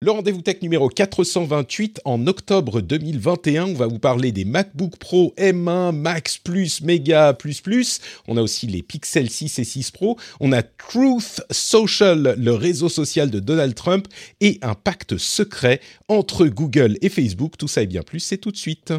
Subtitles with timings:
[0.00, 3.66] Le rendez-vous tech numéro 428 en octobre 2021.
[3.66, 7.98] On va vous parler des MacBook Pro M1, Max Plus, Mega Plus Plus.
[8.28, 10.16] On a aussi les Pixel 6 et 6 Pro.
[10.38, 14.06] On a Truth Social, le réseau social de Donald Trump
[14.40, 17.58] et un pacte secret entre Google et Facebook.
[17.58, 18.92] Tout ça et bien plus, c'est tout de suite.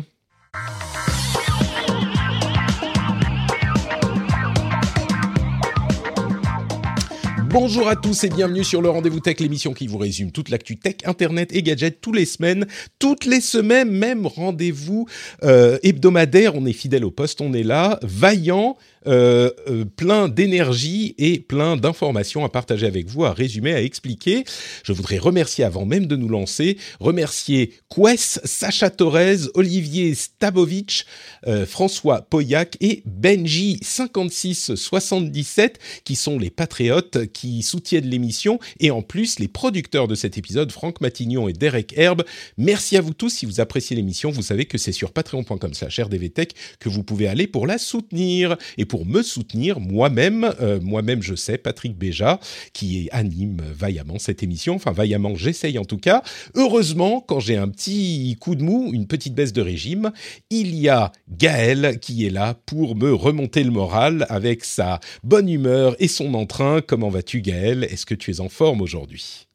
[7.53, 10.75] Bonjour à tous et bienvenue sur le Rendez-vous Tech, l'émission qui vous résume toute l'actu
[10.77, 12.65] tech, internet et gadgets tous les semaines,
[12.97, 15.07] toutes les semaines, même rendez-vous
[15.43, 16.55] euh, hebdomadaire.
[16.55, 18.75] On est fidèle au poste, on est là, vaillant,
[19.07, 24.43] euh, euh, plein d'énergie et plein d'informations à partager avec vous, à résumer, à expliquer.
[24.83, 31.05] Je voudrais remercier avant même de nous lancer, remercier Quest, Sacha Torres, Olivier Stabovic,
[31.47, 39.01] euh, François Poyac et Benji 5677 qui sont les patriotes qui soutiennent l'émission et en
[39.01, 42.23] plus les producteurs de cet épisode, Franck Matignon et Derek Herbe.
[42.57, 44.31] Merci à vous tous si vous appréciez l'émission.
[44.31, 48.85] Vous savez que c'est sur patreon.com/slash rdvtech que vous pouvez aller pour la soutenir et
[49.01, 50.53] me soutenir moi-même.
[50.61, 52.39] Euh, moi-même, je sais, Patrick Béja,
[52.73, 54.75] qui anime vaillamment cette émission.
[54.75, 56.23] Enfin, vaillamment, j'essaye en tout cas.
[56.55, 60.11] Heureusement, quand j'ai un petit coup de mou, une petite baisse de régime,
[60.49, 65.49] il y a Gaël qui est là pour me remonter le moral avec sa bonne
[65.49, 66.81] humeur et son entrain.
[66.81, 67.83] Comment vas-tu, Gaël?
[67.85, 69.47] Est-ce que tu es en forme aujourd'hui?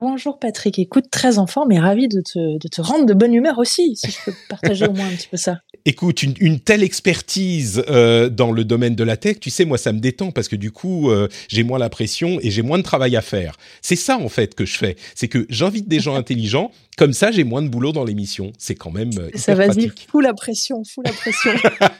[0.00, 3.32] Bonjour Patrick, écoute, très en forme et ravi de te, de te rendre de bonne
[3.32, 5.60] humeur aussi, si je peux partager au moins un petit peu ça.
[5.88, 9.78] Écoute, une, une telle expertise euh, dans le domaine de la tech, tu sais, moi,
[9.78, 12.76] ça me détend parce que du coup, euh, j'ai moins la pression et j'ai moins
[12.76, 13.56] de travail à faire.
[13.80, 14.96] C'est ça, en fait, que je fais.
[15.14, 16.72] C'est que j'invite des gens intelligents.
[16.98, 18.52] Comme ça, j'ai moins de boulot dans l'émission.
[18.58, 20.08] C'est quand même euh, Ça vas-y, pratique.
[20.10, 21.52] fous la pression, fous la pression.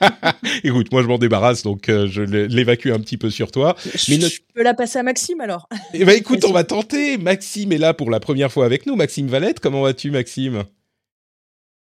[0.65, 3.75] Écoute, moi, je m'en débarrasse, donc euh, je l'évacue un petit peu sur toi.
[3.94, 5.66] je, Mais je peux la passer à Maxime alors.
[5.94, 7.16] Eh ben, écoute, on va tenter.
[7.16, 8.97] Maxime est là pour la première fois avec nous.
[8.97, 10.65] Maxime Valette, comment vas-tu, Maxime?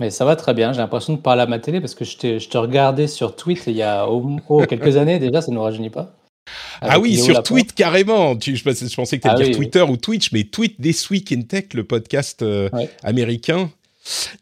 [0.01, 2.39] Mais ça va très bien, j'ai l'impression de parler à ma télé parce que je,
[2.39, 5.57] je te regardais sur Twitch il y a oh, oh, quelques années déjà, ça ne
[5.57, 6.13] nous rajeunit pas.
[6.81, 7.47] Ah oui, Léo sur Laporte.
[7.47, 8.37] Tweet carrément.
[8.37, 10.45] Tu, je, pensais- je pensais que tu allais Ah dire oui, Twitter ou Twitch, mais
[10.45, 12.89] Tweet This Week in Tech, le podcast euh, Ouais.
[13.03, 13.71] américain.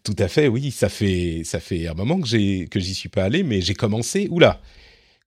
[0.03, 0.70] Tout à fait, oui.
[0.70, 3.72] Ça fait ça fait un moment que j'ai que j'y suis pas allé, mais j'ai
[3.75, 4.28] commencé.
[4.31, 4.60] Oula.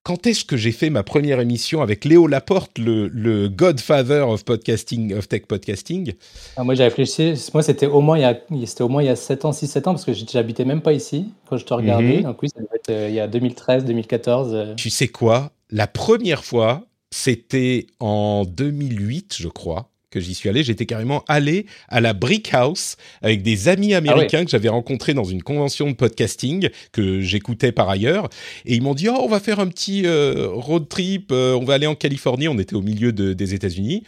[0.08, 4.42] Quand est-ce que j'ai fait ma première émission avec Léo Laporte, le, le Godfather of
[4.42, 6.14] podcasting, of tech podcasting?
[6.56, 9.06] Ah, moi j'ai réfléchi, moi c'était au moins il y a, c'était au moins il
[9.06, 11.74] y a 7 ans, 6-7 ans parce que j'habitais même pas ici quand je te
[11.74, 12.16] regardais.
[12.16, 12.22] Mhm.
[12.22, 14.54] Donc oui, ça devait être euh, il y a 2013, 2014.
[14.54, 14.74] euh.
[14.76, 15.52] Tu sais quoi?
[15.68, 20.62] La première fois, c'était en 2008, je crois, que j'y suis allé.
[20.62, 25.24] J'étais carrément allé à la Brick House avec des amis américains que j'avais rencontrés dans
[25.24, 28.28] une convention de podcasting que j'écoutais par ailleurs.
[28.64, 31.64] Et ils m'ont dit, oh, on va faire un petit euh, road trip, euh, on
[31.64, 32.48] va aller en Californie.
[32.48, 34.02] On était au milieu de- des États-Unis.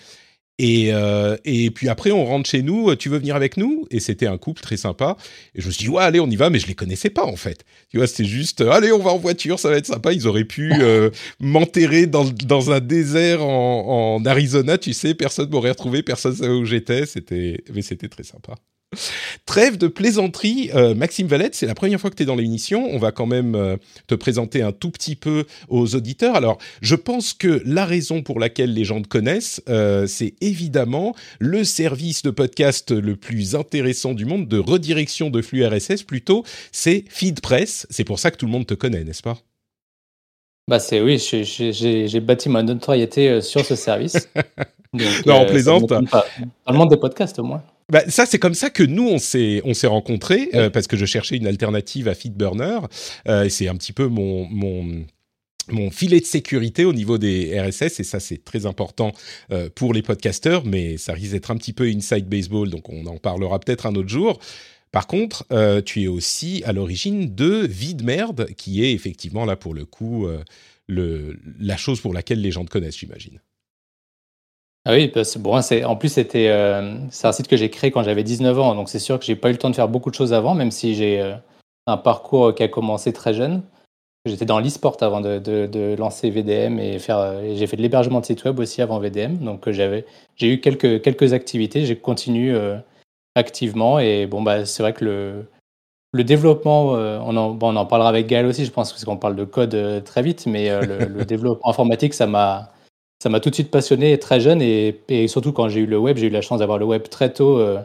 [0.62, 2.94] Et, euh, et puis après, on rentre chez nous.
[2.94, 3.86] Tu veux venir avec nous?
[3.90, 5.16] Et c'était un couple très sympa.
[5.54, 6.50] Et je me suis dit, ouais, allez, on y va.
[6.50, 7.64] Mais je les connaissais pas, en fait.
[7.88, 10.12] Tu vois, c'était juste, euh, allez, on va en voiture, ça va être sympa.
[10.12, 11.08] Ils auraient pu euh,
[11.40, 15.14] m'enterrer dans, dans un désert en, en Arizona, tu sais.
[15.14, 17.06] Personne m'aurait retrouvé, personne savait où j'étais.
[17.06, 18.54] C'était, mais c'était très sympa.
[19.46, 22.88] Trêve de plaisanterie, euh, Maxime Valette, c'est la première fois que tu es dans l'émission.
[22.90, 23.76] On va quand même euh,
[24.08, 26.34] te présenter un tout petit peu aux auditeurs.
[26.34, 31.14] Alors, je pense que la raison pour laquelle les gens te connaissent, euh, c'est évidemment
[31.38, 36.44] le service de podcast le plus intéressant du monde, de redirection de flux RSS plutôt,
[36.72, 37.86] c'est FeedPress.
[37.90, 39.38] C'est pour ça que tout le monde te connaît, n'est-ce pas?
[40.70, 44.28] Bah c'est oui, j'ai bâti ma notoriété euh, sur ce service.
[44.94, 45.88] Donc, Non, on euh, ça plaisante.
[46.08, 46.24] pas.
[46.64, 47.60] Dans le monde des podcasts au moins.
[47.90, 50.96] Bah, ça, c'est comme ça que nous, on s'est, on s'est rencontrés, euh, parce que
[50.96, 52.78] je cherchais une alternative à Feedburner.
[53.26, 55.04] Euh, et c'est un petit peu mon, mon,
[55.70, 59.12] mon filet de sécurité au niveau des RSS, et ça, c'est très important
[59.52, 63.06] euh, pour les podcasteurs, mais ça risque d'être un petit peu inside baseball, donc on
[63.06, 64.38] en parlera peut-être un autre jour.
[64.92, 69.44] Par contre, euh, tu es aussi à l'origine de Vie de merde, qui est effectivement
[69.44, 70.42] là pour le coup euh,
[70.88, 73.40] la chose pour laquelle les gens te connaissent, j'imagine.
[74.84, 78.02] Ah oui, parce bon, en plus c'était euh, c'est un site que j'ai créé quand
[78.02, 80.10] j'avais 19 ans, donc c'est sûr que j'ai pas eu le temps de faire beaucoup
[80.10, 81.34] de choses avant, même si j'ai
[81.86, 83.62] un parcours qui a commencé très jeune.
[84.24, 88.58] J'étais dans l'e-sport avant de, lancer VDM et j'ai fait de l'hébergement de site web
[88.58, 89.36] aussi avant VDM.
[89.36, 90.04] Donc j'ai
[90.42, 91.84] eu quelques quelques activités.
[91.86, 92.54] J'ai continué
[93.34, 95.44] activement et bon bah c'est vrai que le
[96.12, 99.16] le développement, on, en, bon, on en parlera avec Gaël aussi, je pense, parce qu'on
[99.16, 102.72] parle de code très vite, mais le, le, développement informatique, ça m'a,
[103.22, 106.16] ça m'a tout de suite passionné très jeune et, surtout quand j'ai eu le web,
[106.16, 107.58] j'ai eu la chance d'avoir le web très tôt.
[107.58, 107.80] Euh,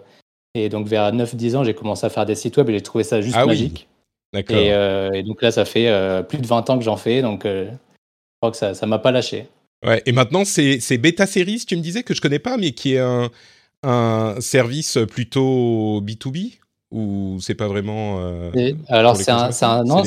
[0.54, 3.04] et donc vers 9-10 ans, j'ai commencé à faire des sites web et j'ai trouvé
[3.04, 3.88] ça juste ah magique.
[4.34, 4.58] D'accord.
[4.58, 7.44] Euh, et, donc là, ça fait euh, plus de 20 ans que j'en fais, donc
[7.44, 7.68] je
[8.42, 9.48] crois que ça ne m'a pas lâché.
[9.86, 12.94] Ouais, et maintenant, c'est, Beta Series, tu me disais, que je connais pas, mais qui
[12.94, 13.30] est un,
[13.86, 16.60] un service plutôt B2B
[16.92, 18.52] ou c'est pas vraiment euh,
[18.88, 19.50] Alors c'est un,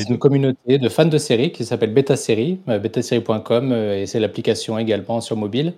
[0.08, 4.20] une communauté de fans de séries qui s'appelle Beta Série, euh, betasérie.com euh, et c'est
[4.20, 5.75] l'application également sur mobile.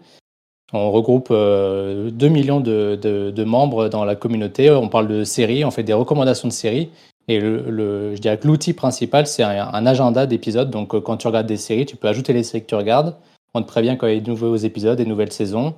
[0.72, 4.70] On regroupe 2 millions de, membres dans la communauté.
[4.70, 6.90] On parle de séries, on fait des recommandations de séries.
[7.26, 10.70] Et le, je dirais que l'outil principal, c'est un, agenda d'épisodes.
[10.70, 13.16] Donc quand tu regardes des séries, tu peux ajouter les séries que tu regardes.
[13.52, 15.74] On te prévient quand il y a de nouveaux épisodes, des nouvelles saisons.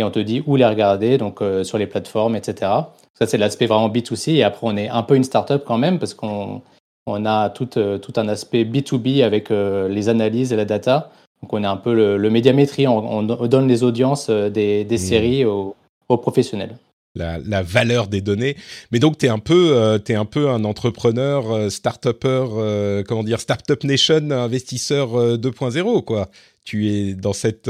[0.00, 2.72] Et on te dit où les regarder, donc sur les plateformes, etc.
[3.20, 4.36] Ça, c'est l'aspect vraiment B2C.
[4.36, 6.62] Et après, on est un peu une startup quand même parce qu'on
[7.06, 11.10] on a tout, euh, tout, un aspect B2B avec euh, les analyses et la data.
[11.42, 12.86] Donc, on est un peu le, médiamétrie.
[12.86, 14.98] On, donne les audiences euh, des, des mmh.
[14.98, 15.76] séries aux,
[16.08, 16.76] professionnels.
[17.14, 18.56] La, la, valeur des données.
[18.90, 23.82] Mais donc, tu es, un peu, es un peu un entrepreneur, start-upper, comment dire, Startup
[23.84, 26.28] Nation, investisseur 2.0, quoi.
[26.64, 27.68] Tu es dans cette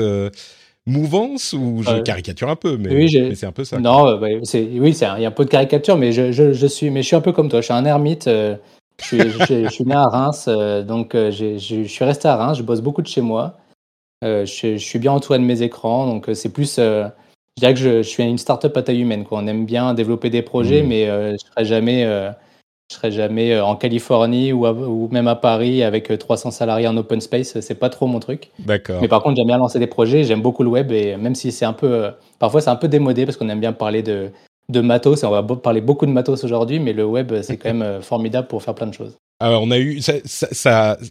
[0.87, 3.79] mouvance ou je caricature un peu, mais, c'est un peu ça.
[3.79, 6.67] Non, euh, bah, c'est, oui, il y a un peu de caricature, mais je, je,
[6.67, 7.61] suis, mais je suis un peu comme toi.
[7.61, 8.27] Je suis un ermite.
[8.27, 8.57] Euh,
[9.03, 12.59] je, suis, né à Reims, euh, donc je suis resté à Reims.
[12.59, 13.57] Je bosse beaucoup de chez moi.
[14.23, 16.77] je, suis bien entouré de mes écrans, donc c'est plus.
[16.77, 17.11] je
[17.57, 19.25] dirais que je, suis une start-up à taille humaine.
[19.25, 19.41] Quoi.
[19.43, 20.87] On aime bien développer des projets, mmh.
[20.87, 22.05] mais je ne serai jamais
[22.91, 26.89] je serai jamais euh, en Californie ou, ou, même à Paris avec 300 euh, salariés
[26.89, 27.61] en open space.
[27.61, 28.51] C'est pas trop mon truc.
[28.59, 29.01] D'accord.
[29.01, 30.25] Mais par contre, j'aime bien lancer des projets.
[30.25, 32.11] J'aime beaucoup le web et même si c'est un peu, euh,
[32.41, 34.31] parfois c'est un peu démodé parce qu'on aime bien parler de,
[34.71, 35.23] de matos.
[35.23, 38.49] Et on va parler beaucoup de matos aujourd'hui, mais le web c'est quand même formidable
[38.49, 39.17] pour faire plein de choses.
[39.43, 40.01] Alors, on a eu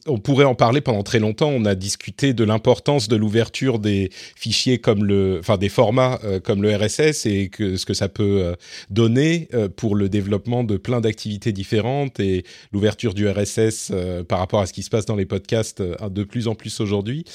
[0.05, 1.49] on pourrait en parler pendant très longtemps.
[1.49, 6.39] On a discuté de l'importance de l'ouverture des fichiers comme le, enfin des formats euh,
[6.39, 8.55] comme le RSS et ce que ça peut euh,
[8.91, 13.91] donner euh, pour le développement de plein d'activités différentes et l'ouverture du RSS
[14.27, 17.25] par rapport à ce qui se passe dans les podcasts de plus en plus aujourd'hui.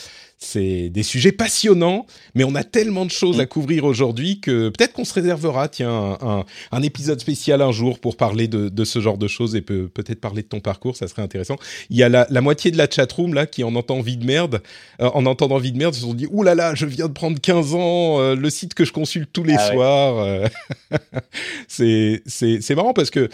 [0.44, 3.48] C'est des sujets passionnants, mais on a tellement de choses à mm.
[3.48, 8.46] couvrir aujourd'hui que peut-être qu'on se réservera, tiens, un, épisode spécial un jour pour parler
[8.46, 11.56] de, ce genre de choses et peut, peut-être parler de ton parcours, ça serait intéressant.
[11.88, 14.62] Il y a la, moitié de la chatroom là qui en entend vie de merde,
[15.00, 17.12] euh, en entendant vie de merde, se sont dit, ouh là là, je viens de
[17.12, 20.18] prendre 15 ans, euh, le site que je consulte tous les ah soirs.
[20.18, 20.48] Euh.
[21.68, 23.28] c'est marrant parce que...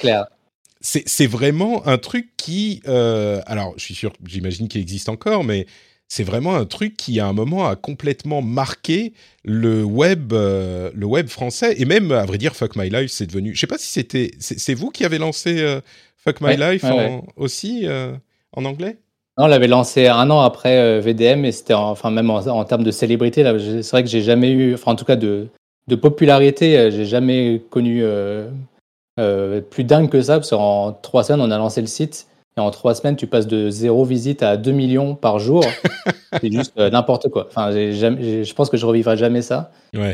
[0.83, 5.67] C'est vraiment un truc qui, alors je suis sûr, j'imagine qu'il existe encore, mais
[6.11, 9.13] c'est vraiment un truc qui à un moment a complètement marqué
[9.45, 13.27] le web, euh, le web français et même à vrai dire Fuck My Life c'est
[13.27, 13.55] devenu.
[13.55, 15.81] Je sais pas si c'était, c'est vous qui avez lancé euh,
[16.17, 16.85] Fuck My Life
[17.37, 18.13] aussi euh,
[18.53, 18.99] en anglais?
[19.39, 22.91] Non, on l'avait lancé un an après VDM et c'était enfin même en, termes de
[22.91, 25.47] célébrité c'est vrai que j'ai jamais eu, enfin en tout cas de,
[25.87, 28.03] de popularité, j'ai jamais connu
[29.17, 32.27] plus dingue que ça parce qu'en trois semaines on a lancé le site
[32.57, 35.65] et en trois semaines, tu passes de zéro visite à 2 millions par jour.
[36.41, 37.47] c'est juste euh, n'importe quoi.
[37.49, 39.71] Enfin, je pense que je revivrai jamais ça.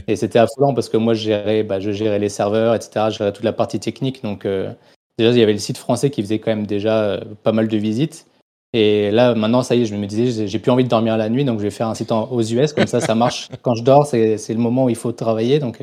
[0.06, 3.06] Et c'était affolant parce que moi, je gérais, bah, je gérais les serveurs, etc.
[3.10, 4.22] Je gérais toute la partie technique.
[4.22, 4.70] Donc, euh,
[5.18, 7.68] déjà, il y avait le site français qui faisait quand même déjà euh, pas mal
[7.68, 8.26] de visites.
[8.74, 11.30] Et là, maintenant, ça y est, je me disais, j'ai plus envie de dormir la
[11.30, 12.74] nuit, donc je vais faire un site aux US.
[12.74, 13.48] Comme ça, ça marche.
[13.62, 15.58] Quand je dors, c'est le moment où il faut travailler.
[15.58, 15.82] Donc,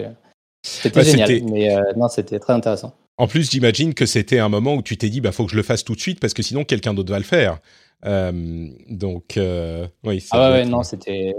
[0.61, 1.43] c'était génial.
[1.49, 2.93] Mais non, c'était très intéressant.
[3.17, 5.55] En plus, j'imagine que c'était un moment où tu t'es dit, bah, faut que je
[5.55, 7.59] le fasse tout de suite parce que sinon, quelqu'un d'autre va le faire.
[8.05, 10.25] Euh, donc, euh, oui.
[10.31, 11.35] Ah ouais, non, c'était,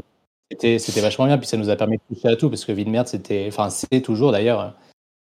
[0.51, 1.39] c'était, vachement bien.
[1.39, 3.47] Puis ça nous a permis de toucher à tout parce que Vie de merde, c'était,
[3.49, 4.77] enfin, c'est toujours d'ailleurs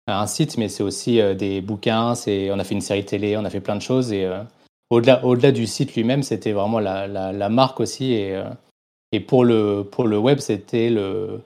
[0.07, 2.15] un site, mais c'est aussi euh, des bouquins.
[2.15, 4.29] C'est, on a fait une série télé, on a fait plein de choses et
[4.89, 8.41] au-delà, au-delà du site lui-même, c'était vraiment la, la, la marque aussi et
[9.11, 11.41] et pour le, pour le web, c'était le,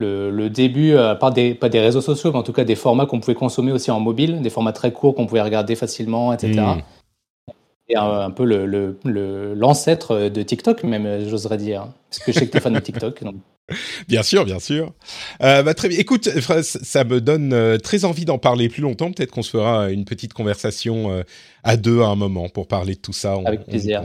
[0.00, 3.06] le, début, euh, pas des, pas des réseaux sociaux, mais en tout cas des formats
[3.06, 6.60] qu'on pouvait consommer aussi en mobile, des formats très courts qu'on pouvait regarder facilement, etc.
[6.60, 6.80] Hmm.
[7.90, 8.44] Et un, peu
[9.54, 11.88] l'ancêtre le, de TikTok, même, j'oserais dire.
[12.10, 13.22] Parce que je sais que tu es fan de TikTok.
[14.08, 14.92] Bien sûr, bien sûr.
[15.42, 15.98] Euh, bah, très bien.
[15.98, 16.28] Écoute,
[16.62, 19.12] ça me donne euh, très envie d'en parler plus longtemps.
[19.12, 21.22] Peut-être qu'on se fera une petite conversation euh,
[21.64, 23.36] à deux à un moment pour parler de tout ça.
[23.44, 24.02] Avec plaisir.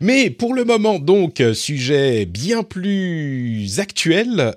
[0.00, 4.54] Mais pour le moment, donc, sujet bien plus actuel,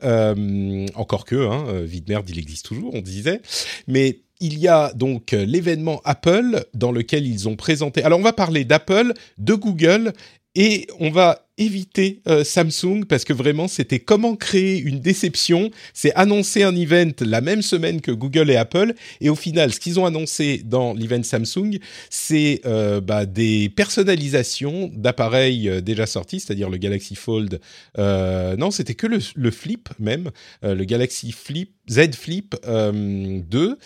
[0.96, 3.42] encore que, hein, vie de merde, il existe toujours, on disait.
[3.88, 8.04] Mais il y a donc l'événement Apple dans lequel ils ont présenté.
[8.04, 10.13] Alors on va parler d'Apple, de Google
[10.56, 15.70] et on va éviter euh, Samsung parce que vraiment c'était comment créer une déception.
[15.94, 19.79] C'est annoncer un event la même semaine que Google et Apple et au final ce
[19.79, 21.79] qu'ils ont annoncé dans l'event Samsung
[22.10, 27.60] c'est euh, bah, des personnalisations d'appareils euh, déjà sortis, c'est-à-dire le Galaxy Fold.
[27.98, 30.32] non, c'était que le, Flip même,
[30.63, 33.77] le Galaxy Flip Z Flip 2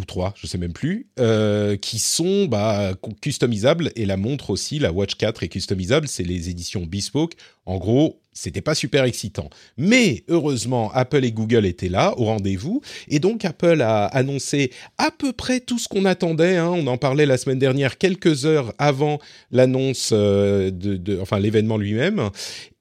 [0.00, 4.78] ou trois, je sais même plus, euh, qui sont bah, customisables et la montre aussi,
[4.78, 7.34] la Watch 4 est customisable, c'est les éditions Bespoke.
[7.66, 9.50] En gros, c'était pas super excitant.
[9.76, 15.10] Mais heureusement, Apple et Google étaient là au rendez-vous et donc Apple a annoncé à
[15.10, 16.56] peu près tout ce qu'on attendait.
[16.56, 16.68] Hein.
[16.68, 19.18] On en parlait la semaine dernière, quelques heures avant
[19.50, 22.30] l'annonce euh, de, enfin l'événement lui-même.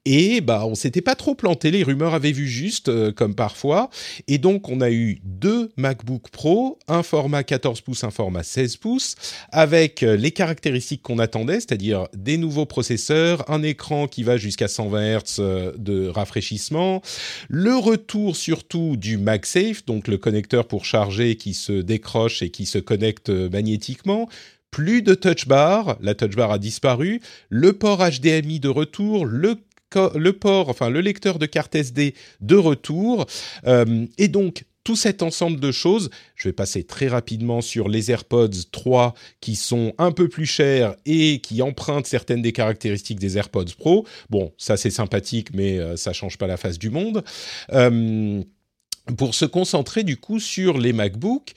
[0.05, 3.89] Et bah, on s'était pas trop planté, les rumeurs avaient vu juste, euh, comme parfois.
[4.27, 8.77] Et donc, on a eu deux MacBook Pro, un format 14 pouces, un format 16
[8.77, 9.15] pouces,
[9.51, 14.69] avec euh, les caractéristiques qu'on attendait, c'est-à-dire des nouveaux processeurs, un écran qui va jusqu'à
[14.69, 17.01] 120 Hz euh, de rafraîchissement,
[17.49, 22.65] le retour surtout du MagSafe, donc le connecteur pour charger qui se décroche et qui
[22.65, 24.29] se connecte magnétiquement,
[24.71, 29.55] plus de touch bar, la touch bar a disparu, le port HDMI de retour, le
[29.95, 33.25] le port, enfin le lecteur de carte SD de retour.
[33.65, 38.11] Euh, et donc, tout cet ensemble de choses, je vais passer très rapidement sur les
[38.11, 43.37] AirPods 3 qui sont un peu plus chers et qui empruntent certaines des caractéristiques des
[43.37, 44.07] AirPods Pro.
[44.29, 47.23] Bon, ça c'est sympathique, mais ça euh, ça change pas la face du monde.
[47.71, 48.41] Euh,
[49.15, 51.53] pour se concentrer du coup sur les MacBooks,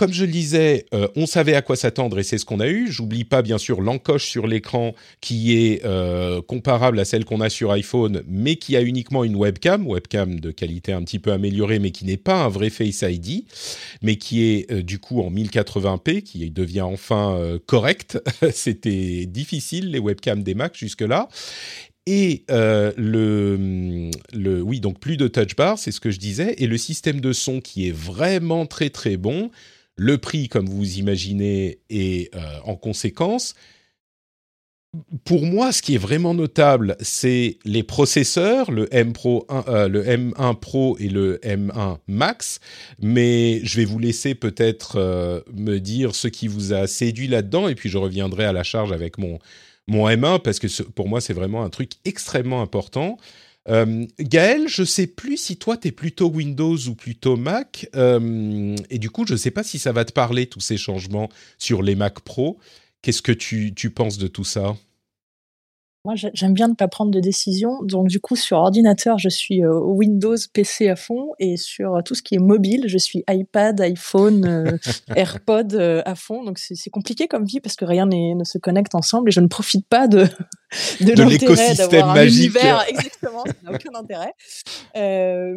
[0.00, 2.68] comme je le disais, euh, on savait à quoi s'attendre et c'est ce qu'on a
[2.68, 2.90] eu.
[2.90, 7.50] J'oublie pas bien sûr l'encoche sur l'écran qui est euh, comparable à celle qu'on a
[7.50, 11.80] sur iPhone, mais qui a uniquement une webcam, webcam de qualité un petit peu améliorée,
[11.80, 13.44] mais qui n'est pas un vrai Face ID,
[14.00, 18.18] mais qui est euh, du coup en 1080p, qui devient enfin correct.
[18.54, 21.28] C'était difficile les webcams des Mac jusque-là.
[22.06, 26.66] Et le, le, oui, donc plus de touch bar, c'est ce que je disais, et
[26.66, 29.50] le système de son qui est vraiment très très bon.
[30.02, 33.54] Le prix, comme vous imaginez, est euh, en conséquence.
[35.24, 40.02] Pour moi, ce qui est vraiment notable, c'est les processeurs, le M Pro euh, le
[40.02, 42.60] M1 Pro et le M1 Max.
[42.98, 47.68] Mais je vais vous laisser peut-être euh, me dire ce qui vous a séduit là-dedans,
[47.68, 49.38] et puis je reviendrai à la charge avec mon
[49.86, 53.18] mon M1 parce que pour moi c'est vraiment un truc extrêmement important.
[53.70, 58.76] Euh, Gaël, je sais plus si toi tu es plutôt Windows ou plutôt Mac, euh,
[58.90, 61.82] et du coup je sais pas si ça va te parler tous ces changements sur
[61.82, 62.58] les Mac Pro.
[63.02, 64.76] Qu'est-ce que tu penses de tout ça?
[66.06, 67.82] Moi, j'aime bien ne pas prendre de décision.
[67.82, 71.32] Donc, du coup, sur ordinateur, je suis euh, Windows PC à fond.
[71.38, 74.78] Et sur euh, tout ce qui est mobile, je suis iPad, iPhone, euh,
[75.14, 76.42] AirPod à fond.
[76.42, 79.46] Donc, c'est compliqué comme vie parce que rien ne se connecte ensemble et je ne
[79.46, 80.20] profite pas de,
[81.00, 82.82] de, de un univers.
[82.88, 84.32] Exactement, ça n'a aucun intérêt.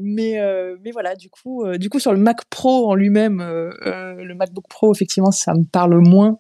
[0.01, 0.41] mais,
[0.83, 4.93] mais voilà, du coup, du coup, sur le Mac Pro en lui-même, le MacBook Pro,
[4.93, 6.37] effectivement, ça me parle moins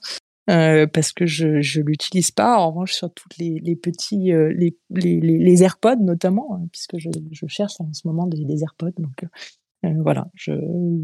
[0.49, 2.57] euh, parce que je je l'utilise pas.
[2.57, 6.97] En revanche, sur toutes les, les petits euh, les, les, les, AirPods notamment, hein, puisque
[6.97, 8.91] je, je cherche en ce moment des, des AirPods.
[8.97, 9.27] Donc euh,
[10.01, 10.27] voilà,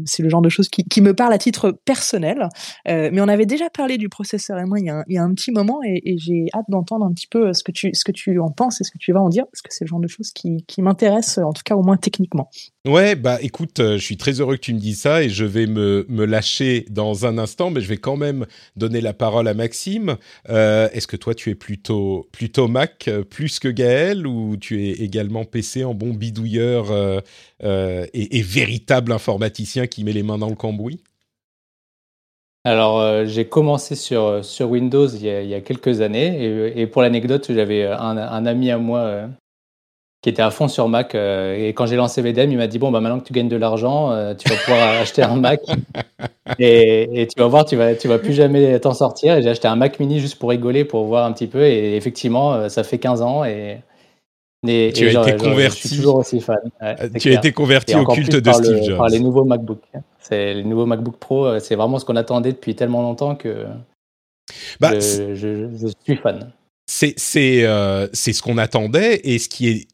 [0.04, 2.48] c'est le genre de choses qui, me parle à titre personnel.
[2.88, 5.14] Euh, mais on avait déjà parlé du processeur et moi il y a un, il
[5.14, 7.90] y a un petit moment et, j'ai hâte d'entendre un petit peu ce que tu
[7.94, 9.84] ce que tu en penses et ce que tu vas en dire parce que c'est
[9.84, 12.50] le genre de choses qui, qui m'intéressent en tout cas au moins techniquement.
[12.86, 15.44] Ouais, bah écoute, euh, je suis très heureux que tu me dises ça et je
[15.44, 18.46] vais me, lâcher dans un instant, mais je vais quand même
[18.76, 20.16] donner la parole à Maxime.
[20.48, 24.86] Euh, Est-ce que toi tu es plutôt plutôt Mac euh, plus que Gaël ou tu
[24.86, 27.20] es également PC en bon bidouilleur euh,
[27.62, 28.42] euh, et, et,
[29.10, 31.02] informaticien qui met les mains dans le cambouis
[32.62, 36.82] alors, j'ai commencé sur, sur Windows il y, a, il y a quelques années et,
[36.82, 39.30] et pour l'anecdote, j'avais un, un, ami à moi
[40.22, 41.14] qui était à fond sur Mac.
[41.14, 43.48] Euh, et quand j'ai lancé VDM, il m'a dit Bon, bah, maintenant que tu gagnes
[43.48, 45.60] de l'argent, euh, tu vas pouvoir acheter un Mac.
[46.58, 49.36] Et, et, tu vas voir, tu vas, tu vas plus jamais t'en sortir.
[49.36, 51.64] Et j'ai acheté un Mac mini juste pour rigoler, pour voir un petit peu.
[51.64, 53.44] Et effectivement, euh, ça fait 15 ans.
[53.44, 53.78] Et,
[54.66, 55.82] et tu as été converti.
[55.82, 56.58] Je suis toujours aussi fan.
[57.18, 58.98] tu as été converti au culte de Steve Jobs.
[58.98, 59.82] Par les nouveaux MacBook.
[60.18, 61.58] C'est les nouveaux MacBook Pro.
[61.60, 63.66] C'est vraiment ce qu'on attendait depuis tellement longtemps que
[64.80, 66.52] bah, je, je, je, suis fan.
[66.86, 69.88] C'est c'est ce qu'on attendait et ce qui est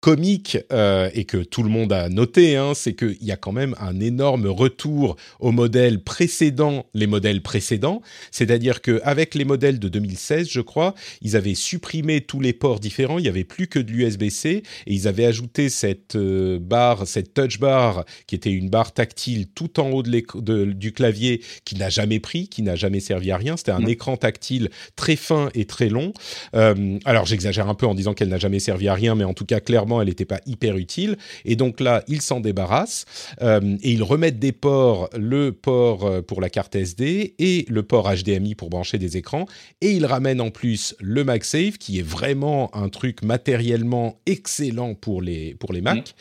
[0.00, 3.52] comique euh, et que tout le monde a noté, hein, c'est qu'il y a quand
[3.52, 8.00] même un énorme retour aux modèles précédents, les modèles précédents.
[8.30, 13.18] C'est-à-dire qu'avec les modèles de 2016, je crois, ils avaient supprimé tous les ports différents.
[13.18, 17.34] Il n'y avait plus que de l'USB-C et ils avaient ajouté cette euh, barre, cette
[17.34, 21.90] touch bar qui était une barre tactile tout en haut de du clavier qui n'a
[21.90, 23.56] jamais pris, qui n'a jamais servi à rien.
[23.56, 23.88] C'était un mmh.
[23.88, 26.12] écran tactile très fin et très long.
[26.54, 29.34] Euh, alors j'exagère un peu en disant qu'elle n'a jamais servi à rien, mais en
[29.34, 31.16] tout cas clairement elle n'était pas hyper utile.
[31.44, 33.04] Et donc là, ils s'en débarrassent
[33.42, 37.82] euh, et ils remettent des ports, le port euh, pour la carte SD et le
[37.82, 39.46] port HDMI pour brancher des écrans.
[39.80, 45.22] Et ils ramènent en plus le MagSafe, qui est vraiment un truc matériellement excellent pour
[45.22, 46.14] les, pour les Mac.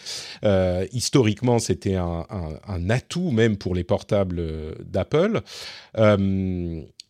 [0.44, 2.26] Euh, historiquement, c'était un,
[2.68, 4.42] un, atout même pour les portables
[4.84, 5.42] d'Apple.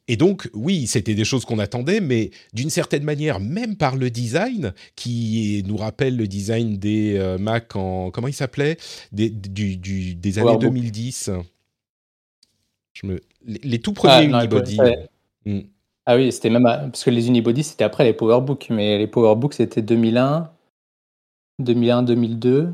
[0.09, 4.09] Et donc, oui, c'était des choses qu'on attendait, mais d'une certaine manière, même par le
[4.09, 8.09] design, qui nous rappelle le design des euh, Mac en...
[8.09, 8.77] Comment il s'appelait?
[9.11, 11.29] Des, des années 2010.
[12.93, 13.21] Je me...
[13.45, 14.79] les, tout premiers ah, Unibody.
[15.45, 15.59] Hmm.
[16.07, 16.63] Ah oui, c'était même...
[16.63, 20.49] Parce que les Unibody, c'était après les PowerBook, mais les PowerBook, c'était 2001,
[21.59, 22.73] 2001, 2002.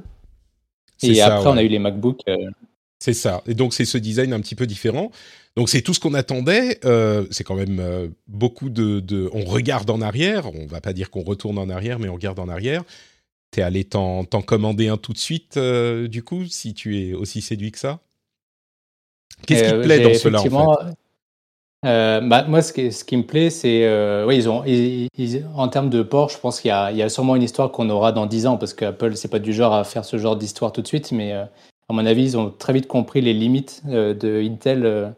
[1.04, 2.22] Et après, on a eu les MacBooks.
[2.30, 2.50] Euh.
[3.00, 3.44] C'est ça.
[3.48, 5.12] Et donc, c'est ce design un petit peu différent.
[5.56, 6.80] Donc c'est tout ce qu'on attendait.
[6.86, 10.54] Euh, c'est quand même euh, beaucoup de, On regarde en arrière.
[10.54, 12.84] On va pas dire qu'on retourne en arrière, mais on regarde en arrière.
[13.52, 17.42] T'es allé t'en commander un tout de suite, euh, du coup, si tu es aussi
[17.42, 18.00] séduit que ça?
[19.48, 20.96] Qu'est-ce qui te plaît dans cela, en fait?
[22.28, 23.86] bah, moi, ce qui, ce qui, me plaît, c'est
[24.26, 24.64] oui, ils ont,
[25.56, 28.12] en termes de port, je pense qu'il y, y, a sûrement une histoire qu'on aura
[28.12, 30.82] dans 10 ans, parce qu'Apple, c'est pas du genre à faire ce genre d'histoire tout
[30.82, 31.34] de suite, mais
[31.90, 35.14] à mon avis, ils ont très vite compris les limites de Intel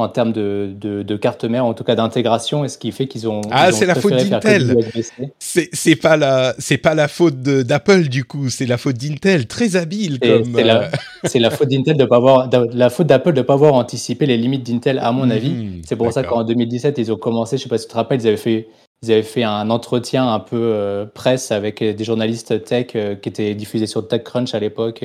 [0.00, 3.28] en termes de, de, carte mère, en tout cas d'intégration, et ce qui fait qu'ils
[3.28, 3.42] ont.
[3.50, 4.76] Ah, c'est la faute d'Intel.
[5.38, 9.76] C'est pas la c'est pas la faute d'Apple du coup, c'est la faute d'Intel, très
[9.76, 10.56] habile comme.
[10.56, 10.88] Euh,
[11.24, 14.36] c'est la, faute d'Intel de pas avoir la faute d'Apple de pas avoir anticipé les
[14.36, 15.50] limites d'Intel à mon avis.
[15.50, 17.96] Mhm, c'est pour ça qu'en 2017 ils ont commencé, je sais pas si tu te
[17.96, 18.68] rappelles, ils avaient fait
[19.02, 23.30] ils avaient fait un entretien un peu euh, presse avec des journalistes tech euh, qui
[23.30, 25.04] étaient diffusés sur TechCrunch à l'époque.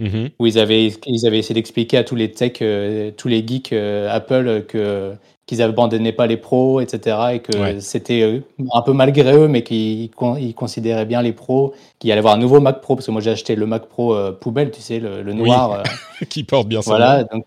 [0.00, 0.30] Mhm.
[0.38, 3.72] où ils avaient, ils avaient essayé d'expliquer à tous les techs, euh, tous les geeks
[3.72, 5.12] euh, Apple que
[5.46, 7.16] qu'ils abandonnaient pas les pros, etc.
[7.34, 8.40] Et que c'était euh,
[8.72, 12.34] un peu malgré eux, mais qu'ils ils considéraient bien les pros, qu'il y allait avoir
[12.34, 15.00] un nouveau Mac Pro, parce que moi j'ai acheté le Mac Pro poubelle, tu sais,
[15.00, 15.82] le, noir.
[16.30, 16.90] qui porte bien ça.
[16.92, 17.44] Voilà, donc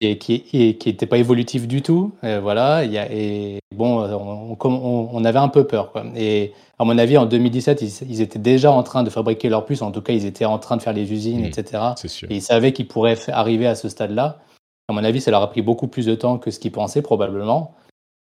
[0.00, 2.12] et qui n'était pas évolutif du tout.
[2.22, 5.92] voilà, y a, et bon, on, on, on, avait un peu peur.
[5.92, 6.04] Quoi.
[6.16, 9.82] Et à mon avis, en 2017, ils, étaient déjà en train de fabriquer leurs puces.
[9.82, 11.82] En tout cas, ils étaient en train de faire les usines, mmh, etc.
[12.28, 14.40] Et ils savaient qu'ils pourraient arriver à ce stade-là.
[14.88, 17.02] À mon avis, ça leur a pris beaucoup plus de temps que ce qu'ils pensaient,
[17.02, 17.74] probablement.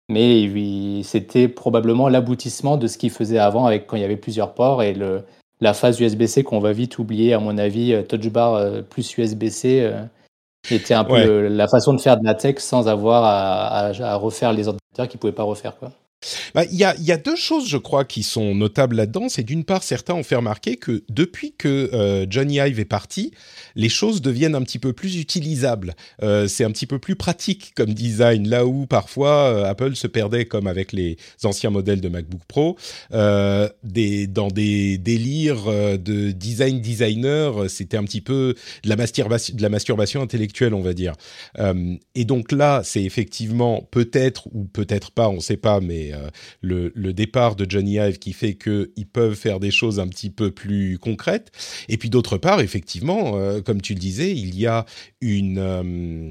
[0.08, 4.54] Mais c'était probablement l'aboutissement de ce qu'ils faisaient avant, avec quand il y avait plusieurs
[4.54, 5.24] ports et le,
[5.60, 9.18] la phase USB-C qu'on va vite oublier, à mon avis, euh, Touch Bar euh, plus
[9.18, 9.90] USB-C
[10.72, 14.14] euh, était un peu la façon de faire de la tech sans avoir à, à
[14.16, 15.76] refaire les ordinateurs qu'ils ne pouvaient pas refaire.
[15.78, 15.90] Quoi.
[16.54, 19.28] Bah, il y, a, deux choses, je crois, qui sont notables là-dedans.
[19.28, 23.32] C'est d'une part, certains ont fait remarquer que depuis que euh, Johnny Ive est parti,
[23.74, 25.94] les choses deviennent un petit peu plus utilisables.
[26.22, 30.06] Euh, c'est un petit peu plus pratique comme design, là où parfois euh, Apple se
[30.06, 32.76] perdait, comme avec les anciens modèles de MacBook Pro,
[33.10, 35.66] dans des délires
[35.98, 37.70] de design designer.
[37.70, 41.12] C'était un petit peu de la, masturbation, de la masturbation intellectuelle, on va dire.
[42.14, 46.28] et donc là, c'est effectivement peut-être ou peut-être pas, on ne sait pas, mais euh,
[46.60, 50.50] le, départ de Johnny Ive qui fait qu'ils peuvent faire des choses un petit peu
[50.50, 51.50] plus concrètes.
[51.88, 54.84] Et puis d'autre part, effectivement, euh, comme tu le disais, il y a
[55.20, 55.58] une...
[55.58, 56.30] Euh,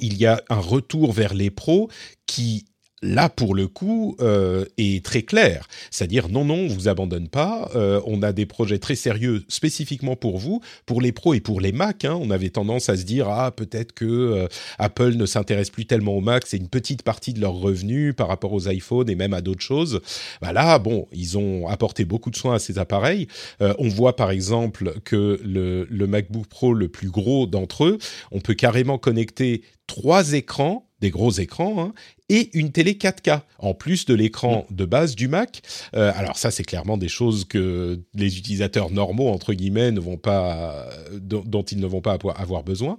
[0.00, 1.88] il y a un retour vers les pros
[2.26, 2.66] qui
[3.06, 7.70] là pour le coup euh, est très clair, c'est-à-dire non non, on vous abandonne pas,
[7.74, 11.60] euh, on a des projets très sérieux spécifiquement pour vous, pour les pros et pour
[11.60, 12.04] les Mac.
[12.04, 12.18] Hein.
[12.20, 16.16] on avait tendance à se dire ah peut-être que euh, Apple ne s'intéresse plus tellement
[16.16, 19.34] aux Mac, c'est une petite partie de leurs revenus par rapport aux iPhones et même
[19.34, 20.00] à d'autres choses.
[20.40, 23.28] Bah là bon, ils ont apporté beaucoup de soins à ces appareils.
[23.60, 27.98] on voit par exemple que le, le MacBook Pro le plus gros d'entre eux,
[28.32, 31.94] on peut carrément connecter trois écrans des gros écrans, hein,
[32.28, 35.62] et une télé 4K, en plus de l'écran de base du Mac.
[35.94, 40.16] Euh, alors ça, c'est clairement des choses que les utilisateurs normaux, entre guillemets, ne vont
[40.16, 42.98] pas, dont, ils ne vont pas avoir besoin.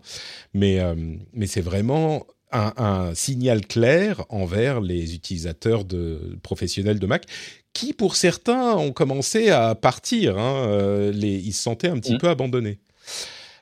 [0.53, 0.95] Mais, euh,
[1.33, 7.25] mais c'est vraiment un, signal clair envers les utilisateurs de, professionnels de Mac
[7.73, 10.37] qui, pour certains, ont commencé à partir.
[10.37, 12.19] Hein, euh, les, ils se sentaient un petit mmh.
[12.19, 12.79] peu abandonnés.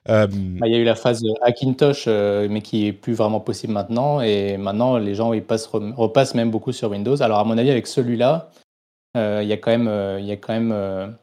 [0.08, 3.40] Euh, bah, il y a eu la phase Hackintosh, euh, mais qui est plus vraiment
[3.40, 4.22] possible maintenant.
[4.22, 7.22] Et maintenant, les gens ils passent, repassent même beaucoup sur Windows.
[7.22, 8.52] Alors, à mon avis, avec celui-là,
[9.18, 11.16] euh, il y a quand même,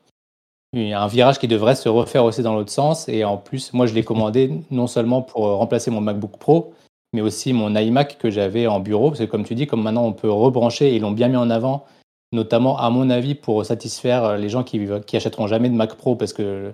[0.74, 3.08] un virage qui devrait se refaire aussi dans l'autre sens.
[3.08, 6.74] Et en plus, moi, je l'ai commandé non seulement pour remplacer mon MacBook Pro,
[7.12, 9.10] mais aussi mon iMac que j'avais en bureau.
[9.10, 11.50] Parce que comme tu dis, comme maintenant on peut rebrancher, ils l'ont bien mis en
[11.50, 11.84] avant,
[12.32, 16.16] notamment à mon avis pour satisfaire les gens qui, qui achèteront jamais de Mac Pro
[16.16, 16.72] parce que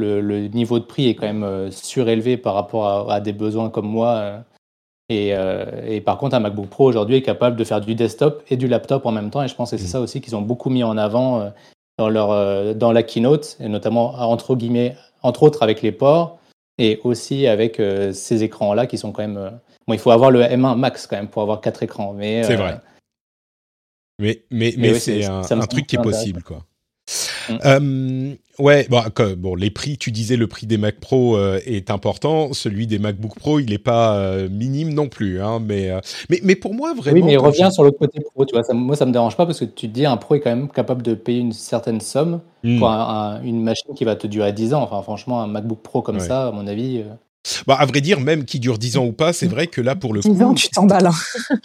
[0.00, 3.88] le, niveau de prix est quand même euh, surélevé par rapport à, des besoins comme
[3.88, 4.08] moi.
[4.16, 4.38] Euh.
[5.08, 8.42] Et, euh, et, par contre, un MacBook Pro aujourd'hui est capable de faire du desktop
[8.48, 9.42] et du laptop en même temps.
[9.42, 9.88] Et je pense que c'est mmh.
[9.88, 11.52] ça aussi qu'ils ont beaucoup mis en avant
[11.98, 16.38] dans, leur, dans la keynote, et notamment entre guillemets, entre autres avec les ports
[16.78, 17.82] et aussi avec
[18.12, 19.58] ces écrans-là qui sont quand même
[19.90, 22.12] Bon, il faut avoir le M1 Max quand même pour avoir quatre écrans.
[22.12, 22.80] Mais, c'est vrai.
[24.20, 26.64] Mais, mais, mais, c'est un, truc qui est possible, quoi.
[27.50, 27.58] Mm.
[27.64, 29.02] Euh, ouais, bon,
[29.36, 32.98] bon, les prix, tu disais le prix des Mac Pro euh, est important, celui des
[32.98, 35.90] MacBook Pro, il n'est pas euh, minime non plus, hein, mais,
[36.28, 37.16] mais, mais pour moi, vraiment.
[37.16, 39.36] Oui, mais il revient sur le côté pro, tu vois, ça, moi ça me dérange
[39.36, 41.52] pas parce que tu te dis, un pro est quand même capable de payer une
[41.52, 42.78] certaine somme mm.
[42.78, 44.82] pour une machine qui va te durer 10 ans.
[44.82, 47.04] Enfin, franchement, un MacBook Pro comme ça, à mon avis.
[47.66, 49.96] Bah, à vrai dire, même qui dure 10 ans ou pas, c'est vrai que là,
[49.96, 51.10] pour le 10 ans, tu t'emballes.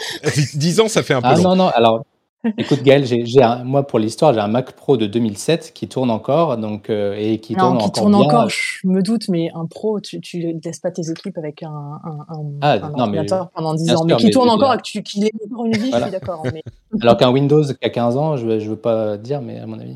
[0.54, 1.44] 10 ans, ça fait un peu ah, long.
[1.44, 2.06] Non, non, alors,
[2.58, 3.06] Écoute Gaël,
[3.64, 7.40] moi pour l'histoire, j'ai un Mac Pro de 2007 qui tourne encore, donc euh, et
[7.40, 8.50] qui tourne qui tourne encore.
[8.50, 12.46] Je me doute, mais un Pro, tu, ne laisses pas tes équipes avec un, un,
[12.62, 15.92] ah, ordinateur pendant 10 ans, mais qui tourne encore et qu'il ait encore une vie,
[15.92, 16.44] je suis d'accord.
[17.02, 19.80] Alors qu'un Windows qui a 15 ans, je, je veux pas dire, mais à mon
[19.80, 19.96] avis.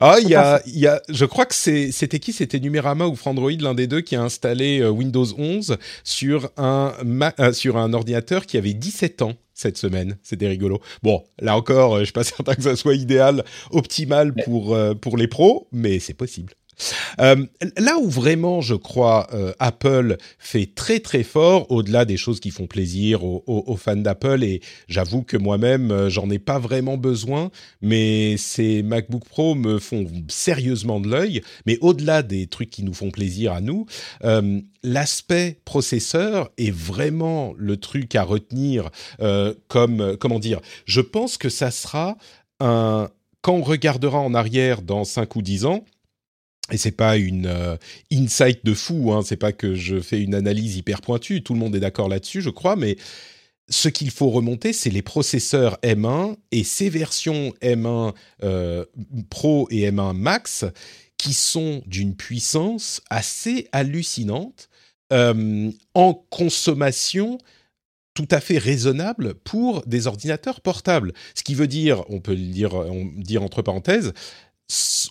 [0.00, 2.32] Ah, il y a, il y a, je crois que c'est, c'était qui?
[2.32, 6.92] C'était Numérama ou Frandroid, l'un des deux, qui a installé euh, Windows 11 sur un,
[7.40, 10.18] euh, sur un ordinateur qui avait 17 ans cette semaine.
[10.22, 10.80] C'était rigolo.
[11.02, 14.94] Bon, là encore, euh, je suis pas certain que ça soit idéal, optimal pour, euh,
[14.94, 16.52] pour les pros, mais c'est possible.
[17.20, 17.46] Euh,
[17.78, 22.50] là où vraiment, je crois, euh, Apple fait très très fort, au-delà des choses qui
[22.50, 27.50] font plaisir aux, fans d'Apple, et j'avoue que moi-même, euh, j'en ai pas vraiment besoin,
[27.80, 31.42] mais ces MacBook Pro me font sérieusement de l'œil.
[31.66, 33.86] Mais au-delà des trucs qui nous font plaisir à nous,
[34.82, 38.90] l'aspect processeur est vraiment le truc à retenir
[39.68, 42.16] comme, comment dire, je pense que ça sera
[42.60, 43.08] un...
[43.42, 45.84] Quand on regardera en arrière dans 5 ou 10 ans,
[46.72, 47.76] et c'est pas une euh,
[48.12, 51.60] insight de fou, hein, c'est pas que je fais une analyse hyper pointue, tout le
[51.60, 52.96] monde est d'accord là-dessus, je crois, mais
[53.68, 58.84] ce qu'il faut remonter, c'est les processeurs M1 et ces versions M1 euh,
[59.28, 60.64] Pro et M1 Max
[61.18, 64.68] qui sont d'une puissance assez hallucinante
[65.12, 67.38] euh, en consommation
[68.14, 71.12] tout à fait raisonnable pour des ordinateurs portables.
[71.34, 74.14] Ce qui veut dire, on peut le dire, entre parenthèses,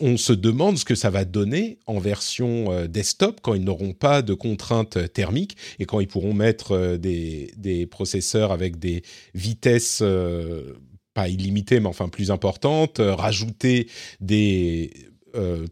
[0.01, 3.93] on se demande ce que ça va donner en version euh, desktop quand ils n'auront
[3.93, 9.99] pas de contraintes thermiques et quand ils pourront mettre euh, des, processeurs avec des vitesses
[10.01, 10.73] euh,
[11.13, 13.87] pas illimitées mais enfin plus importantes, rajouter
[14.19, 14.91] des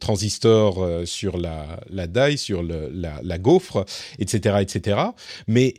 [0.01, 3.85] transistors sur la, la die, sur la, la, gaufre,
[4.19, 4.99] etc., etc.
[5.47, 5.75] Mais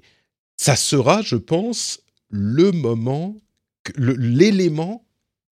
[0.56, 3.36] ça sera, je pense, le moment,
[3.96, 5.04] l'élément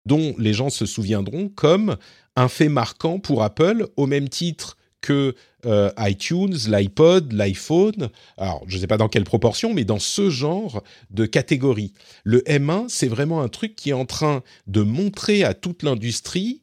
[0.05, 1.97] dont les gens se souviendront comme
[2.35, 8.75] un fait marquant pour Apple, au même titre que euh, iTunes, l'iPod, l'iPhone, alors je
[8.75, 11.93] ne sais pas dans quelle proportion, mais dans ce genre de catégorie.
[12.23, 16.61] Le M1, c'est vraiment un truc qui est en train de montrer à toute l'industrie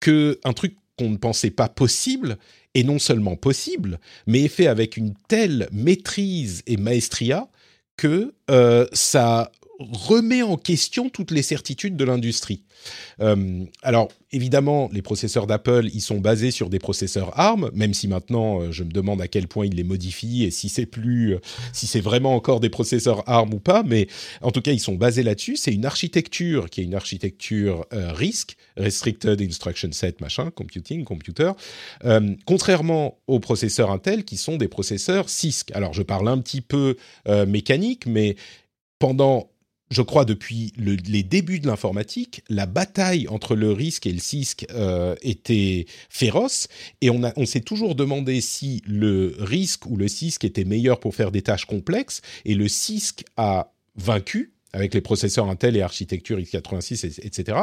[0.00, 2.38] que un truc qu'on ne pensait pas possible
[2.74, 7.48] est non seulement possible, mais est fait avec une telle maîtrise et maestria
[7.96, 12.62] que euh, ça remet en question toutes les certitudes de l'industrie.
[13.20, 18.08] Euh, alors, évidemment, les processeurs d'Apple, ils sont basés sur des processeurs ARM, même si
[18.08, 21.34] maintenant, euh, je me demande à quel point ils les modifient et si c'est plus,
[21.34, 21.40] euh,
[21.72, 24.06] si c'est vraiment encore des processeurs ARM ou pas, mais
[24.42, 25.56] en tout cas, ils sont basés là-dessus.
[25.56, 31.52] C'est une architecture qui est une architecture RISC, Restricted Instruction Set, machin, computing, computer,
[32.44, 35.70] contrairement aux processeurs Intel qui sont des processeurs CISC.
[35.74, 36.96] Alors, je parle un petit peu
[37.46, 38.36] mécanique, mais
[38.98, 39.50] pendant
[39.90, 44.66] je crois, depuis les débuts de l'informatique, la bataille entre le RISC et le CISC
[44.72, 46.68] euh, était féroce,
[47.00, 51.14] et on, on s'est toujours demandé si le RISC ou le CISC était meilleur pour
[51.14, 56.38] faire des tâches complexes, et le CISC a vaincu avec les processeurs Intel et architecture
[56.38, 57.58] x86, etc.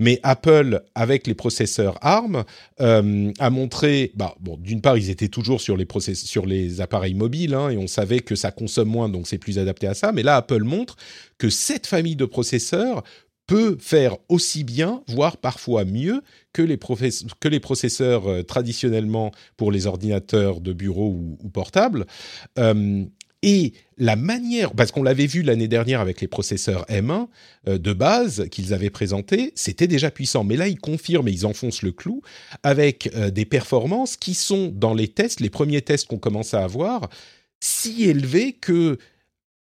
[0.00, 2.44] Mais Apple, avec les processeurs ARM,
[2.80, 7.70] euh, a montré, bah, bon, d'une part, ils étaient toujours sur les, appareils mobiles, hein,
[7.70, 10.10] et on savait que ça consomme moins, donc c'est plus adapté à ça.
[10.12, 10.96] Mais là, Apple montre
[11.38, 13.04] que cette famille de processeurs
[13.46, 19.70] peut faire aussi bien, voire parfois mieux que les, que les processeurs euh, traditionnellement pour
[19.70, 21.10] les ordinateurs de bureau
[21.42, 22.06] ou, portables.
[22.58, 23.04] Euh,
[23.46, 27.28] Et la manière, parce qu'on l'avait vu l'année dernière avec les processeurs M1
[27.68, 30.44] euh, de base qu'ils avaient présentés, c'était déjà puissant.
[30.44, 32.22] Mais là, ils confirment et ils enfoncent le clou
[32.62, 36.64] avec euh, des performances qui sont dans les tests, les premiers tests qu'on commence à
[36.64, 37.10] avoir,
[37.60, 38.96] si élevées que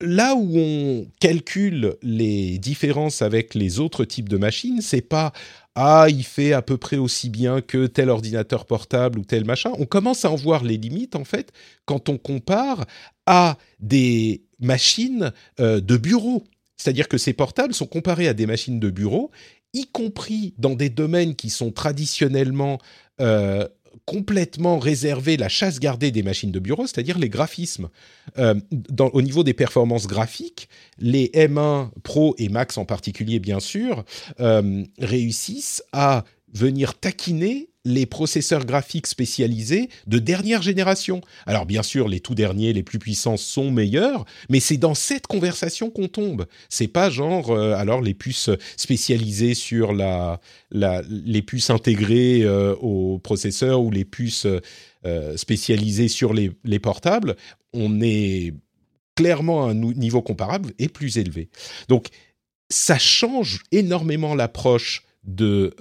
[0.02, 5.32] là où on calcule les différences avec les autres types de machines, c'est pas
[5.76, 9.72] ah, il fait à peu près aussi bien que tel ordinateur portable ou tel machin.
[9.80, 11.54] On commence à en voir les limites en fait
[11.86, 12.86] quand on compare
[13.30, 16.44] à des machines euh, de bureau.
[16.78, 19.30] C'est-à-dire que ces portables sont comparés à des machines de bureau,
[19.74, 22.80] y compris dans des domaines qui sont traditionnellement
[23.22, 23.68] euh,
[24.06, 27.90] complètement réservé la chasse gardée des machines de bureau, c'est-à-dire les graphismes.
[28.40, 28.56] Euh,
[29.00, 34.06] au niveau des performances graphiques, les M1 Pro et Max en particulier, bien sûr,
[34.98, 41.22] réussissent à venir taquiner les processeurs graphiques spécialisés de dernière génération.
[41.46, 45.28] Alors bien sûr, les tout derniers, les plus puissants sont meilleurs, mais c'est dans cette
[45.28, 46.46] conversation qu'on tombe.
[46.68, 53.18] C'est pas genre euh, alors les puces spécialisées sur la, les puces intégrées euh, au
[53.20, 54.48] processeur ou les puces
[55.06, 57.38] euh, spécialisées sur les, les portables.
[57.74, 58.54] On est
[59.16, 61.50] clairement à un niveau comparable et plus élevé.
[61.88, 62.08] Donc
[62.70, 65.74] ça change énormément l'approche de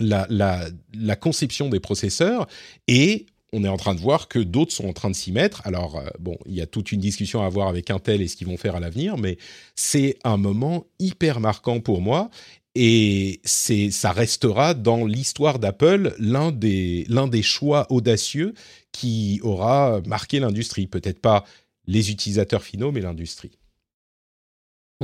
[0.00, 2.46] la, conception des processeurs
[2.88, 5.64] et on est en train de voir que d'autres sont en train de s'y mettre.
[5.64, 8.34] Alors, euh, bon, il y a toute une discussion à avoir avec Intel et ce
[8.34, 9.38] qu'ils vont faire à l'avenir, mais
[9.76, 12.30] c'est un moment hyper marquant pour moi
[12.74, 18.54] et c'est, ça restera dans l'histoire d'Apple l'un des, l'un des choix audacieux
[18.90, 20.88] qui aura marqué l'industrie.
[20.88, 21.44] Peut-être pas
[21.86, 23.52] les utilisateurs finaux, mais l'industrie.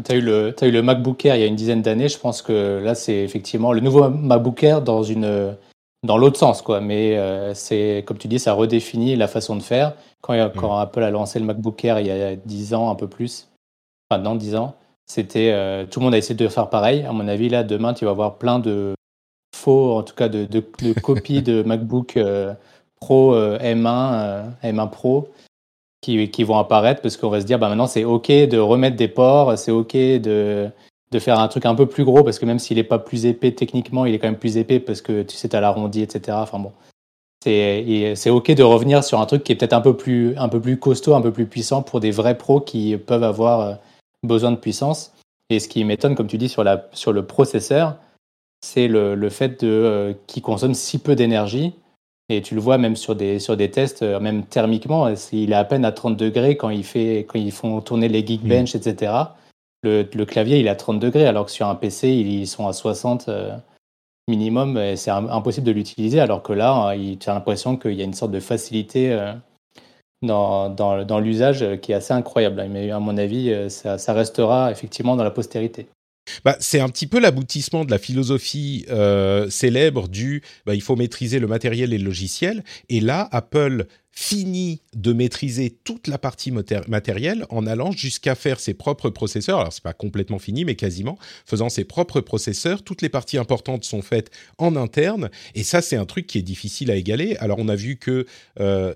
[0.04, 2.08] Tu as, eu le, as eu le MacBook Air il y a une dizaine d'années.
[2.08, 5.56] Je pense que là, c'est effectivement le nouveau MacBook Air dans, une,
[6.02, 6.62] dans l'autre sens.
[6.62, 6.80] Quoi.
[6.80, 9.94] Mais euh, c'est, comme tu dis, ça redéfinit la façon de faire.
[10.20, 13.08] Quand, quand Apple a lancé le MacBook Air il y a 10 ans, un peu
[13.08, 13.48] plus,
[14.10, 14.74] enfin, dans 10 ans,
[15.06, 17.04] c'était, euh, tout le monde a essayé de faire pareil.
[17.04, 18.94] À mon avis, là, demain, tu vas avoir plein de
[19.56, 22.54] faux, en tout cas, de, de, copies de MacBook euh,
[23.00, 25.28] Pro M1, M1 Pro
[26.00, 29.08] qui, vont apparaître parce qu'on va se dire bah maintenant c'est ok de remettre des
[29.08, 30.70] ports, c'est ok de,
[31.10, 33.26] de faire un truc un peu plus gros parce que même s'il n'est pas plus
[33.26, 36.02] épais techniquement, il est quand même plus épais parce que tu sais, tu as l'arrondi,
[36.02, 36.38] etc.
[36.40, 36.72] Enfin bon,
[37.42, 40.60] c'est ok de revenir sur un truc qui est peut-être un, peu plus, un peu
[40.60, 43.74] plus costaud, un peu plus puissant pour des vrais pros qui peuvent avoir euh,
[44.22, 45.12] besoin de puissance.
[45.48, 47.96] Et ce qui m'étonne, comme tu dis, sur, la, sur le processeur,
[48.60, 51.74] c'est le, le, fait de euh, qu'il consomme si peu d'énergie
[52.30, 55.54] et tu le vois même sur des, sur des tests, euh, même thermiquement, il est
[55.54, 58.78] à peine à 30 degrés quand, il fait, quand ils font tourner les Geekbench, mm.
[58.78, 59.12] etc.
[59.82, 62.68] Le, le, clavier, il est à 30 degrés, alors que sur un PC, ils sont
[62.68, 63.56] à 60 euh,
[64.28, 64.78] minimum.
[64.78, 68.14] Et c'est impossible de l'utiliser, alors que là, tu as l'impression qu'il y a une
[68.14, 69.32] sorte de facilité euh,
[70.22, 72.64] dans, dans, dans l'usage qui est assez incroyable.
[72.70, 75.88] Mais à mon avis, ça, ça restera effectivement dans la postérité.
[76.44, 80.96] Bah, c'est un petit peu l'aboutissement de la philosophie euh, célèbre du bah, il faut
[80.96, 82.64] maîtriser le matériel et le logiciel.
[82.88, 88.74] Et là, Apple finit de maîtriser toute la partie matérielle en allant jusqu'à faire ses
[88.74, 89.60] propres processeurs.
[89.60, 92.82] Alors c'est pas complètement fini, mais quasiment faisant ses propres processeurs.
[92.82, 96.42] Toutes les parties importantes sont faites en interne, et ça c'est un truc qui est
[96.42, 97.36] difficile à égaler.
[97.36, 98.26] Alors on a vu que
[98.58, 98.94] euh,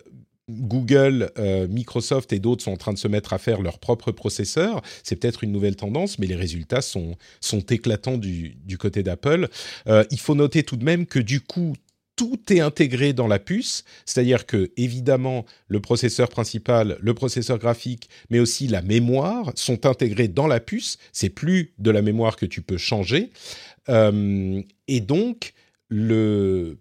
[0.51, 4.13] Google, euh, Microsoft et d'autres sont en train de se mettre à faire leurs propres
[4.13, 4.83] processeurs.
[5.03, 7.17] C'est peut-être une nouvelle tendance, mais les résultats sont,
[7.71, 9.49] éclatants du, côté d'Apple.
[9.87, 11.75] Euh, il faut noter tout de même que du coup,
[12.17, 18.09] tout est intégré dans la puce, c'est-à-dire que évidemment le processeur principal, le processeur graphique,
[18.31, 20.99] mais aussi la mémoire sont intégrés dans la puce.
[21.13, 23.31] C'est plus de la mémoire que tu peux changer,
[23.89, 25.55] euh, et donc
[25.89, 26.79] le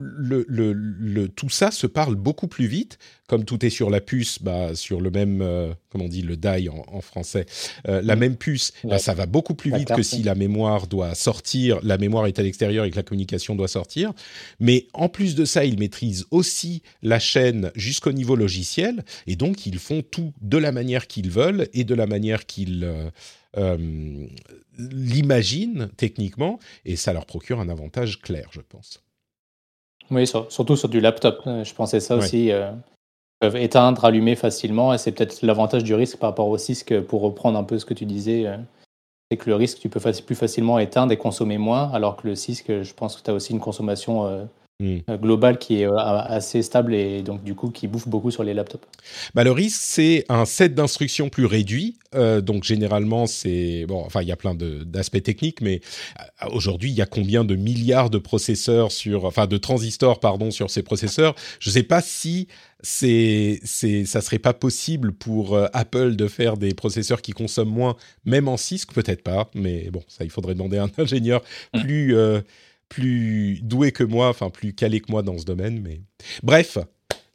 [0.00, 4.42] le, le, tout ça se parle beaucoup plus vite, comme tout est sur la puce,
[4.42, 7.46] bah, sur le même, euh, comment on dit, le die en, français,
[7.86, 8.18] euh, la mm.
[8.18, 11.98] même puce, bah, ça va beaucoup plus vite que si la mémoire doit sortir, la
[11.98, 14.12] mémoire est à l'extérieur et que la communication doit sortir.
[14.58, 19.66] Mais en plus de ça, ils maîtrisent aussi la chaîne jusqu'au niveau logiciel, et donc
[19.66, 23.10] ils font tout de la manière qu'ils veulent et de la manière qu'ils
[23.56, 24.28] euh,
[24.78, 29.02] l'imaginent techniquement, et ça leur procure un avantage clair, je pense.
[30.10, 31.42] Oui, surtout sur du laptop.
[31.46, 32.50] Euh, je pensais ça aussi.
[32.50, 32.72] Euh,
[33.38, 34.92] peuvent éteindre, allumer facilement.
[34.92, 37.84] Et c'est peut-être l'avantage du risque par rapport au CISC, pour reprendre un peu ce
[37.84, 38.46] que tu disais.
[38.46, 38.56] Euh,
[39.30, 42.34] c'est que le risque, tu peux plus facilement éteindre et consommer moins, alors que le
[42.34, 44.48] CISC, je pense que tu as aussi une consommation
[44.80, 45.16] hmm.
[45.16, 48.86] global qui est assez stable et donc du coup qui bouffe beaucoup sur les laptops.
[49.34, 51.98] Bah, le risque, c'est un set d'instructions plus réduit.
[52.12, 54.02] donc généralement, c'est bon.
[54.04, 55.80] Enfin, il y a plein d'aspects techniques, mais
[56.52, 60.70] aujourd'hui, il y a combien de milliards de processeurs sur, enfin, de transistors, pardon, sur
[60.70, 61.34] ces processeurs?
[61.60, 62.48] Je ne sais pas si
[62.82, 67.70] c'est, c'est, ça serait pas possible pour euh, Apple de faire des processeurs qui consomment
[67.70, 71.42] moins, même en Cisco, peut-être pas, mais bon, ça, il faudrait demander à un ingénieur
[71.74, 71.80] mm.
[71.80, 72.40] plus, euh,
[72.90, 75.80] plus doué que moi, enfin plus calé que moi dans ce domaine.
[75.80, 76.02] Mais
[76.42, 76.76] bref,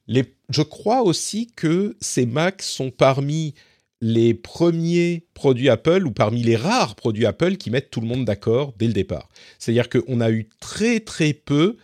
[0.08, 3.56] je crois aussi que ces Macs sont parmi
[4.02, 8.26] les premiers produits Apple ou parmi les rares produits Apple qui mettent tout le monde
[8.26, 9.30] d'accord dès le départ.
[9.58, 11.78] C'est-à-dire qu'on a eu très très peu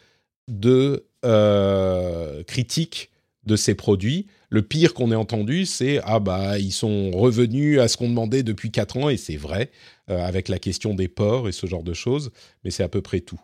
[0.48, 3.10] de euh, critiques
[3.46, 4.28] de ces produits.
[4.50, 8.44] Le pire qu'on ait entendu, c'est ah bah ils sont revenus à ce qu'on demandait
[8.44, 9.72] depuis 4 ans et c'est vrai
[10.10, 12.32] euh, avec la question des ports et ce genre de choses,
[12.64, 13.40] mais c'est à peu près tout.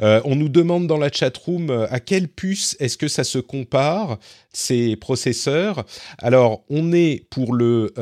[0.00, 3.38] Euh, on nous demande dans la chatroom euh, à quelle puce est-ce que ça se
[3.38, 4.18] compare
[4.52, 5.84] ces processeurs?
[6.18, 7.92] Alors on est pour le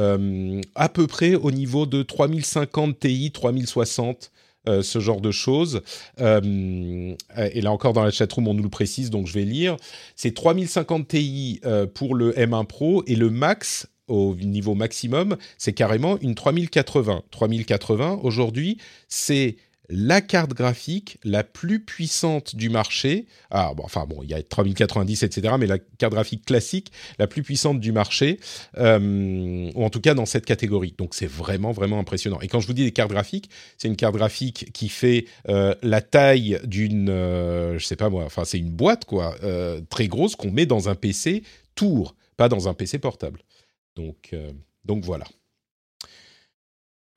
[0.74, 4.30] à peu près au niveau de 3050 Ti, 3060
[4.68, 5.80] euh, ce genre de choses.
[6.20, 7.14] Euh,
[7.52, 9.76] et là encore dans la chatroom, on nous le précise, donc je vais lire.
[10.16, 15.72] C'est 3050 Ti euh, pour le M1 Pro et le max au niveau maximum, c'est
[15.72, 17.22] carrément une 3080.
[17.30, 19.56] 3080 aujourd'hui, c'est
[19.88, 23.26] la carte graphique la plus puissante du marché.
[23.50, 27.26] Ah, bon, enfin bon, il y a 3090, etc., mais la carte graphique classique la
[27.26, 28.40] plus puissante du marché,
[28.78, 30.94] euh, ou en tout cas dans cette catégorie.
[30.98, 32.40] Donc c'est vraiment, vraiment impressionnant.
[32.40, 35.74] Et quand je vous dis des cartes graphiques, c'est une carte graphique qui fait euh,
[35.82, 39.36] la taille d'une, euh, je sais pas moi, enfin c'est une boîte, quoi,
[39.90, 41.42] très grosse qu'on met dans un PC
[41.74, 43.42] tour, pas dans un PC portable.
[43.94, 44.34] Donc,
[44.84, 45.26] donc voilà.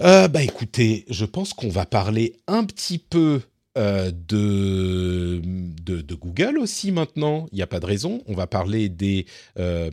[0.02, 3.42] Euh, bah écoutez, je pense qu'on va parler un petit peu
[3.78, 5.42] euh, de,
[6.16, 7.48] Google aussi maintenant.
[7.52, 8.22] Il n'y a pas de raison.
[8.28, 9.26] On va parler des
[9.58, 9.92] euh,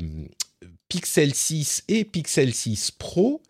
[0.88, 3.42] Pixel 6 et Pixel 6 Pro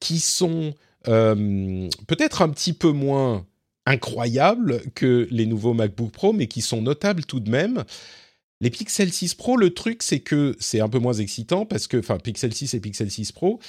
[0.00, 3.46] qui sont peut-être un petit peu moins
[3.84, 7.84] incroyables que les nouveaux MacBook Pro, mais qui sont notables tout de même.
[8.62, 11.98] Les Pixel 6 Pro, le truc, c'est que c'est un peu moins excitant parce que,
[11.98, 13.60] enfin, Pixel 6 et Pixel 6 Pro,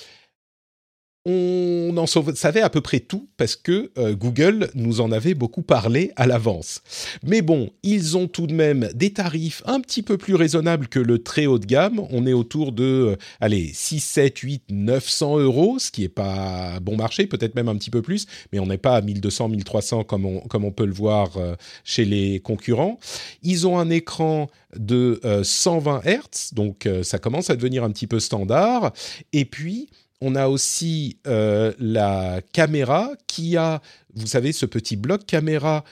[1.26, 5.64] on en savait à peu près tout parce que euh, Google nous en avait beaucoup
[5.64, 6.82] parlé à l'avance.
[7.24, 11.00] Mais bon, ils ont tout de même des tarifs un petit peu plus raisonnables que
[11.00, 12.00] le très haut de gamme.
[12.12, 16.80] On est autour de, euh, allez, 6, 7, 8, 900 euros, ce qui est pas
[16.80, 20.04] bon marché, peut-être même un petit peu plus, mais on n'est pas à 1200, 1300
[20.04, 23.00] comme on, comme on peut le voir euh, chez les concurrents.
[23.42, 28.20] Ils ont un écran de 120 Hz, donc ça commence à devenir un petit peu
[28.20, 28.92] standard.
[29.32, 29.88] Et puis,
[30.22, 33.82] on a aussi euh, la caméra qui a,
[34.14, 35.84] vous savez, ce petit bloc caméra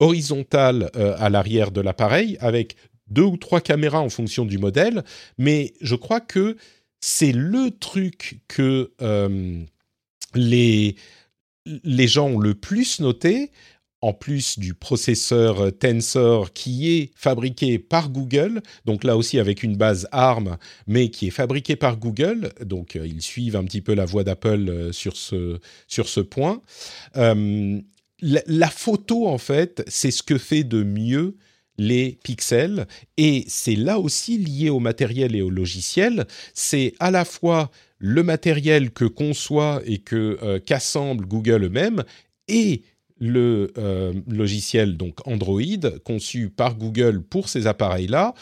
[0.00, 2.76] horizontal euh, à l'arrière de l'appareil avec
[3.08, 5.04] deux ou trois caméras en fonction du modèle.
[5.38, 6.56] Mais je crois que
[7.00, 9.62] c'est le truc que euh,
[10.34, 10.96] les,
[11.66, 13.50] les gens ont le plus noté
[14.00, 19.62] en plus du processeur euh, Tensor qui est fabriqué par Google, donc là aussi avec
[19.62, 20.56] une base ARM,
[20.86, 24.24] mais qui est fabriqué par Google, donc euh, ils suivent un petit peu la voie
[24.24, 26.62] d'Apple euh, sur, ce, sur ce point.
[27.14, 31.36] la, photo, en fait, c'est ce que fait de mieux
[31.80, 37.24] les pixels, et c'est là aussi lié au matériel et au logiciel, c'est à la
[37.24, 42.02] fois le matériel que conçoit et que qu'assemble Google eux-mêmes,
[42.48, 42.82] et
[43.18, 45.62] le euh, logiciel donc Android
[46.04, 48.34] conçu par Google pour ces appareils-là.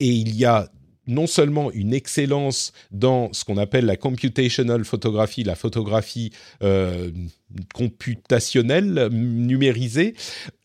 [0.00, 0.68] Et il y a
[1.06, 7.10] non seulement une excellence dans ce qu'on appelle la computational photographie, la photographie euh,
[7.74, 10.14] computationnelle, numérisée,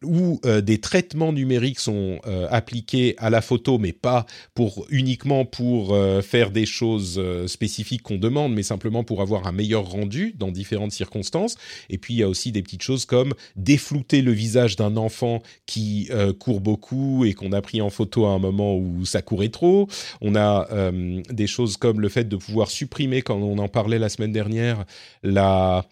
[0.03, 5.45] où euh, des traitements numériques sont euh, appliqués à la photo, mais pas pour uniquement
[5.45, 10.51] pour faire des choses spécifiques qu'on demande, mais simplement pour avoir un meilleur rendu dans
[10.51, 11.55] différentes circonstances.
[11.89, 15.41] Et puis il y a aussi des petites choses comme déflouter le visage d'un enfant
[15.65, 19.49] qui court beaucoup et qu'on a pris en photo à un moment où ça courait
[19.49, 19.87] trop.
[20.21, 23.99] On a euh, des choses comme le fait de pouvoir supprimer, quand on en parlait
[23.99, 24.85] la semaine dernière,
[25.23, 25.85] la,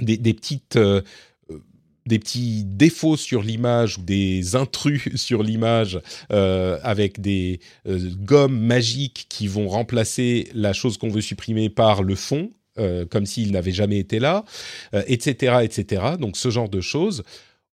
[0.00, 0.76] des, petites...
[0.76, 1.02] Euh,
[2.04, 6.00] des petits défauts sur l'image ou des intrus sur l'image
[6.32, 12.16] euh, avec des gommes magiques qui vont remplacer la chose qu'on veut supprimer par le
[12.16, 12.50] fond,
[13.10, 14.44] comme s'il n'avait jamais été là,
[15.06, 16.02] etc., etc.
[16.18, 17.22] Donc ce genre de choses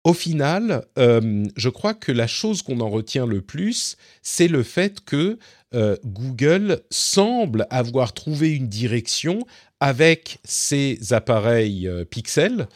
[0.09, 4.63] au final, euh, je crois que la chose qu'on en retient le plus, c'est le
[4.63, 5.39] fait que
[5.75, 9.41] euh, Google semble avoir trouvé une direction
[9.81, 12.69] avec ses appareils euh, Pixel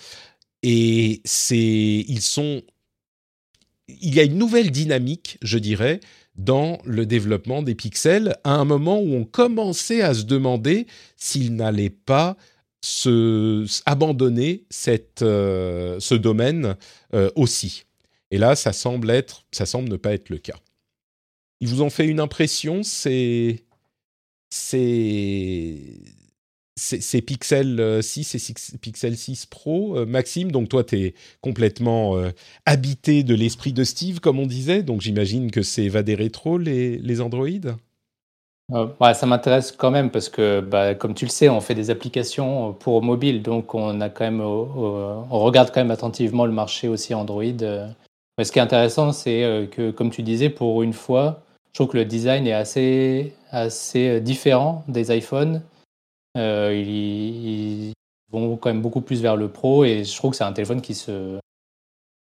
[0.62, 2.62] et c'est ils sont
[3.88, 6.01] il y a une nouvelle dynamique, je dirais,
[6.37, 10.87] dans le développement des pixels, à un moment où on commençait à se demander
[11.17, 12.37] s'il n'allait pas
[12.81, 16.77] se, abandonner cette, euh, ce domaine
[17.15, 17.85] euh, aussi.
[18.31, 20.57] Et là, ça semble être, ça semble ne pas être le cas.
[21.61, 23.64] Ils vous ont fait une impression, c'est
[24.51, 25.79] c'est
[26.77, 29.99] c'est Pixel 6 et Pixel 6 Pro.
[29.99, 32.16] Euh, Maxime, donc toi, tu es complètement
[32.66, 34.83] habité de l'esprit de Steve, comme on disait.
[34.83, 37.49] Donc j'imagine que c'est va des rétro, les, les Android?
[38.73, 41.75] Euh, ouais, ça m'intéresse quand même parce que, bah, comme tu le sais, on fait
[41.75, 46.53] des applications pour mobile, donc on a quand même, on regarde quand même attentivement le
[46.53, 47.43] marché aussi Android.
[48.39, 51.75] Mais ce qui est intéressant, c'est euh, que, comme tu disais, pour une fois, je
[51.75, 55.62] trouve que le design est assez, assez différent des iPhones.
[56.37, 57.93] Euh, ils,
[58.30, 60.80] vont quand même beaucoup plus vers le pro et je trouve que c'est un téléphone
[60.80, 61.39] qui se,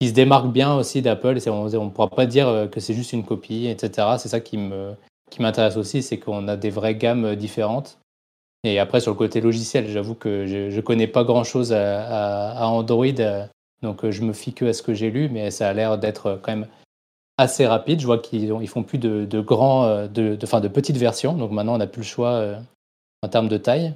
[0.01, 1.39] qui se démarque bien aussi d'Apple.
[1.47, 4.17] On ne pourra pas dire que c'est juste une copie, etc.
[4.19, 4.95] C'est ça qui me,
[5.31, 7.99] qui m'intéresse aussi, c'est qu'on a des vraies gammes différentes.
[8.65, 13.07] Et après, sur le côté logiciel, j'avoue que je ne connais pas grand-chose à, Android,
[13.83, 16.39] donc je me fie que à ce que j'ai lu, mais ça a l'air d'être
[16.43, 16.67] quand même
[17.39, 18.01] assez rapide.
[18.01, 21.75] Je vois qu'ils ils font plus de, grands, de, fin, de petites versions, donc maintenant
[21.75, 22.59] on n'a plus le choix euh,
[23.23, 23.95] en termes de taille.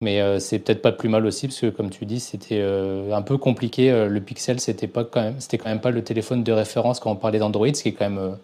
[0.00, 3.12] Mais euh, c'est peut-être pas plus mal aussi, parce que comme tu dis, c'était euh,
[3.12, 3.90] un peu compliqué.
[4.08, 7.12] le Pixel, c'était pas quand même, c'était quand même pas le téléphone de référence quand
[7.12, 8.38] on parlait d'Android, ce qui est quand même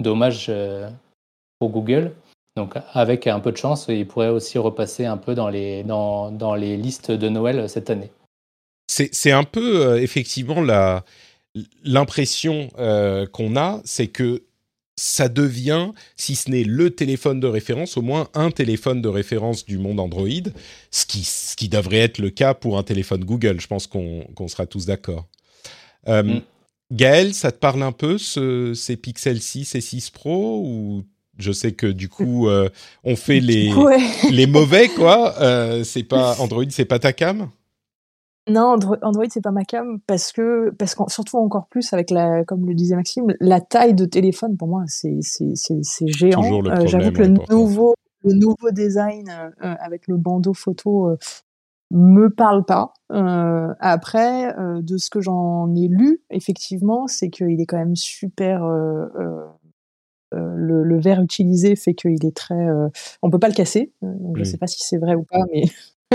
[0.00, 0.50] dommage
[1.60, 2.12] pour Google.
[2.56, 6.30] Donc avec un peu de chance, il pourrait aussi repasser un peu dans les, dans,
[6.30, 8.10] dans les listes de Noël cette année.
[8.86, 10.62] C'est un peu euh, effectivement
[11.82, 14.42] l'impression euh, qu'on a, c'est que
[14.96, 19.64] ça devient, si ce n'est le téléphone de référence, au moins un téléphone de référence
[19.64, 20.28] du monde Android,
[20.90, 23.60] ce qui, ce qui devrait être le cas pour un téléphone Google.
[23.60, 25.26] Je pense qu'on sera tous d'accord.
[26.08, 26.42] Euh, mm.
[26.92, 31.04] Gaël, ça te parle un peu, ce, ces Pixel 6 et 6 Pro, ou
[31.38, 32.68] je sais que du coup, euh,
[33.02, 33.72] on fait les,
[34.30, 35.34] les mauvais, quoi.
[35.44, 37.50] Euh, c'est pas Android, c'est pas ta cam?
[38.48, 42.44] Non, Android, c'est pas ma cam parce que, parce que surtout encore plus avec la,
[42.44, 46.62] comme le disait Maxime, la taille de téléphone pour moi c'est c'est géant.
[46.66, 49.30] Euh, j'avoue que le nouveau le nouveau design
[49.60, 51.16] avec le bandeau photo
[51.90, 52.92] me parle pas.
[53.80, 58.62] après, de ce que j'en ai lu, effectivement, c'est qu'il est quand même super
[60.34, 62.54] euh, le, verre utilisé fait qu'il est très.
[62.54, 62.88] Euh,
[63.22, 63.92] on peut pas le casser.
[64.02, 65.64] Euh, donc je ne sais pas si c'est vrai ou pas, mais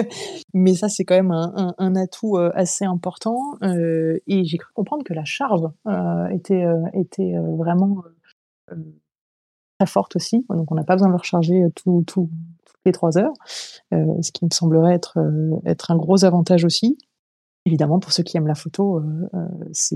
[0.54, 3.58] mais ça c'est quand même un, atout assez important.
[3.62, 5.62] et j'ai cru comprendre que la charge
[6.32, 8.04] était était vraiment
[9.80, 10.46] très forte aussi.
[10.50, 12.30] Donc on n'a pas besoin de le recharger tout, toutes
[12.86, 13.34] les trois heures,
[13.92, 15.18] ce qui me semblerait être
[15.66, 16.98] être un gros avantage aussi
[17.66, 19.02] évidemment, pour ceux qui aiment la photo,
[19.72, 19.96] c'est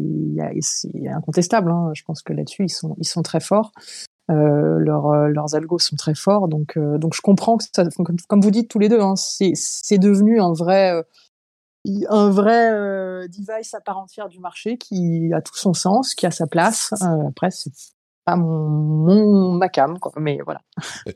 [1.09, 1.71] incontestable.
[1.71, 1.91] Hein.
[1.93, 3.71] Je pense que là-dessus, ils sont, ils sont très forts.
[4.31, 7.83] Euh, euh, leurs algos sont très forts, donc, euh, donc je comprends que ça,
[8.27, 11.03] comme, vous dites tous les deux, hein, c'est devenu un vrai,
[12.09, 16.31] un vrai device à part entière du marché qui a tout son sens, qui a
[16.31, 16.93] sa place.
[17.27, 17.71] après, c'est
[18.23, 20.61] pas mon, mon ma cam, quoi, mais voilà.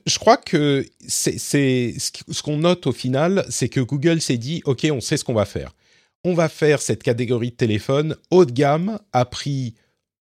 [0.05, 4.85] Je crois que c'est ce qu'on note au final, c'est que Google s'est dit, ok,
[4.91, 5.71] on sait ce qu'on va faire.
[6.25, 9.75] On va faire cette catégorie de téléphone haut de gamme à prix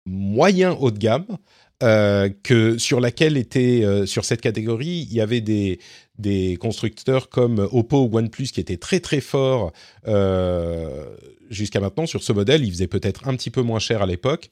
[0.07, 1.39] moyen haut de gamme
[1.83, 5.79] euh, que sur laquelle était euh, sur cette catégorie, il y avait des
[6.19, 9.73] des constructeurs comme Oppo ou OnePlus qui étaient très très forts
[10.07, 11.17] euh,
[11.51, 12.65] jusqu'à maintenant sur ce modèle.
[12.65, 14.51] Il faisait peut-être un petit peu moins cher à l'époque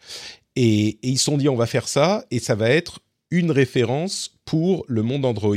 [0.56, 3.00] et, et ils se sont dit on va faire ça et ça va être
[3.30, 5.54] une référence pour le monde Android,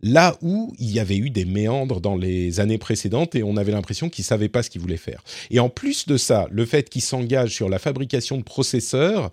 [0.00, 3.72] là où il y avait eu des méandres dans les années précédentes et on avait
[3.72, 5.24] l'impression qu'ils ne savaient pas ce qu'ils voulaient faire.
[5.50, 9.32] Et en plus de ça, le fait qu'ils s'engagent sur la fabrication de processeurs,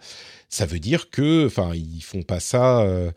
[0.50, 3.12] ça veut dire que, enfin, ils font pas ça, euh,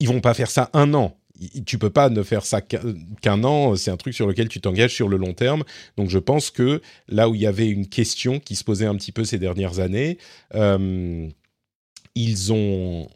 [0.00, 1.16] ils vont pas faire ça un an.
[1.64, 3.74] Tu peux pas ne faire ça qu'un an.
[3.74, 5.64] C'est un truc sur lequel tu t'engages sur le long terme.
[5.96, 8.94] Donc, je pense que là où il y avait une question qui se posait un
[8.96, 10.18] petit peu ces dernières années,
[10.54, 11.28] euh,
[12.14, 13.08] ils ont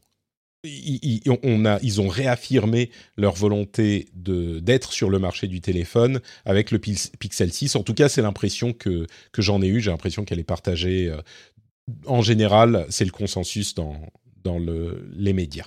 [1.43, 6.79] on a, ils ont réaffirmé leur volonté d'être sur le marché du téléphone avec le
[6.79, 7.77] Pixel 6.
[7.77, 9.81] En tout cas, c'est l'impression que, que j'en ai eue.
[9.81, 11.21] J'ai l'impression qu'elle est partagée euh,
[12.07, 13.97] en général, c'est le consensus dans,
[14.43, 15.67] dans le, les médias.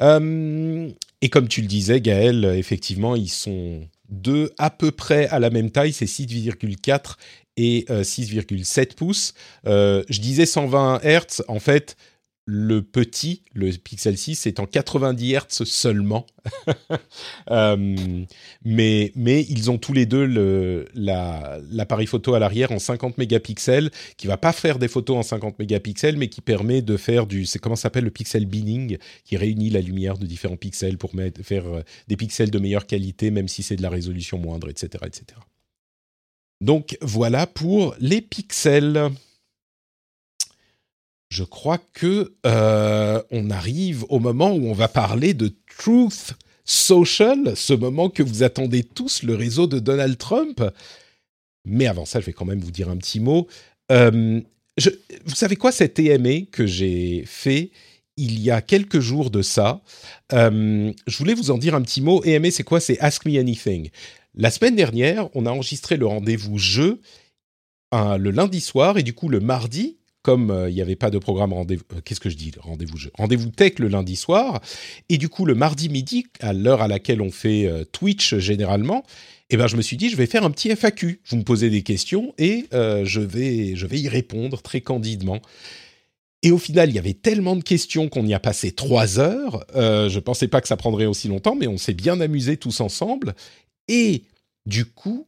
[0.00, 5.38] Euh, et comme tu le disais, Gaël, effectivement, ils sont deux à peu près à
[5.38, 7.16] la même taille, c'est 6,4
[7.56, 9.34] et 6,7 euh, pouces.
[9.66, 11.96] Euh, je disais 120 Hz, en fait,
[12.44, 16.26] le petit, le Pixel 6, est en 90 Hz seulement.
[17.50, 18.24] Euh,
[18.64, 24.36] mais, ils ont tous les deux l'appareil photo à l'arrière en 50 mégapixels, qui va
[24.36, 27.46] pas faire des photos en 50 mégapixels, mais qui permet de faire du...
[27.60, 31.12] Comment s'appelle le pixel binning, qui réunit la lumière de différents pixels pour
[31.42, 35.04] faire euh, des pixels de meilleure qualité, même si c'est de la résolution moindre, etc.,
[35.06, 35.38] etc.
[36.60, 39.10] Donc voilà pour les pixels
[41.32, 46.34] je crois que euh, on arrive au moment où on va parler de Truth
[46.66, 50.62] Social, ce moment que vous attendez tous, le réseau de Donald Trump.
[51.64, 53.48] Mais avant ça, je vais quand même vous dire un petit mot.
[53.90, 54.42] Euh,
[55.24, 57.70] vous savez quoi, cet EMA que j'ai fait
[58.18, 59.80] il y a quelques jours de ça,
[60.34, 62.22] euh, je voulais vous en dire un petit mot.
[62.24, 62.78] EMA, c'est quoi?
[62.78, 63.88] C'est Ask Me Anything.
[64.34, 67.00] La semaine dernière, on a enregistré le rendez-vous jeu
[67.92, 71.18] le lundi soir et du coup le mardi, comme euh, il n'y avait pas de
[71.18, 74.60] programme rendez-vous, euh, qu'est-ce que je dis, rendez-vous rendez-vous tech le lundi soir,
[75.08, 79.04] et du coup le mardi midi, à l'heure à laquelle on fait euh, Twitch généralement,
[79.50, 81.20] eh ben je me suis dit je vais faire un petit FAQ.
[81.28, 85.40] Vous me posez des questions et je vais je vais y répondre très candidement.
[86.42, 89.66] Et au final, il y avait tellement de questions qu'on y a passé trois heures.
[89.74, 93.34] Je pensais pas que ça prendrait aussi longtemps, mais on s'est bien amusé tous ensemble.
[93.88, 94.22] Et
[94.64, 95.26] du coup,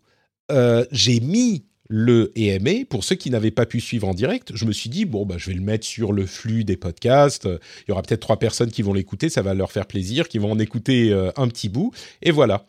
[0.91, 2.85] j'ai mis le EMA.
[2.89, 5.37] Pour ceux qui n'avaient pas pu suivre en direct, je me suis dit, bon, bah,
[5.39, 7.45] je vais le mettre sur le flux des podcasts.
[7.45, 10.39] Il y aura peut-être trois personnes qui vont l'écouter, ça va leur faire plaisir, qui
[10.39, 11.93] vont en écouter euh, un petit bout.
[12.23, 12.65] Et voilà.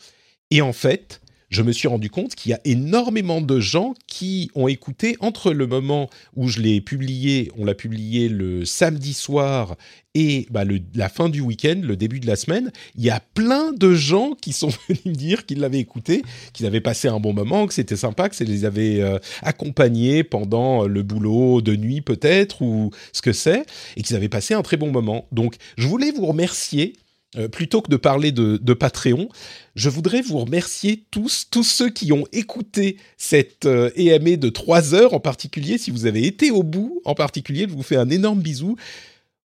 [0.51, 1.21] Et en fait,
[1.55, 5.53] je me suis rendu compte qu'il y a énormément de gens qui ont écouté entre
[5.53, 9.77] le moment où je l'ai publié, on l'a publié le samedi soir,
[10.15, 13.71] et bah, la fin du week-end, le début de la semaine, il y a plein
[13.71, 17.33] de gens qui sont venus me dire qu'ils l'avaient écouté, qu'ils avaient passé un bon
[17.33, 22.01] moment, que c'était sympa, que ça les avait euh, accompagnés pendant le boulot de nuit
[22.01, 25.25] peut-être, ou ce que c'est, et qu'ils avaient passé un très bon moment.
[25.31, 26.93] Donc, je voulais vous remercier
[27.37, 29.29] euh, plutôt que de parler de, Patreon,
[29.75, 35.13] je voudrais vous remercier tous, tous ceux qui ont écouté cette euh, de 3 heures
[35.13, 35.77] en particulier.
[35.77, 38.75] Si vous avez été au bout en particulier, je vous fais un énorme bisou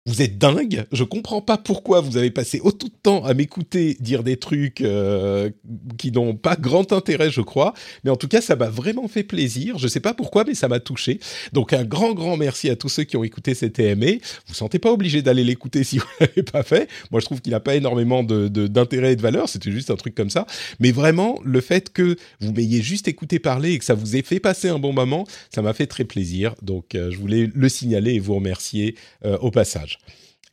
[0.06, 0.86] vous êtes dingue.
[0.92, 4.80] Je comprends pas pourquoi vous avez passé autant de temps à m'écouter dire des trucs
[4.80, 5.50] euh,
[5.98, 7.74] qui n'ont pas grand intérêt, je crois.
[8.04, 9.78] Mais en tout cas, ça m'a vraiment fait plaisir.
[9.78, 11.20] Je sais pas pourquoi, mais ça m'a touché.
[11.52, 13.80] Donc un grand, grand merci à tous ceux qui ont écouté cet.
[13.80, 16.88] Vous vous sentez pas obligé d'aller l'écouter si vous l'avez pas fait.
[17.10, 19.48] Moi, je trouve qu'il n'a pas énormément d'intérêt et de valeur.
[19.48, 20.46] C'était juste un truc comme ça.
[20.80, 24.22] Mais vraiment, le fait que vous m'ayez juste écouté parler et que ça vous ait
[24.22, 26.54] fait passer un bon moment, ça m'a fait très plaisir.
[26.62, 29.89] Donc, euh, je voulais le signaler et vous remercier euh, au passage.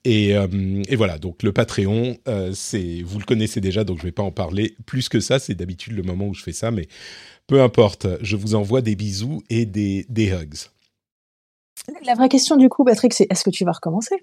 [0.07, 4.07] Euh, et, voilà, donc le Patreon, euh, c'est, vous le connaissez déjà, donc je ne
[4.07, 5.39] vais pas en parler plus que ça.
[5.39, 6.87] C'est d'habitude le moment où je fais ça, mais
[7.45, 8.07] peu importe.
[8.21, 10.69] Je vous envoie des bisous et des, des hugs.
[12.05, 14.15] La vraie question du coup, Patrick, c'est est-ce que tu vas recommencer?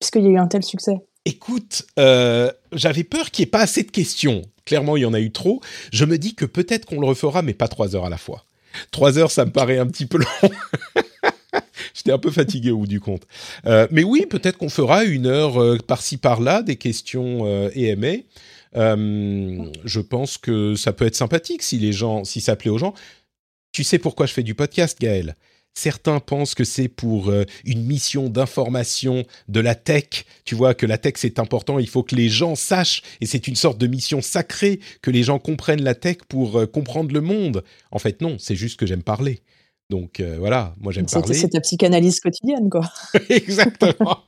[0.00, 0.96] Puisqu'il y a eu un tel succès.
[1.24, 4.42] Écoute, euh, j'avais peur qu'il n'y ait pas assez de questions.
[4.64, 5.60] Clairement, il y en a eu trop.
[5.92, 8.44] Je me dis que peut-être qu'on le refera, mais pas trois heures à la fois.
[8.90, 10.50] Trois heures, ça me paraît un petit peu long.
[11.94, 13.26] J'étais un peu fatigué au bout du compte.
[13.66, 18.22] Euh, mais oui, peut-être qu'on fera une heure euh, par-ci par-là des questions euh, EMA.
[18.74, 22.94] je pense que ça peut être sympathique si les gens, si ça plaît aux gens.
[23.72, 25.34] Tu sais pourquoi je fais du podcast, Gaël?
[25.74, 27.32] Certains pensent que c'est pour
[27.64, 30.26] une mission d'information de la tech.
[30.44, 33.48] Tu vois que la tech c'est important, il faut que les gens sachent et c'est
[33.48, 37.64] une sorte de mission sacrée que les gens comprennent la tech pour comprendre le monde.
[37.90, 39.40] En fait non, c'est juste que j'aime parler.
[39.92, 41.34] Donc euh, voilà, moi j'aime parler.
[41.34, 42.90] C'est ta psychanalyse quotidienne, quoi.
[43.28, 44.20] Exactement.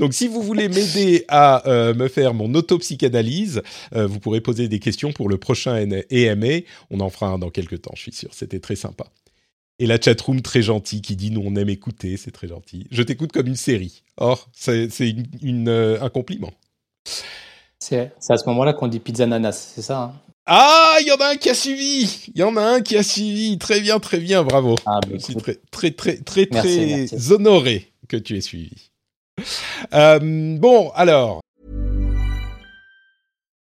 [0.00, 3.62] Donc, si vous voulez m'aider à euh, me faire mon autopsychanalyse,
[3.94, 5.76] euh, vous pourrez poser des questions pour le prochain
[6.10, 6.64] EMA.
[6.90, 8.30] On en fera un dans quelques temps, je suis sûr.
[8.32, 9.04] C'était très sympa.
[9.78, 12.88] Et la chatroom très gentille qui dit nous on aime écouter, c'est très gentil.
[12.90, 14.02] Je t'écoute comme une série.
[14.16, 14.88] Or, c'est
[15.40, 16.50] une, un compliment.
[17.78, 20.27] C'est à ce moment-là qu'on dit pizza nanas, c'est ça hein?
[20.50, 22.24] Ah, il y en a un qui a suivi.
[22.34, 23.58] Il y en a un qui a suivi.
[23.58, 24.76] Très bien, très bien, bravo.
[24.86, 28.90] Ah, Je suis très, très, très, très, très honoré que tu aies suivi.
[29.92, 30.18] Euh,
[30.58, 31.40] bon, alors.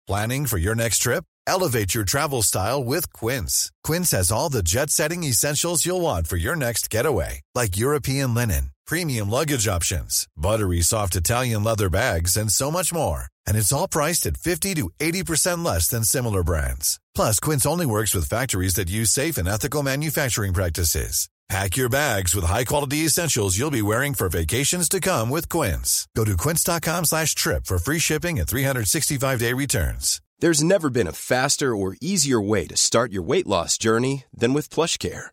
[0.06, 1.24] Planning for your next trip?
[1.46, 3.70] Elevate your travel style with Quince.
[3.82, 8.70] Quince has all the jet-setting essentials you'll want for your next getaway, like European linen,
[8.86, 13.26] premium luggage options, buttery soft Italian leather bags, and so much more.
[13.46, 16.98] and it's all priced at 50 to 80% less than similar brands.
[17.14, 21.28] Plus, Quince only works with factories that use safe and ethical manufacturing practices.
[21.50, 26.08] Pack your bags with high-quality essentials you'll be wearing for vacations to come with Quince.
[26.16, 30.22] Go to quince.com slash trip for free shipping and 365-day returns.
[30.38, 34.54] There's never been a faster or easier way to start your weight loss journey than
[34.54, 35.32] with plush care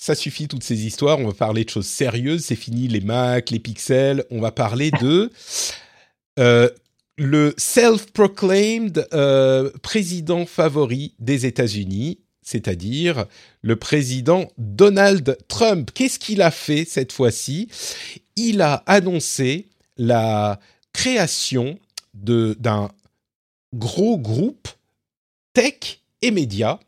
[0.00, 3.50] Ça suffit toutes ces histoires, on va parler de choses sérieuses, c'est fini les Macs,
[3.50, 5.28] les pixels, on va parler de
[6.38, 6.70] euh,
[7.16, 13.26] le self-proclaimed euh, président favori des États-Unis, c'est-à-dire
[13.60, 15.90] le président Donald Trump.
[15.92, 17.68] Qu'est-ce qu'il a fait cette fois-ci?
[18.36, 20.60] Il a annoncé la
[20.92, 21.76] création
[22.14, 22.88] d'un
[23.74, 24.68] gros groupe
[25.54, 26.78] tech et médias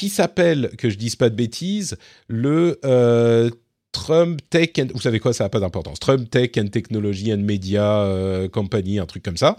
[0.00, 3.50] qui s'appelle, que je dise pas de bêtises, le euh,
[3.92, 7.40] Trump Tech and, vous savez quoi, ça n'a pas d'importance, Trump Tech and Technology and
[7.40, 9.58] Media euh, Company, un truc comme ça.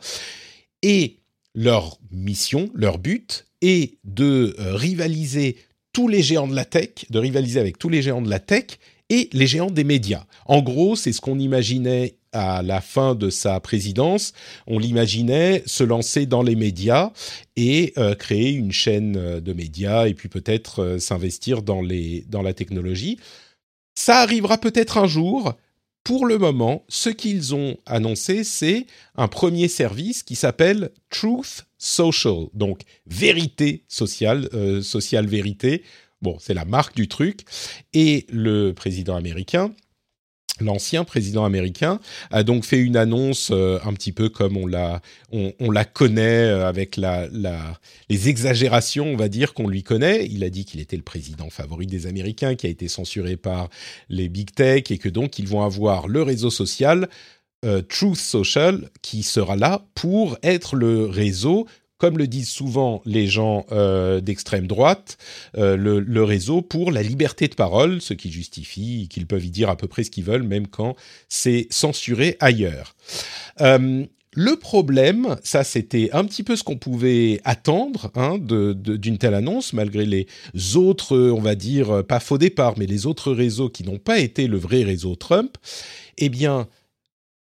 [0.82, 1.20] Et
[1.54, 5.58] leur mission, leur but est de euh, rivaliser
[5.94, 8.80] tous les géants de la tech, de rivaliser avec tous les géants de la tech
[9.12, 10.24] et les géants des médias.
[10.46, 14.32] En gros, c'est ce qu'on imaginait à la fin de sa présidence,
[14.66, 17.12] on l'imaginait se lancer dans les médias
[17.58, 21.84] et euh, créer une chaîne euh, de médias et puis peut-être euh, s'investir dans,
[22.30, 23.20] dans la technologie.
[23.96, 25.56] Ça arrivera peut-être un jour.
[26.06, 28.86] Pour le moment, ce qu'ils ont annoncé, c'est
[29.16, 34.50] un premier service qui s'appelle Truth Social, donc vérité sociale,
[34.82, 35.84] sociale vérité.
[36.22, 37.42] Bon, c'est la marque du truc.
[37.94, 39.74] Et le président américain,
[40.60, 42.00] l'ancien président américain
[42.30, 45.02] a donc fait une annonce euh, un petit peu comme on la
[45.32, 50.50] on, la connaît euh, avec les exagérations on va dire qu'on lui connaît il a
[50.50, 53.70] dit qu'il était le président favori des américains qui a été censuré par
[54.10, 57.10] les big tech et que donc ils vont avoir le réseau social
[57.64, 61.68] euh, Truth Social qui sera là pour être le réseau
[62.02, 65.20] comme le disent souvent les gens euh, d'extrême droite,
[65.56, 69.70] euh, le, réseau pour la liberté de parole, ce qui justifie qu'ils peuvent y dire
[69.70, 70.96] à peu près ce qu'ils veulent, même quand
[71.30, 72.96] c'est censuré ailleurs.
[73.60, 79.36] Euh, le problème, ça c'était un petit peu ce qu'on pouvait attendre hein, d'une telle
[79.36, 80.26] annonce, malgré les
[80.76, 84.48] autres, on va dire, pas faux départ, mais les autres réseaux qui n'ont pas été
[84.48, 85.56] le vrai réseau Trump.
[86.18, 86.68] Eh bien,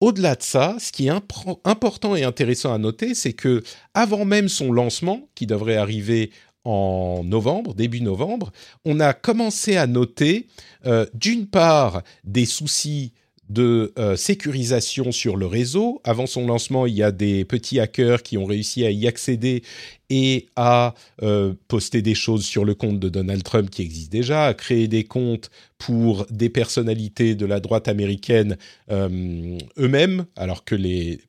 [0.02, 1.14] au-delà de ça, ce qui est
[1.66, 6.32] important et intéressant à noter, c'est que avant même son lancement, qui devrait arriver
[6.64, 8.52] en novembre, début novembre,
[8.86, 10.48] on a commencé à noter,
[10.86, 13.14] euh, d'une part, des soucis
[13.50, 16.02] de euh, sécurisation sur le réseau.
[16.04, 19.64] Avant son lancement, il y a des petits hackers qui ont réussi à y accéder
[20.10, 20.94] et à
[21.24, 24.88] euh, poster des choses sur le compte de Donald Trump qui existe déjà, à créer
[24.88, 28.58] des comptes pour des personnalités de la droite américaine
[28.92, 31.20] euh, eux-mêmes, alors que les,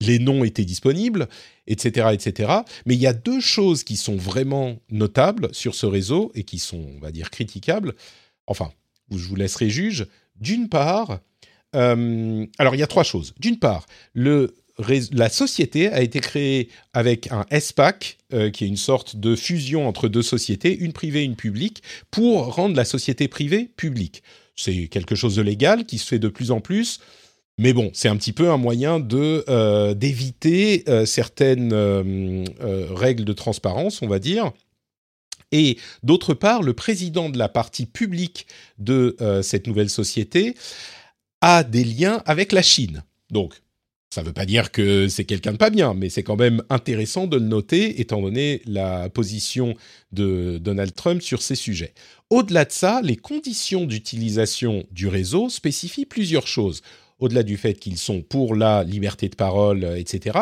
[0.00, 1.28] les noms étaient disponibles,
[1.66, 2.52] etc., etc.
[2.86, 6.58] Mais il y a deux choses qui sont vraiment notables sur ce réseau et qui
[6.58, 7.94] sont, on va dire, critiquables.
[8.46, 8.70] Enfin,
[9.10, 10.06] je vous laisserai juge.
[10.40, 11.20] D'une part,
[11.74, 13.34] euh, alors, il y a trois choses.
[13.38, 19.16] D'une part, la société a été créée avec un SPAC, euh, qui est une sorte
[19.16, 23.70] de fusion entre deux sociétés, une privée et une publique, pour rendre la société privée
[23.76, 24.22] publique.
[24.54, 27.00] C'est quelque chose de légal qui se fait de plus en plus.
[27.58, 31.72] Mais bon, c'est un petit peu un moyen de euh, d'éviter certaines
[32.90, 34.52] règles de transparence, on va dire.
[35.54, 38.46] Et d'autre part, le président de la partie publique
[38.78, 40.54] de cette nouvelle société
[41.42, 43.02] a des liens avec la Chine.
[43.30, 43.54] Donc,
[44.10, 46.62] ça ne veut pas dire que c'est quelqu'un de pas bien, mais c'est quand même
[46.70, 49.74] intéressant de le noter étant donné la position
[50.12, 51.94] de Donald Trump sur ces sujets.
[52.30, 56.82] Au-delà de ça, les conditions d'utilisation du réseau spécifient plusieurs choses.
[57.18, 60.38] Au-delà du fait qu'ils sont pour la liberté de parole, etc.,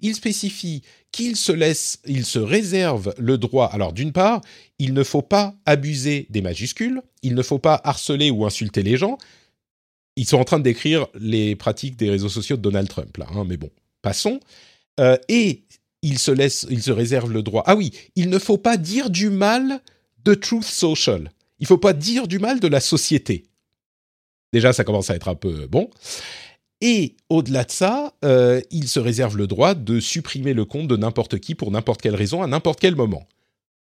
[0.00, 0.82] ils spécifient
[1.12, 3.66] qu'ils se laissent, ils se réservent le droit.
[3.72, 4.40] Alors, d'une part,
[4.78, 8.96] il ne faut pas abuser des majuscules, il ne faut pas harceler ou insulter les
[8.96, 9.18] gens,
[10.16, 13.26] ils sont en train de décrire les pratiques des réseaux sociaux de Donald Trump, là,
[13.34, 13.70] hein, mais bon,
[14.02, 14.40] passons.
[15.00, 15.62] Euh, et
[16.02, 17.62] il se laisse, il se réserve le droit.
[17.66, 19.80] Ah oui, il ne faut pas dire du mal
[20.24, 21.30] de Truth Social.
[21.60, 23.44] Il ne faut pas dire du mal de la société.
[24.52, 25.88] Déjà, ça commence à être un peu bon.
[26.80, 30.96] Et au-delà de ça, euh, il se réserve le droit de supprimer le compte de
[30.96, 33.26] n'importe qui pour n'importe quelle raison à n'importe quel moment.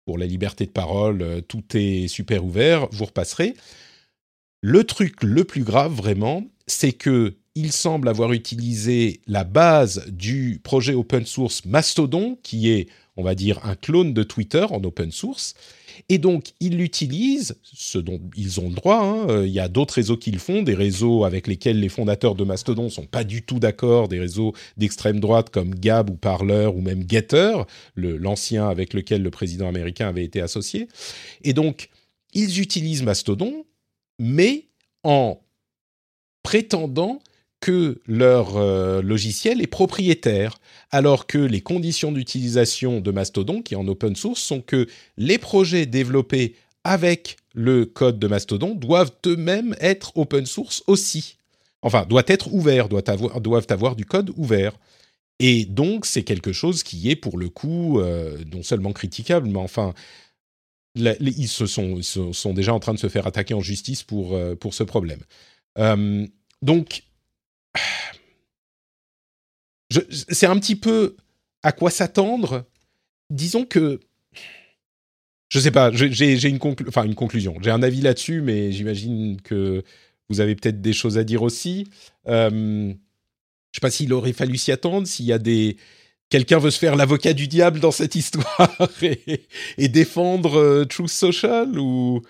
[0.04, 3.54] Pour la liberté de parole, euh, tout est super ouvert, vous repasserez.
[4.60, 10.60] Le truc le plus grave, vraiment, c'est que il semble avoir utilisé la base du
[10.62, 12.86] projet open source Mastodon, qui est,
[13.16, 15.54] on va dire, un clone de Twitter en open source.
[16.10, 18.98] Et donc, ils l'utilisent, ce dont ils ont le droit.
[19.02, 19.30] Hein.
[19.30, 22.34] Euh, il y a d'autres réseaux qui le font, des réseaux avec lesquels les fondateurs
[22.34, 26.66] de Mastodon sont pas du tout d'accord, des réseaux d'extrême droite comme Gab ou Parler
[26.66, 27.56] ou même Getter,
[27.96, 30.88] l'ancien avec lequel le président américain avait été associé.
[31.42, 31.88] Et donc,
[32.34, 33.64] ils utilisent Mastodon,
[34.18, 34.66] mais
[35.02, 35.40] en
[36.42, 37.20] prétendant
[37.60, 40.58] que leur euh, logiciel est propriétaire,
[40.90, 44.86] alors que les conditions d'utilisation de Mastodon, qui est en open source, sont que
[45.16, 46.54] les projets développés
[46.84, 51.36] avec le code de Mastodon doivent eux-mêmes être open source aussi.
[51.82, 54.72] Enfin, doivent être ouverts, doivent avoir, du code ouvert.
[55.38, 59.58] Et donc, c'est quelque chose qui est pour le coup euh, non seulement critiquable, mais
[59.58, 59.94] enfin,
[60.96, 64.82] ils, se sont, déjà en train de se faire attaquer en justice pour, euh, ce
[64.82, 65.20] problème.
[66.62, 67.02] donc,
[70.28, 71.16] c'est un petit peu
[71.62, 72.64] à quoi s'attendre.
[73.30, 74.00] Disons que
[75.48, 77.56] je sais pas, j'ai une conclusion.
[77.62, 79.84] J'ai un avis là-dessus, mais j'imagine que
[80.28, 81.88] vous avez peut-être des choses à dire aussi.
[82.26, 82.92] Euh,
[83.70, 85.76] je sais pas s'il aurait fallu s'y attendre, s'il y a des
[86.28, 88.76] quelqu'un veut se faire l'avocat du diable dans cette histoire
[89.78, 92.22] et, défendre euh, Truth Social ou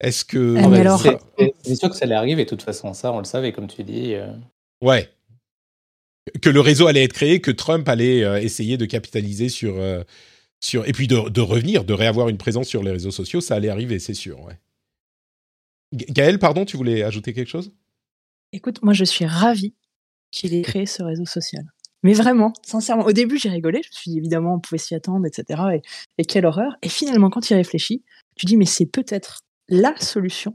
[0.00, 0.98] est-ce que ah,
[1.62, 3.84] c'est sûr que ça allait arriver de toute façon ça on le savait comme tu
[3.84, 4.14] dis.
[4.14, 4.32] Euh.
[4.82, 5.10] Ouais.
[6.42, 10.02] Que le réseau allait être créé, que Trump allait euh, essayer de capitaliser sur, euh,
[10.60, 10.86] sur.
[10.88, 13.98] Et puis de, revenir, de réavoir une présence sur les réseaux sociaux, ça allait arriver,
[13.98, 14.40] c'est sûr.
[14.42, 14.58] Ouais.
[15.92, 17.72] Gaël, pardon, tu voulais ajouter quelque chose?
[18.52, 19.74] Écoute, moi je suis ravie
[20.30, 21.64] qu'il ait créé ce réseau social.
[22.04, 24.94] Mais vraiment, sincèrement, au début j'ai rigolé, je me suis dit évidemment on pouvait s'y
[24.94, 25.62] attendre, etc.
[25.74, 25.82] Et,
[26.18, 26.76] et quelle horreur.
[26.82, 28.04] Et finalement, quand tu y réfléchis,
[28.36, 30.54] tu dis mais c'est peut-être la solution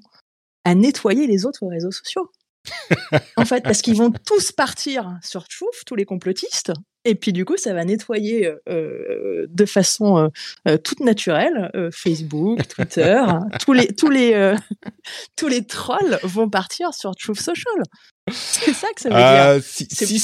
[0.63, 2.31] à nettoyer les autres réseaux sociaux
[3.37, 6.71] en fait, parce qu'ils vont tous partir sur Chouf, tous les complotistes,
[7.05, 10.29] et puis du coup, ça va nettoyer euh, euh, de façon
[10.67, 13.47] euh, toute naturelle Facebook, Twitter, hein.
[13.65, 14.55] tous les tous les
[15.37, 17.83] tous les trolls vont partir sur Truth Social.
[18.31, 19.63] C'est ça que ça veut dire.
[19.63, 20.19] Si, si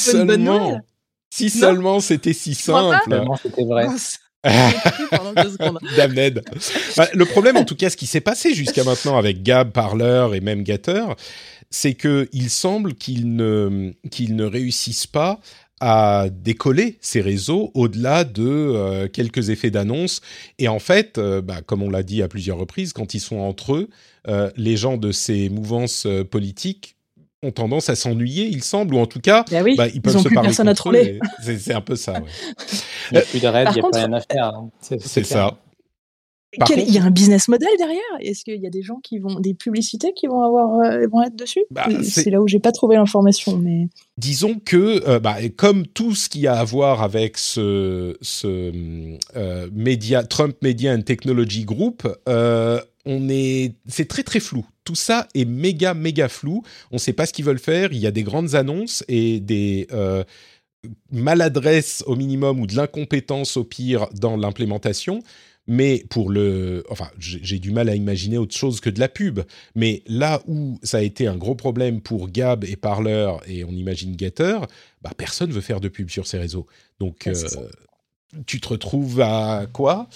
[1.30, 2.98] si seulement c'était si simple.
[3.42, 3.86] C'était vrai.
[6.96, 10.28] Bah, le problème, en tout cas, ce qui s'est passé jusqu'à maintenant avec Gab, Parler
[10.34, 11.04] et même Gatter,
[11.70, 15.40] c'est qu'il semble qu'ils ne, qu'ils ne réussissent pas
[15.80, 20.22] à décoller ces réseaux au-delà de euh, quelques effets d'annonce.
[20.58, 23.38] Et en fait, euh, bah, comme on l'a dit à plusieurs reprises, quand ils sont
[23.38, 23.88] entre eux,
[24.28, 26.95] euh, les gens de ces mouvances politiques
[27.42, 30.18] ont tendance à s'ennuyer, il semble, ou en tout cas, oui, bah, ils peuvent ils
[30.18, 31.18] se plus parler personne à troller.
[31.42, 32.12] C'est un peu ça.
[32.14, 32.20] Ouais.
[33.10, 34.46] il n'y a plus de rêve, il n'y a pas rien à faire.
[34.46, 34.70] Hein.
[34.80, 35.58] C'est ça
[36.76, 38.00] il y a un business model derrière?
[38.20, 41.22] Est-ce qu'il y a des gens qui vont, des publicités qui vont avoir, euh, vont
[41.22, 41.64] être dessus?
[41.70, 46.14] Bah, C'est là où j'ai pas trouvé l'information, mais disons que, euh, bah, comme tout
[46.14, 48.72] ce qui a à voir avec ce, ce
[49.36, 54.66] euh, média, Trump Media and Technology Group, on est, c'est très très flou.
[54.86, 56.62] Tout ça est méga méga flou.
[56.90, 57.92] On ne sait pas ce qu'ils veulent faire.
[57.92, 59.86] Il y a des grandes annonces et des
[61.10, 65.22] maladresses au minimum ou de l'incompétence au pire dans l'implémentation.
[65.68, 69.40] Mais pour le, enfin, j'ai du mal à imaginer autre chose que de la pub.
[69.74, 73.72] Mais là où ça a été un gros problème pour Gab et Parler et on
[73.72, 74.58] imagine Getter,
[75.02, 76.66] bah personne veut faire de pub sur ces réseaux.
[77.00, 77.34] Donc euh,
[78.46, 80.08] tu te retrouves à quoi?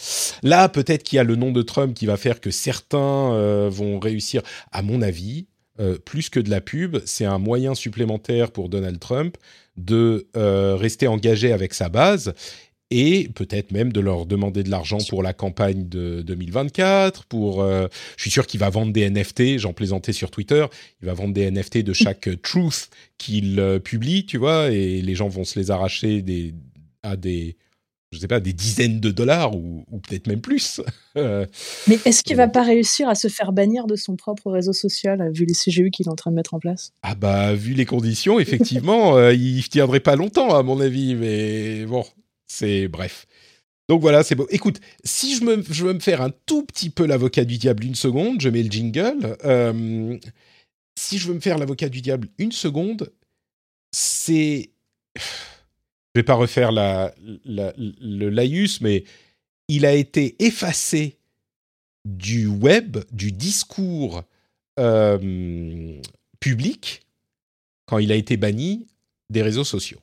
[0.43, 3.69] Là, peut-être qu'il y a le nom de Trump qui va faire que certains euh,
[3.71, 4.43] vont réussir.
[4.73, 5.47] À mon avis,
[5.79, 9.37] euh, plus que de la pub, c'est un moyen supplémentaire pour Donald Trump
[9.77, 12.35] de rester engagé avec sa base
[12.91, 17.25] et peut-être même de leur demander de l'argent pour la campagne de 2024.
[17.25, 19.59] Pour, euh, je suis sûr qu'il va vendre des NFT.
[19.59, 20.67] J'en plaisantais sur Twitter.
[21.01, 25.15] Il va vendre des NFT de chaque truth qu'il euh, publie, tu vois, et les
[25.15, 26.53] gens vont se les arracher des,
[27.05, 27.57] à des,
[28.13, 30.81] je sais pas, des dizaines de dollars ou, peut-être même plus.
[31.15, 35.31] Mais est-ce qu'il va pas réussir à se faire bannir de son propre réseau social
[35.33, 36.93] vu les CGU qu'il est en train de mettre en place?
[37.03, 41.15] Ah bah vu les conditions, effectivement, euh, il tiendrait pas longtemps à mon avis.
[41.15, 42.05] Mais bon,
[42.47, 43.27] c'est bref.
[43.89, 44.47] Donc voilà, c'est beau.
[44.51, 47.85] Écoute, si je, me, je veux me faire un tout petit peu l'avocat du diable
[47.85, 49.37] une seconde, je mets le jingle.
[49.45, 50.17] Euh,
[50.97, 53.13] si je veux me faire l'avocat du diable une seconde,
[53.93, 54.71] c'est...
[56.15, 59.05] Je vais pas refaire le laïus, mais
[59.69, 61.19] il a été effacé
[62.05, 64.23] du web, du discours
[64.79, 66.01] euh,
[66.41, 67.03] public,
[67.87, 68.87] quand il a été banni
[69.29, 70.01] des réseaux sociaux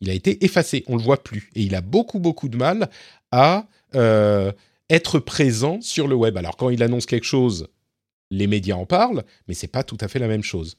[0.00, 1.50] il a été effacé, on le voit plus.
[1.54, 2.88] Et il a beaucoup, beaucoup de mal
[3.30, 4.52] à euh,
[4.90, 6.36] être présent sur le web.
[6.36, 7.68] Alors quand il annonce quelque chose,
[8.30, 10.76] les médias en parlent, mais c'est pas tout à fait la même chose.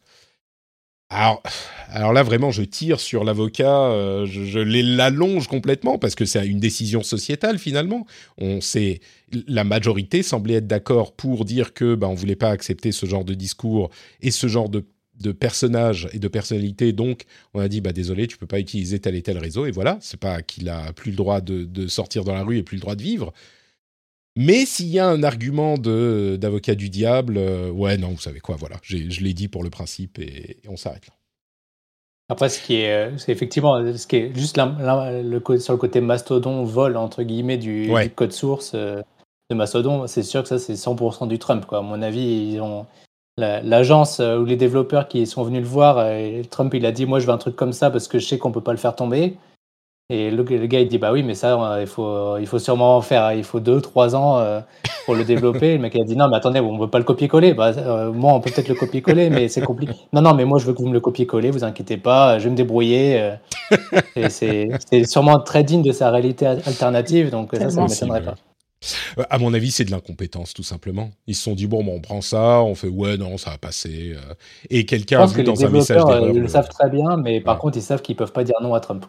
[1.09, 1.41] Alors,
[1.89, 6.59] alors là, vraiment, je tire sur l'avocat, euh, je, l'allonge complètement parce que c'est une
[6.59, 8.05] décision sociétale finalement.
[8.37, 9.01] On sait,
[9.47, 13.25] la majorité semblait être d'accord pour dire que ben, on voulait pas accepter ce genre
[13.25, 13.89] de discours
[14.21, 14.85] et ce genre de,
[15.19, 16.93] de personnages et de personnalités.
[16.93, 17.23] Donc,
[17.55, 19.65] on a dit bah désolé, tu peux pas utiliser tel et tel réseau.
[19.65, 22.63] Et voilà, c'est pas qu'il a plus le droit de sortir dans la rue et
[22.63, 23.33] plus le droit de vivre.
[24.35, 28.39] Mais s'il y a un argument de d'avocat du diable, euh, ouais, non, vous savez
[28.39, 31.13] quoi, voilà, je l'ai dit pour le principe et, on s'arrête là.
[32.31, 35.99] Après, ce qui est, euh, c'est effectivement, ce qui est juste le, sur le côté
[35.99, 39.01] mastodon vol entre guillemets du, code source euh,
[39.49, 41.79] de Mastodon, c'est sûr que ça c'est 100% du Trump, quoi.
[41.79, 42.85] À mon avis, ils ont
[43.35, 47.19] l'agence ou les développeurs qui sont venus le voir, et Trump il a dit moi
[47.19, 48.95] je veux un truc comme ça parce que je sais qu'on peut pas le faire
[48.95, 49.37] tomber.
[50.11, 52.97] Et le, gars, il dit Bah oui, mais ça, euh, il faut, il faut sûrement
[52.97, 54.59] en faire, il faut deux, trois ans euh,
[55.05, 55.73] pour le développer.
[55.73, 57.53] le mec, il a dit Non, mais attendez, on ne veut pas le copier-coller.
[57.53, 59.93] Bah, euh, moi, on peut peut-être le copier-coller, mais c'est compliqué.
[60.11, 62.45] Non, non, mais moi, je veux que vous me le copier-coller, vous inquiétez pas, je
[62.45, 63.35] vais me débrouiller.
[64.29, 64.71] c'est
[65.05, 68.35] sûrement très digne de sa réalité alternative, donc ça, ça ne m'étonnerait pas.
[69.29, 71.11] À mon avis, c'est de l'incompétence, tout simplement.
[71.27, 73.59] Ils se sont dit bon, bon, on prend ça, on fait ouais, non, ça va
[73.59, 74.15] passer.
[74.71, 76.29] Et quelqu'un a vu dans un message d'erreur.
[76.29, 78.73] Ils le savent très bien, mais par contre, ils savent qu'ils peuvent pas dire non
[78.73, 79.05] à Trump.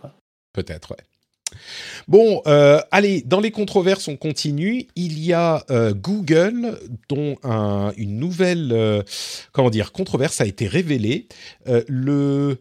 [0.52, 1.04] Peut-être, ouais.
[2.08, 4.86] Bon, euh, allez, dans les controverses, on continue.
[4.96, 6.78] Il y a euh, Google
[7.08, 7.36] dont
[7.96, 9.02] une nouvelle, euh,
[9.52, 11.26] comment dire, controverse a été révélée.
[11.88, 12.58] le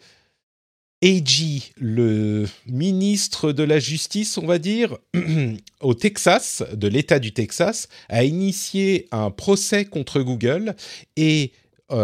[1.01, 4.97] AG, le ministre de la Justice, on va dire,
[5.81, 10.75] au Texas, de l'État du Texas, a initié un procès contre Google
[11.15, 11.53] et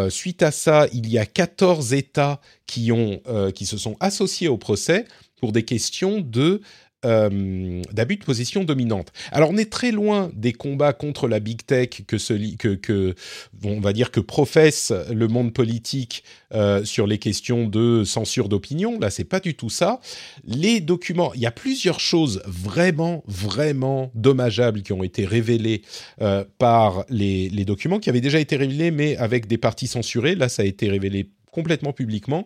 [0.10, 2.88] suite à ça, il y a 14 États qui,
[3.66, 5.06] se sont associés au procès
[5.40, 6.62] pour des questions de
[7.06, 9.12] euh, d'abus de position dominante.
[9.32, 13.16] Alors on est très loin des combats contre la big tech que,
[13.64, 16.24] on va dire que professe le monde politique
[16.54, 18.98] euh, sur les questions de censure d'opinion.
[19.00, 20.00] Là, c'est pas du tout ça.
[20.46, 25.84] Les documents, il y a plusieurs choses vraiment, vraiment dommageables qui ont été révélées
[26.22, 30.34] euh, par les, les documents qui avaient déjà été révélés, mais avec des parties censurées.
[30.34, 32.46] Là, ça a été révélé complètement publiquement.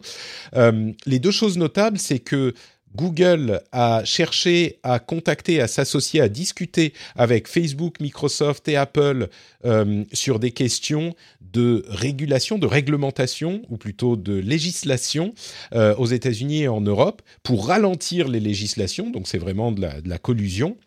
[0.53, 2.53] les deux choses notables, c'est que
[2.95, 9.29] Google a cherché à contacter, à s'associer, à discuter avec Facebook, Microsoft et Apple
[9.65, 15.33] euh, sur des questions de régulation, de réglementation, ou plutôt de législation
[15.73, 19.09] euh, aux États-Unis et en Europe pour ralentir les législations.
[19.09, 20.77] Donc c'est vraiment de la collusion.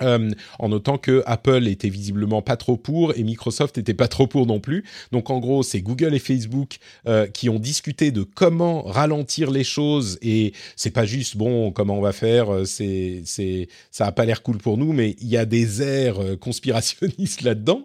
[0.00, 4.26] Euh, en notant que Apple était visiblement pas trop pour et Microsoft était pas trop
[4.26, 4.84] pour non plus.
[5.12, 9.64] Donc en gros, c'est Google et Facebook euh, qui ont discuté de comment ralentir les
[9.64, 12.52] choses et c'est pas juste bon comment on va faire.
[12.52, 15.82] Euh, c'est c'est ça a pas l'air cool pour nous, mais il y a des
[15.82, 17.84] airs conspirationnistes là-dedans.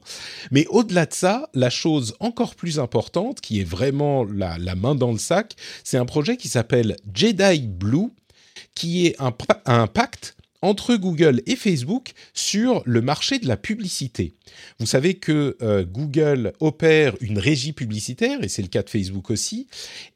[0.49, 5.11] Mais au-delà de ça, la chose encore plus importante, qui est vraiment la, main dans
[5.11, 8.11] le sac, c'est un projet qui s'appelle Jedi Blue,
[8.75, 14.33] qui est un pacte entre Google et Facebook sur le marché de la publicité.
[14.79, 19.29] Vous savez que euh, Google opère une régie publicitaire, et c'est le cas de Facebook
[19.29, 19.67] aussi,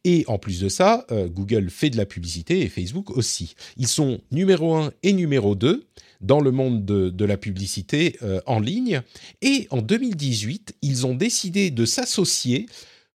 [0.03, 3.55] et en plus de ça, euh, Google fait de la publicité et Facebook aussi.
[3.77, 5.83] Ils sont numéro 1 et numéro 2
[6.21, 9.01] dans le monde de, la publicité euh, en ligne,
[9.41, 12.67] et en 2018, ils ont décidé de s'associer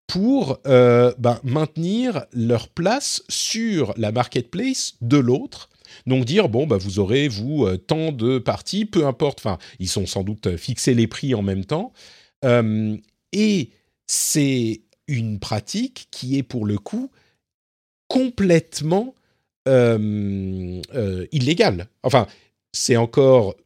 [0.07, 5.69] pour ben, maintenir leur place sur la marketplace de l'autre
[6.07, 9.41] donc dire bon bah vous aurez vous euh, tant de parties, peu importe.
[9.41, 11.93] Enfin, ils sont sans doute euh, fixés les prix en même temps.
[12.45, 12.97] Euh,
[13.33, 13.71] et
[14.07, 17.11] c'est une pratique qui est pour le coup
[18.09, 19.15] complètement
[21.33, 21.89] illégale.
[22.05, 22.29] Enfin,
[22.73, 23.57] c'est encore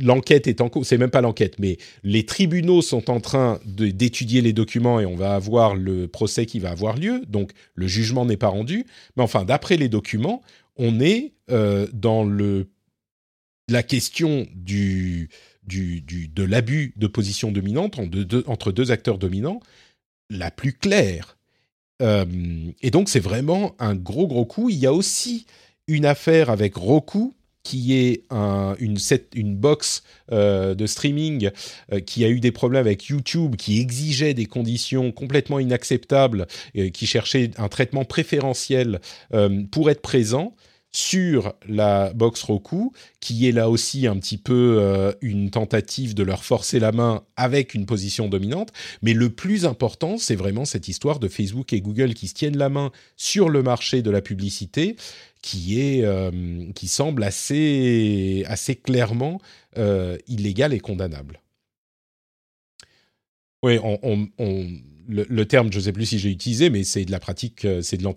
[0.00, 4.40] l'enquête est en cours, c'est même pas l'enquête, mais les tribunaux sont en train d'étudier
[4.40, 8.26] les documents et on va avoir le procès qui va avoir lieu, donc le jugement
[8.26, 10.42] n'est pas rendu, mais enfin, d'après les documents,
[10.76, 12.24] on est euh, dans
[13.68, 15.28] la question de
[16.42, 17.98] l'abus de position dominante
[18.46, 19.60] entre deux, acteurs dominants
[20.30, 21.36] la plus claire.
[22.00, 22.24] Euh,
[22.80, 24.70] et donc c'est vraiment un gros gros coup.
[24.70, 25.44] Il y a aussi
[25.86, 28.96] une affaire avec Roku qui est une,
[29.34, 31.50] une box euh, de streaming
[32.06, 36.46] qui a eu des problèmes avec YouTube, qui exigeait des conditions complètement inacceptables,
[36.94, 39.00] qui cherchait un traitement préférentiel
[39.70, 40.54] pour être présent
[40.94, 46.22] sur la box Roku, qui est là aussi un petit peu euh, une tentative de
[46.22, 48.72] leur forcer la main avec une position dominante.
[49.02, 52.56] Mais le plus important, c'est vraiment cette histoire de Facebook et Google qui se tiennent
[52.56, 54.94] la main sur le marché de la publicité,
[55.42, 56.30] qui est, euh,
[56.86, 59.40] semble assez, assez clairement
[59.76, 61.40] euh, illégal et condamnable.
[63.64, 64.28] Oui, on,
[65.08, 67.96] le, terme, je ne sais plus si j'ai utilisé, mais c'est de la pratique, c'est
[67.96, 68.08] de,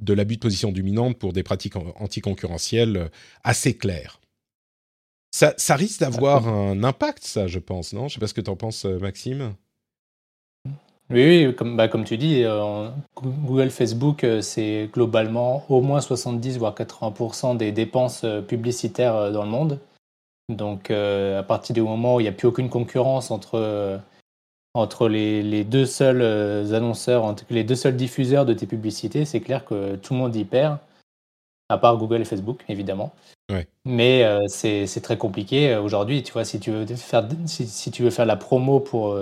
[0.00, 3.10] de l'abus de position dominante pour des pratiques anticoncurrentielles
[3.44, 4.20] assez claires.
[5.32, 8.02] Ça, ça risque d'avoir un impact, ça, je pense, non?
[8.02, 9.54] Je ne sais pas ce que tu en penses, Maxime.
[11.10, 16.56] Oui, comme, bah, comme tu dis, euh, Google, Facebook, euh, c'est globalement au moins 70
[16.58, 19.80] voire 80% des dépenses euh, publicitaires dans le monde.
[20.48, 24.00] Donc à partir du moment où il n'y a plus aucune concurrence entre,
[24.74, 26.22] entre les, les, deux seuls
[26.72, 30.36] annonceurs, entre les deux seuls diffuseurs de tes publicités, c'est clair que tout le monde
[30.36, 30.78] y perd,
[31.68, 33.12] à part Google et Facebook, évidemment.
[33.84, 36.22] Mais c'est très compliqué aujourd'hui.
[36.22, 39.16] Tu vois, si tu veux faire, si, si tu veux faire la promo pour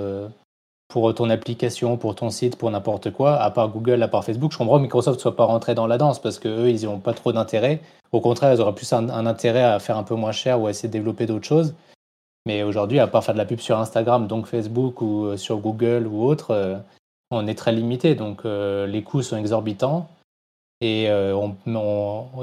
[0.89, 4.53] pour ton application, pour ton site, pour n'importe quoi, à part Google, à part Facebook.
[4.53, 6.99] Je comprends que Microsoft ne soit pas rentré dans la danse parce qu'eux, ils n'ont
[6.99, 7.81] pas trop d'intérêt.
[8.11, 10.71] Au contraire, ils auraient plus un, intérêt à faire un peu moins cher ou à
[10.71, 11.75] essayer de développer d'autres choses.
[12.49, 15.59] Mais aujourd'hui, à part faire de la pub sur Instagram, donc Facebook ou euh, sur
[15.59, 16.79] Google ou autre, euh,
[17.31, 18.15] on est très limité.
[18.15, 20.11] Donc euh, les coûts sont exorbitants.
[20.81, 21.57] Et, on,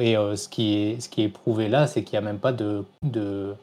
[0.01, 2.51] et ce, qui est, ce qui est prouvé là, c'est qu'il n'y a même pas
[2.51, 3.55] de, de,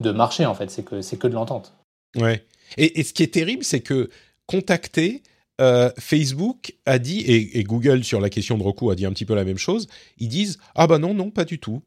[0.00, 0.68] marché en fait.
[0.68, 1.72] C'est que, c'est que de l'entente.
[2.16, 2.44] Ouais.
[2.76, 4.10] Et, et, ce qui est terrible, c'est que
[4.46, 5.22] contacté,
[5.60, 9.24] euh, Facebook a dit, et, Google sur la question de recours a dit un petit
[9.24, 9.86] peu la même chose,
[10.18, 11.82] ils disent Ah bah non, non, pas du tout.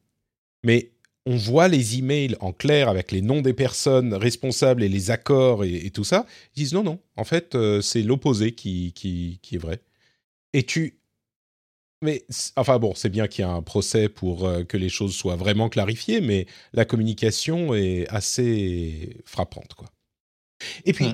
[0.63, 0.91] Mais
[1.29, 5.63] on voit les emails en clair avec les noms des personnes responsables et les accords
[5.63, 6.25] et, tout ça.
[6.55, 9.79] Ils disent non, non, en fait, euh, c'est l'opposé qui, qui, qui, est vrai.
[10.53, 10.99] Et tu.
[12.01, 12.25] Mais
[12.55, 15.35] enfin bon, c'est bien qu'il y ait un procès pour euh, que les choses soient
[15.35, 19.87] vraiment clarifiées, mais la communication est assez frappante, quoi.
[20.85, 21.13] Et puis, mmh.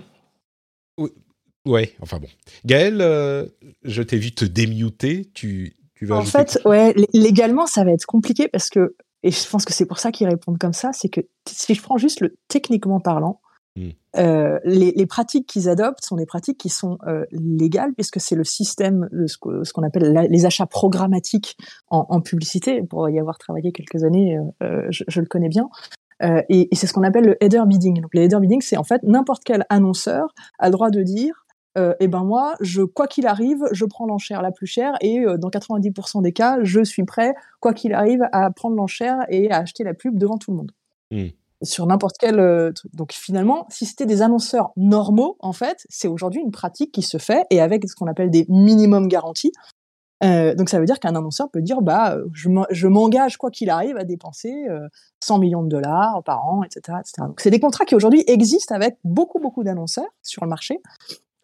[1.66, 2.28] Ouais, enfin bon.
[2.66, 3.48] Gaël, euh,
[3.84, 5.26] je t'ai vu te démuter.
[5.34, 6.18] Tu, tu vas.
[6.18, 8.96] En fait, ouais, légalement, ça va être compliqué parce que,
[9.26, 11.82] et je pense que c'est pour ça qu'ils répondent comme ça, c'est que si je
[11.82, 13.42] prends juste le techniquement parlant,
[13.76, 13.90] hmm.
[14.18, 18.44] euh, les, pratiques qu'ils adoptent sont des pratiques qui sont euh, légales puisque c'est le
[18.44, 21.58] système de ce, qu'on appelle les achats programmatiques
[21.90, 22.84] en, publicité.
[22.84, 25.70] Pour y avoir travaillé quelques années, je, je, le connais bien.
[26.22, 28.02] et, et c'est ce qu'on appelle le header bidding.
[28.02, 31.45] Donc le header bidding, c'est en fait n'importe quel annonceur a le droit de dire
[31.78, 35.20] euh, et ben moi, je, quoi qu'il arrive, je prends l'enchère la plus chère et
[35.20, 39.52] euh, dans 90% des cas, je suis prêt, quoi qu'il arrive, à prendre l'enchère et
[39.52, 40.72] à acheter la pub devant tout le monde.
[41.12, 41.28] Mmh.
[41.64, 42.94] Sur n'importe quel euh, truc.
[42.96, 47.18] Donc finalement, si c'était des annonceurs normaux, en fait, c'est aujourd'hui une pratique qui se
[47.18, 49.52] fait et avec ce qu'on appelle des minimum garanties.
[50.22, 54.06] donc ça veut dire qu'un annonceur peut dire bah je m'engage quoi qu'il arrive à
[54.06, 54.54] dépenser
[55.20, 56.98] 100 millions de dollars par an, etc.
[57.00, 57.28] etc.
[57.28, 60.82] Donc c'est des contrats qui aujourd'hui existent avec beaucoup beaucoup d'annonceurs sur le marché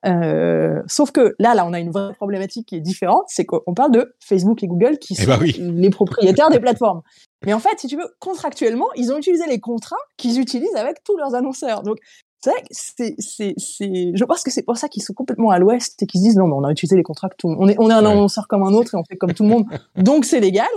[0.05, 3.73] euh, sauf que là, là, on a une vraie problématique qui est différente, c'est qu'on
[3.73, 7.01] parle de Facebook et Google qui eh sont ben les propriétaires des plateformes.
[7.45, 11.03] Mais en fait, si tu veux, contractuellement, ils ont utilisé les contrats qu'ils utilisent avec
[11.03, 11.83] tous leurs annonceurs.
[11.83, 11.97] Donc,
[12.43, 15.51] c'est vrai que c'est, c'est, c'est, je pense que c'est pour ça qu'ils sont complètement
[15.51, 17.49] à l'ouest et qu'ils se disent non, mais on a utilisé les contrats que tout
[17.49, 19.33] le monde, on est, on est un annonceur comme un autre et on fait comme
[19.33, 20.67] tout le monde, donc c'est légal.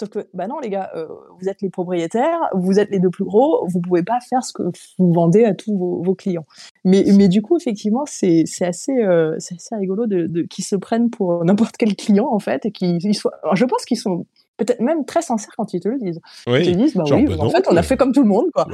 [0.00, 1.06] Sauf que, bah non, les gars, euh,
[1.38, 4.54] vous êtes les propriétaires, vous êtes les deux plus gros, vous pouvez pas faire ce
[4.54, 4.62] que
[4.98, 6.46] vous vendez à tous vos, clients.
[6.86, 11.10] Mais, mais du coup, effectivement, c'est assez, euh, assez rigolo de, de qu'ils se prennent
[11.10, 13.34] pour n'importe quel client, en fait, et qu'ils soient.
[13.52, 14.24] je pense qu'ils sont
[14.56, 16.20] peut-être même très sincères quand ils te le disent.
[16.46, 18.28] Oui, ils te disent, bah oui, bah en fait, on a fait comme tout le
[18.28, 18.68] monde, quoi.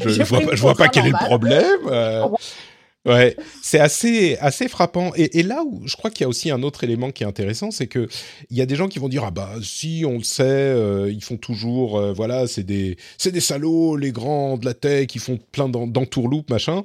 [0.00, 1.80] je, je, vois pas, je vois pas quel est le problème.
[1.86, 2.26] Euh.
[3.04, 5.10] Ouais, c'est assez assez frappant.
[5.16, 7.72] Et, là où je crois qu'il y a aussi un autre élément qui est intéressant,
[7.72, 8.06] c'est que
[8.48, 11.10] il y a des gens qui vont dire ah bah si on le sait, euh,
[11.10, 15.20] ils font toujours euh, voilà c'est des des salauds les grands de la tech, ils
[15.20, 16.84] font plein d'entourloupes machin.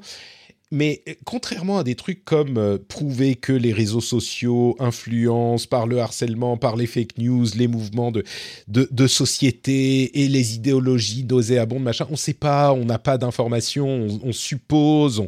[0.72, 6.00] Mais euh, contrairement à des trucs comme prouver que les réseaux sociaux influencent par le
[6.00, 8.24] harcèlement, par les fake news, les mouvements de,
[8.68, 13.20] de, de société et les idéologies nauséabondes, machin, on ne sait pas, on n'a pas
[13.20, 15.28] d'informations, on, on, suppose, on,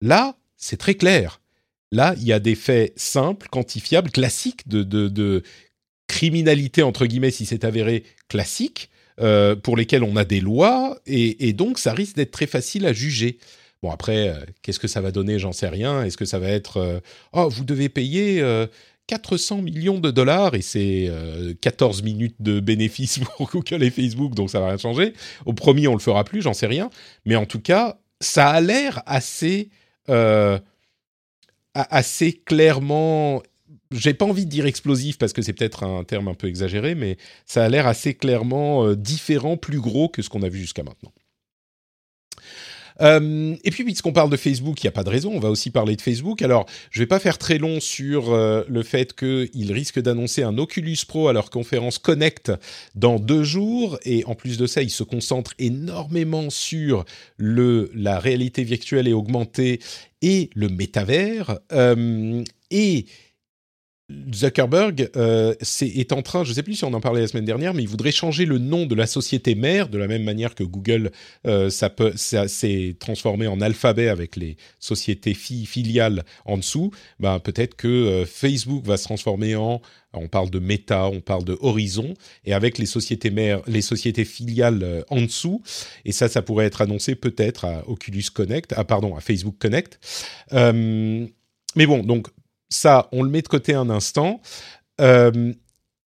[0.00, 1.40] Là, c'est très clair.
[1.92, 5.42] Là, il y a des faits simples, quantifiables, classiques de,
[6.08, 8.90] criminalité, entre guillemets, si c'est avéré classique,
[9.20, 12.92] euh, pour lesquels on a des lois, et, donc ça risque d'être très facile à
[12.92, 13.38] juger.
[13.82, 15.38] Bon, après, euh, qu'est-ce que ça va donner?
[15.38, 16.02] J'en sais rien.
[16.04, 17.00] Est-ce que ça va être euh,
[17.32, 18.42] Oh, vous devez payer
[19.06, 21.10] 400 millions de dollars et c'est
[21.60, 25.12] 14 minutes de bénéfices pour Google et Facebook, donc ça va rien changer.
[25.44, 26.90] Au premier, on le fera plus, j'en sais rien.
[27.24, 29.70] Mais en tout cas, ça a l'air assez
[30.10, 30.58] euh,
[31.74, 33.42] assez clairement
[33.90, 36.94] j'ai pas envie de dire explosif parce que c'est peut-être un terme un peu exagéré,
[36.94, 40.58] mais ça a l'air assez clairement euh, différent, plus gros que ce qu'on a vu
[40.58, 41.12] jusqu'à maintenant.
[43.00, 45.50] Euh, et puis, puisqu'on parle de Facebook, il n'y a pas de raison, on va
[45.50, 46.42] aussi parler de Facebook.
[46.42, 50.58] Alors, je vais pas faire très long sur euh, le fait qu'ils risquent d'annoncer un
[50.58, 52.52] Oculus Pro à leur conférence Connect
[52.94, 53.98] dans deux jours.
[54.04, 57.04] Et en plus de ça, ils se concentrent énormément sur
[57.38, 59.80] la réalité virtuelle et augmentée
[60.22, 61.58] et le métavers.
[61.72, 63.06] Euh, et
[64.32, 67.44] Zuckerberg euh, est, en train, je ne sais plus si on en parlait la semaine
[67.44, 70.54] dernière, mais il voudrait changer le nom de la société mère, de la même manière
[70.54, 71.10] que Google
[71.46, 76.92] euh, s'est transformé en alphabet avec les sociétés filiales en dessous.
[77.18, 79.80] Ben, peut-être que euh, Facebook va se transformer en,
[80.12, 84.24] on parle de Meta, on parle de Horizon, et avec les sociétés mères, les sociétés
[84.24, 85.62] filiales en dessous.
[86.04, 89.98] Et ça, ça pourrait être annoncé peut-être à Oculus Connect, ah pardon, à Facebook Connect.
[90.52, 92.28] mais bon, donc
[92.68, 94.40] ça, on le met de côté un instant.
[95.00, 95.52] Euh,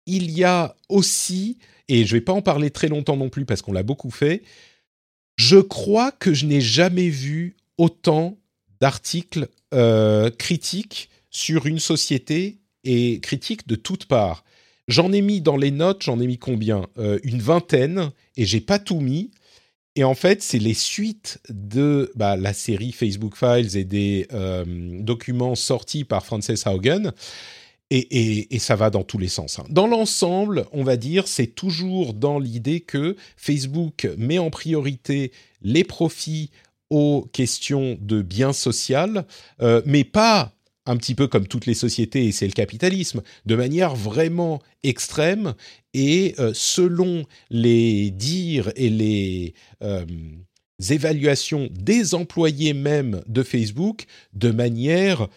[0.05, 3.45] il y a aussi, et je ne vais pas en parler très longtemps non plus
[3.45, 4.43] parce qu'on l'a beaucoup fait,
[5.37, 8.37] je crois que je n'ai jamais vu autant
[8.79, 14.43] d'articles euh, critiques sur une société et critiques de toutes parts.
[14.87, 16.87] J'en ai mis dans les notes, j'en ai mis combien?
[16.97, 19.31] Euh, Une vingtaine, et j'ai pas tout mis.
[19.95, 24.63] Et en fait, c'est les suites de bah, la série Facebook Files et des euh,
[25.01, 27.11] documents sortis par Frances Haugen.
[27.93, 29.59] Et, ça va dans tous les sens.
[29.59, 29.65] Hein.
[29.69, 35.83] Dans l'ensemble, on va dire, c'est toujours dans l'idée que Facebook met en priorité les
[35.83, 36.51] profits
[36.89, 39.25] aux questions de bien social,
[39.61, 40.53] euh, mais pas
[40.91, 45.53] un petit peu comme toutes les sociétés, et c'est le capitalisme, de manière vraiment extrême,
[45.93, 50.05] et euh, selon les dires et les euh,
[50.89, 55.29] évaluations des employés même de Facebook, de manière,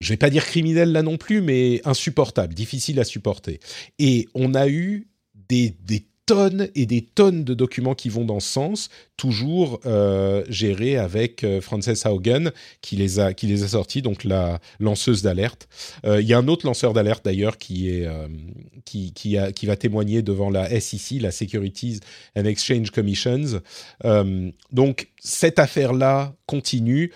[0.00, 3.60] je vais pas dire criminelle là non plus, mais insupportable, difficile à supporter.
[3.98, 5.08] Et on a eu
[5.50, 10.44] des, des tonnes et des tonnes de documents qui vont dans ce sens, toujours euh,
[10.48, 12.50] gérés avec euh, Frances Haugen
[12.82, 15.68] qui les a qui les a sortis, donc la lanceuse d'alerte.
[16.04, 18.28] Euh, il y a un autre lanceur d'alerte d'ailleurs qui est euh,
[18.84, 22.00] qui qui, va témoigner devant la SEC, la Securities
[22.36, 23.60] and Exchange Commissions.
[24.72, 27.12] donc cette affaire là continue.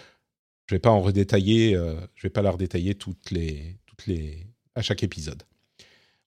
[0.67, 1.73] Je vais pas en redétailler,
[2.15, 4.47] je vais pas la redétailler toutes les toutes les
[4.77, 5.43] à chaque épisode.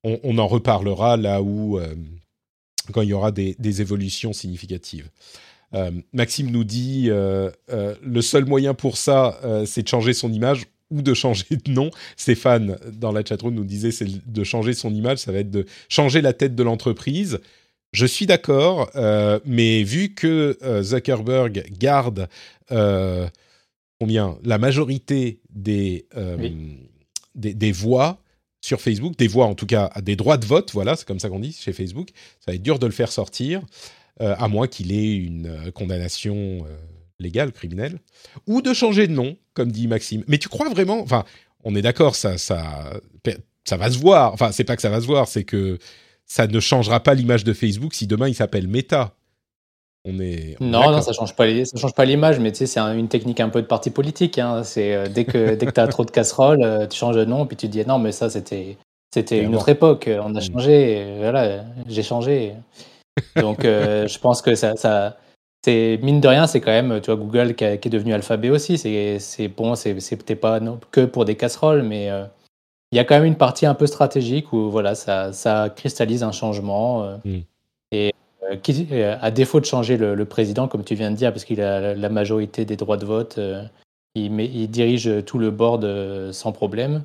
[0.02, 1.80] On en reparlera là où
[2.92, 5.10] quand il y aura des, évolutions significatives.
[5.74, 10.32] Euh, Maxime nous dit euh, euh, le seul moyen pour ça, c'est de changer son
[10.32, 11.90] image ou de changer de nom.
[12.16, 15.66] Stéphane, dans la chatroom, nous disait c'est de changer son image, ça va être de
[15.88, 17.40] changer la tête de l'entreprise.
[17.92, 18.90] Je suis d'accord,
[19.44, 22.28] mais vu que Zuckerberg garde
[24.00, 24.36] combien?
[24.44, 26.06] La majorité des,
[27.34, 28.18] des, des voix
[28.64, 31.28] sur Facebook, des voix en tout cas, des droits de vote, voilà, c'est comme ça
[31.28, 32.08] qu'on dit chez Facebook.
[32.40, 33.60] Ça va être dur de le faire sortir,
[34.22, 36.74] euh, à moins qu'il ait une euh, condamnation euh,
[37.18, 38.00] légale, criminelle,
[38.46, 40.24] ou de changer de nom, comme dit Maxime.
[40.28, 41.26] Mais tu crois vraiment, enfin,
[41.62, 42.90] on est d'accord, ça, ça,
[43.66, 44.32] ça va se voir.
[44.32, 45.78] Enfin, c'est pas que ça va se voir, c'est que
[46.24, 49.14] ça ne changera pas l'image de Facebook si demain il s'appelle Meta
[50.06, 53.40] non, non, ça change pas, ça change pas l'image, mais tu sais, c'est une technique
[53.40, 54.38] un peu de parti politique.
[54.38, 54.62] Hein.
[54.62, 57.46] C'est euh, dès que dès que t'as trop de casseroles, euh, tu changes de nom,
[57.46, 58.76] puis tu te dis non, mais ça c'était
[59.12, 60.10] c'était une autre époque.
[60.10, 60.52] On a mm.
[60.52, 62.52] changé, voilà, j'ai changé.
[63.36, 65.16] Donc, euh, je pense que ça, ça
[65.64, 68.76] c'est mine de rien, c'est quand même, tu vois, Google qui, est devenu Alphabet aussi.
[68.76, 72.10] C'est c'est bon, c'était pas non, que pour des casseroles, mais
[72.92, 76.22] il y a quand même une partie un peu stratégique où voilà, ça ça cristallise
[76.22, 77.18] un changement.
[77.24, 77.38] Mm.
[77.92, 78.33] Et euh, qui, euh,
[79.20, 82.08] à défaut de changer le, président, comme tu viens de dire, parce qu'il a la
[82.08, 83.62] majorité des droits de vote, euh,
[84.14, 87.04] il, il, dirige tout le board sans problème.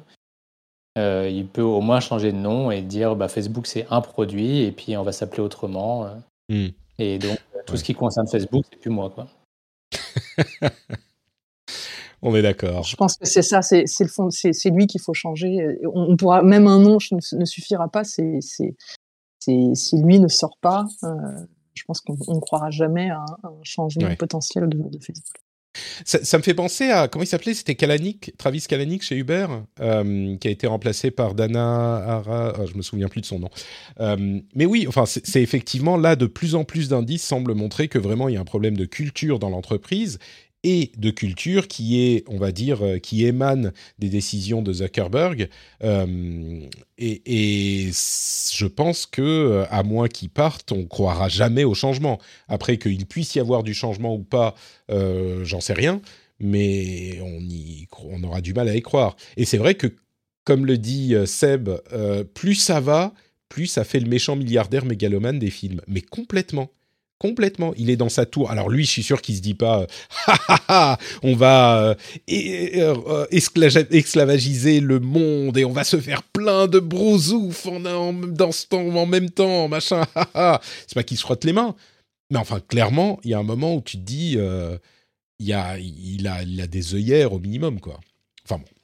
[0.97, 4.71] il peut au moins changer de nom et dire bah, Facebook c'est un produit et
[4.71, 6.07] puis on va s'appeler autrement.
[6.49, 6.67] Hmm.
[6.99, 9.09] Et donc tout ce qui concerne Facebook, c'est plus moi.
[9.09, 9.27] Quoi.
[12.21, 12.83] on est d'accord.
[12.83, 15.77] Je pense que c'est ça, c'est le fond, c'est lui qu'il faut changer.
[15.93, 18.03] On, pourra même un nom ne, suffira pas.
[18.03, 18.39] C'est
[19.39, 21.07] si lui ne sort pas, euh,
[21.73, 25.37] je pense qu'on ne croira jamais à un, changement potentiel de, Facebook.
[26.03, 27.53] Ça, me fait penser à comment il s'appelait?
[27.53, 29.47] C'était Kalanick, Travis Kalanick chez Uber,
[29.79, 32.53] euh, qui a été remplacé par Dana Ara.
[32.59, 33.49] Oh, je me souviens plus de son nom.
[33.99, 37.99] Euh, mais oui, enfin, c'est effectivement là de plus en plus d'indices semblent montrer que
[37.99, 40.19] vraiment il y a un problème de culture dans l'entreprise
[40.63, 45.49] et de culture qui est, on va dire, euh, qui émane des décisions de Zuckerberg.
[45.83, 46.61] Euh,
[46.97, 52.19] et, je pense que, euh, à moins qu'il parte, on croira jamais au changement.
[52.47, 54.55] Après qu'il puisse y avoir du changement ou pas,
[54.89, 56.01] j'en sais rien,
[56.39, 59.15] mais on, aura du mal à y croire.
[59.37, 59.87] Et c'est vrai que,
[60.43, 61.69] comme le dit Seb,
[62.33, 63.13] plus ça va,
[63.49, 65.81] plus ça fait le méchant milliardaire mégalomane des films.
[65.87, 66.69] Mais complètement
[67.19, 67.73] complètement.
[67.77, 68.49] Il est dans sa tour.
[68.49, 69.85] Alors lui, je suis sûr qu'il se dit pas,
[71.23, 71.95] on va
[72.29, 78.51] euh, esclavagiser le monde et on va se faire plein de brousouf en, en, dans
[78.51, 80.05] ce temps, en même temps, machin.
[80.87, 81.75] C'est pas qu'il se frotte les mains,
[82.31, 84.37] mais enfin clairement, il y a un moment où tu te dis,
[85.39, 87.99] il, a, il a, il a des œillères au minimum, quoi.
[88.45, 88.78] Enfin bon.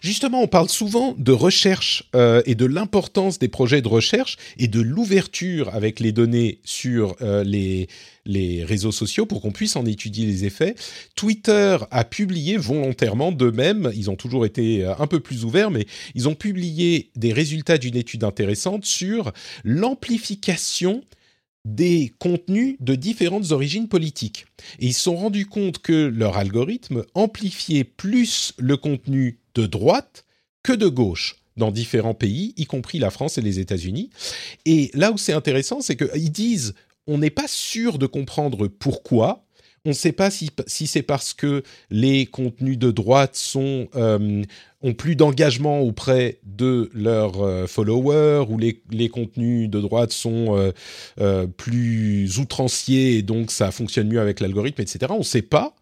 [0.00, 4.68] Justement, on parle souvent de recherche euh, et de l'importance des projets de recherche et
[4.68, 7.88] de l'ouverture avec les données sur euh, les,
[8.24, 10.74] les réseaux sociaux pour qu'on puisse en étudier les effets.
[11.14, 15.86] Twitter a publié volontairement d'eux-mêmes, ils ont toujours été euh, un peu plus ouverts, mais
[16.14, 19.32] ils ont publié des résultats d'une étude intéressante sur
[19.64, 21.02] l'amplification
[21.64, 24.46] des contenus de différentes origines politiques.
[24.80, 30.24] Et ils se sont rendus compte que leur algorithme amplifiait plus le contenu de droite
[30.62, 34.10] que de gauche dans différents pays, y compris la France et les États-Unis.
[34.64, 36.74] Et là où c'est intéressant, c'est qu'ils disent
[37.06, 39.44] on n'est pas sûr de comprendre pourquoi,
[39.84, 44.42] on ne sait pas si, c'est parce que les contenus de droite euh,
[44.80, 50.72] ont plus d'engagement auprès de leurs euh, followers ou les, les, contenus de droite sont
[51.18, 55.00] euh, plus outranciers et donc ça fonctionne mieux avec l'algorithme, etc.
[55.10, 55.74] On ne sait pas,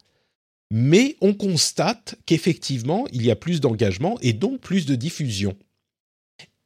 [0.70, 5.56] mais on constate qu'effectivement, il y a plus d'engagement et donc plus de diffusion.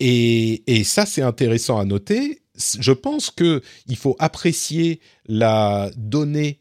[0.01, 2.43] Et, ça, c'est intéressant à noter.
[2.79, 6.59] Je pense qu'il faut apprécier la donnée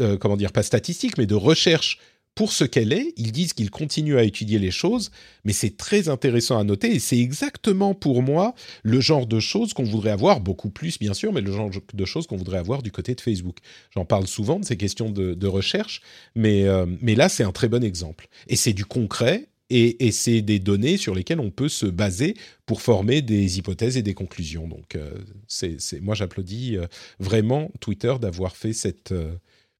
[0.00, 1.98] euh, comment dire, pas statistique, mais de recherche
[2.34, 3.12] pour ce qu'elle est.
[3.16, 5.10] Ils disent qu'ils continuent à étudier les choses,
[5.44, 9.72] mais c'est très intéressant à noter et c'est exactement pour moi le genre de choses
[9.72, 12.82] qu'on voudrait avoir, beaucoup plus bien sûr, mais le genre de choses qu'on voudrait avoir
[12.82, 13.58] du côté de Facebook.
[13.94, 16.00] J'en parle souvent de ces questions de, recherche,
[16.34, 18.28] mais, euh, mais là c'est un très bon exemple.
[18.48, 22.36] Et c'est du concret et, c'est des données sur lesquelles on peut se baser
[22.66, 24.68] pour former des hypothèses et des conclusions.
[24.68, 25.10] Donc, euh,
[25.48, 26.76] c'est, moi, j'applaudis
[27.18, 29.12] vraiment Twitter d'avoir fait cette,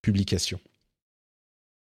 [0.04, 0.60] publication.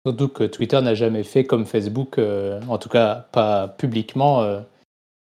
[0.09, 4.41] Surtout que Twitter n'a jamais fait comme Facebook, euh, en tout cas pas publiquement.
[4.41, 4.61] Euh,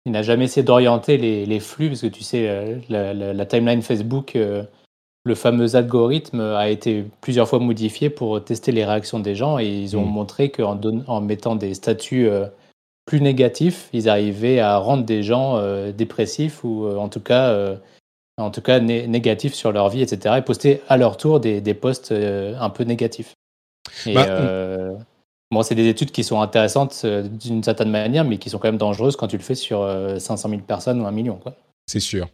[0.06, 4.34] il n'a jamais essayé d'orienter les, flux, parce que tu sais, euh, la, timeline Facebook,
[4.36, 9.70] le fameux algorithme a été plusieurs fois modifié pour tester les réactions des gens et
[9.70, 10.12] ils ont mm.
[10.12, 10.78] montré qu'en
[11.08, 12.28] en mettant des statuts
[13.06, 15.62] plus négatifs, ils arrivaient à rendre des gens
[15.94, 17.78] dépressifs ou en tout cas
[18.38, 21.74] en tout cas négatifs sur leur vie, etc., et poster à leur tour des, des
[21.74, 23.34] posts un peu négatifs.
[24.06, 24.94] Et, bah, euh,
[25.52, 28.68] bon, c'est des études qui sont intéressantes euh, d'une certaine manière, mais qui sont quand
[28.68, 29.88] même dangereuses quand tu le fais sur
[30.20, 31.40] 500 000 personnes ou un million.
[31.88, 32.28] C'est sûr.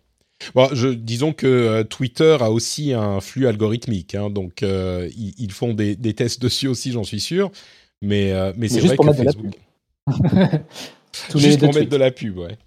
[0.55, 5.95] Bon, je, disons que Twitter a aussi un flux algorithmique, hein, donc ils, font des,
[5.95, 7.51] des, tests dessus aussi, j'en suis sûr.
[8.01, 9.55] Mais, mais, c'est vrai que Facebook.
[11.35, 12.57] juste pour mettre de la pub, ouais.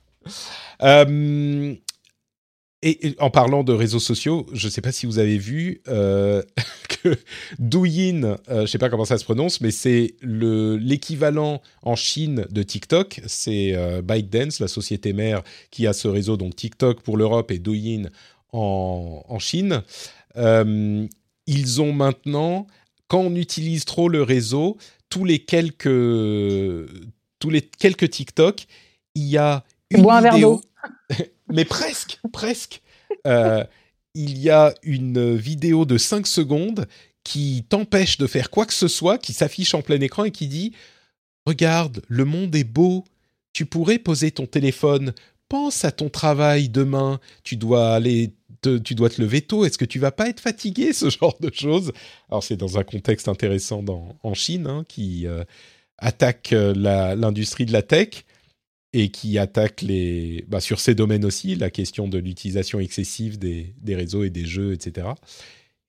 [2.84, 6.42] Et, en parlant de réseaux sociaux, je ne sais pas si vous avez vu euh,
[7.02, 7.16] que
[7.60, 12.44] Douyin, euh, je ne sais pas comment ça se prononce, mais c'est l'équivalent en Chine
[12.50, 13.20] de TikTok.
[13.26, 17.60] C'est euh, ByteDance, la société mère, qui a ce réseau, donc TikTok pour l'Europe et
[17.60, 18.08] Douyin
[18.52, 19.82] en, en Chine.
[21.46, 22.66] Ils ont maintenant,
[23.06, 24.76] quand on utilise trop le réseau,
[25.08, 25.84] tous les quelques,
[27.38, 28.66] tous les quelques TikTok,
[29.14, 30.60] il y a une vidéo.
[31.52, 32.82] mais presque, presque.
[33.26, 33.64] Euh,
[34.14, 36.86] il y a une vidéo de 5 secondes
[37.24, 40.48] qui t'empêche de faire quoi que ce soit, qui s'affiche en plein écran et qui
[40.48, 40.72] dit
[41.46, 43.04] Regarde, le monde est beau,
[43.52, 45.12] tu pourrais poser ton téléphone,
[45.48, 48.32] pense à ton travail demain, tu dois aller.
[48.60, 49.64] Te, tu dois te lever tôt.
[49.64, 51.92] Est-ce que tu vas pas être fatigué, ce genre de choses?
[52.30, 53.84] Alors c'est dans un contexte intéressant
[54.22, 55.42] en Chine, hein, qui euh,
[55.98, 56.72] attaque euh,
[57.16, 58.24] l'industrie de la tech
[58.92, 63.74] et qui attaque les, bah, sur ces domaines aussi, la question de l'utilisation excessive des,
[63.80, 65.08] des, réseaux et des jeux, etc.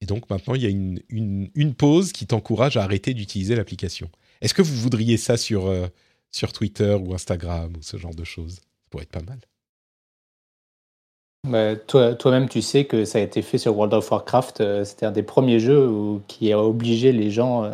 [0.02, 4.10] Et donc maintenant, il y a une, une, pause qui t'encourage à arrêter d'utiliser l'application.
[4.42, 5.88] Est-ce que vous voudriez ça sur, euh,
[6.32, 8.56] sur Twitter ou Instagram ou ce genre de choses?
[8.56, 9.40] Ça pourrait être pas mal.
[11.48, 14.62] Bah, toi, toi-même, tu sais que ça a été fait sur World of Warcraft.
[14.62, 17.74] Euh, c'était un des premiers jeux où, qui a obligé les gens euh,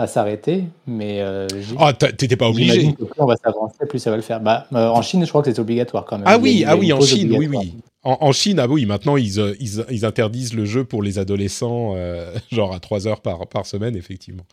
[0.00, 1.46] à s'arrêter, mais euh,
[1.78, 2.94] ah, t'étais pas obligé.
[2.94, 4.40] plus on va s'avancer, plus ça va le faire.
[4.40, 6.26] Bah, euh, en Chine, je crois que c'est obligatoire quand même.
[6.26, 7.74] Ah oui, ah oui, en Chine, oui, oui.
[8.02, 11.92] En, Chine, ah oui, maintenant ils, euh, ils, ils, interdisent le jeu pour les adolescents,
[11.96, 14.46] euh, genre à 3 heures par, par semaine, effectivement.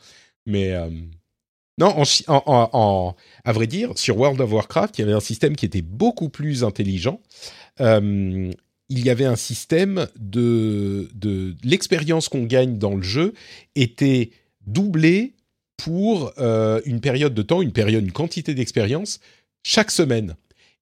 [0.46, 0.74] Mais
[1.78, 3.16] non, en, en, en,
[3.46, 6.28] à vrai dire, sur World of Warcraft, il y avait un système qui était beaucoup
[6.28, 7.22] plus intelligent.
[7.80, 8.54] il
[8.90, 13.34] y avait un système de, de l'expérience qu'on gagne dans le jeu
[13.76, 14.32] était
[14.66, 15.37] doublée
[15.78, 19.20] pour euh, une période de temps, une période, une quantité d'expérience
[19.64, 20.36] chaque semaine.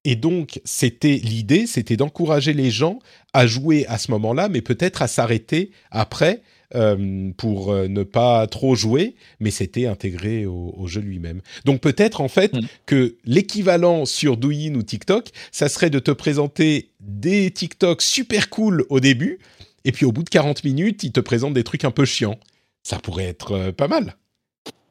[0.04, 3.00] et donc, c'était l'idée, c'était d'encourager les gens
[3.32, 6.42] à jouer à ce moment-là, mais peut-être à s'arrêter après
[6.74, 11.40] euh, pour euh, ne pas trop jouer, mais c'était intégré au, jeu lui-même.
[11.64, 12.60] Donc peut-être en fait mm.
[12.86, 18.84] que l'équivalent sur Douyin ou TikTok, ça serait de te présenter des TikTok super cool
[18.88, 19.38] au début,
[19.84, 22.38] et puis au bout de 40 minutes, il te présente des trucs un peu chiants.
[22.82, 24.16] Ça pourrait être euh, pas mal.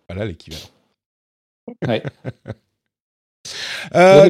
[0.09, 0.61] Voilà l'équivalent.
[1.87, 2.03] Ouais.
[3.95, 4.29] euh,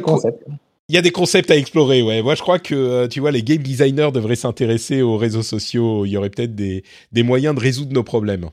[0.88, 2.22] il y a des concepts à explorer, ouais.
[2.22, 6.06] Moi, je crois que, euh, tu vois, les game designers devraient s'intéresser aux réseaux sociaux.
[6.06, 8.50] Il y aurait peut-être des, des moyens de résoudre nos problèmes.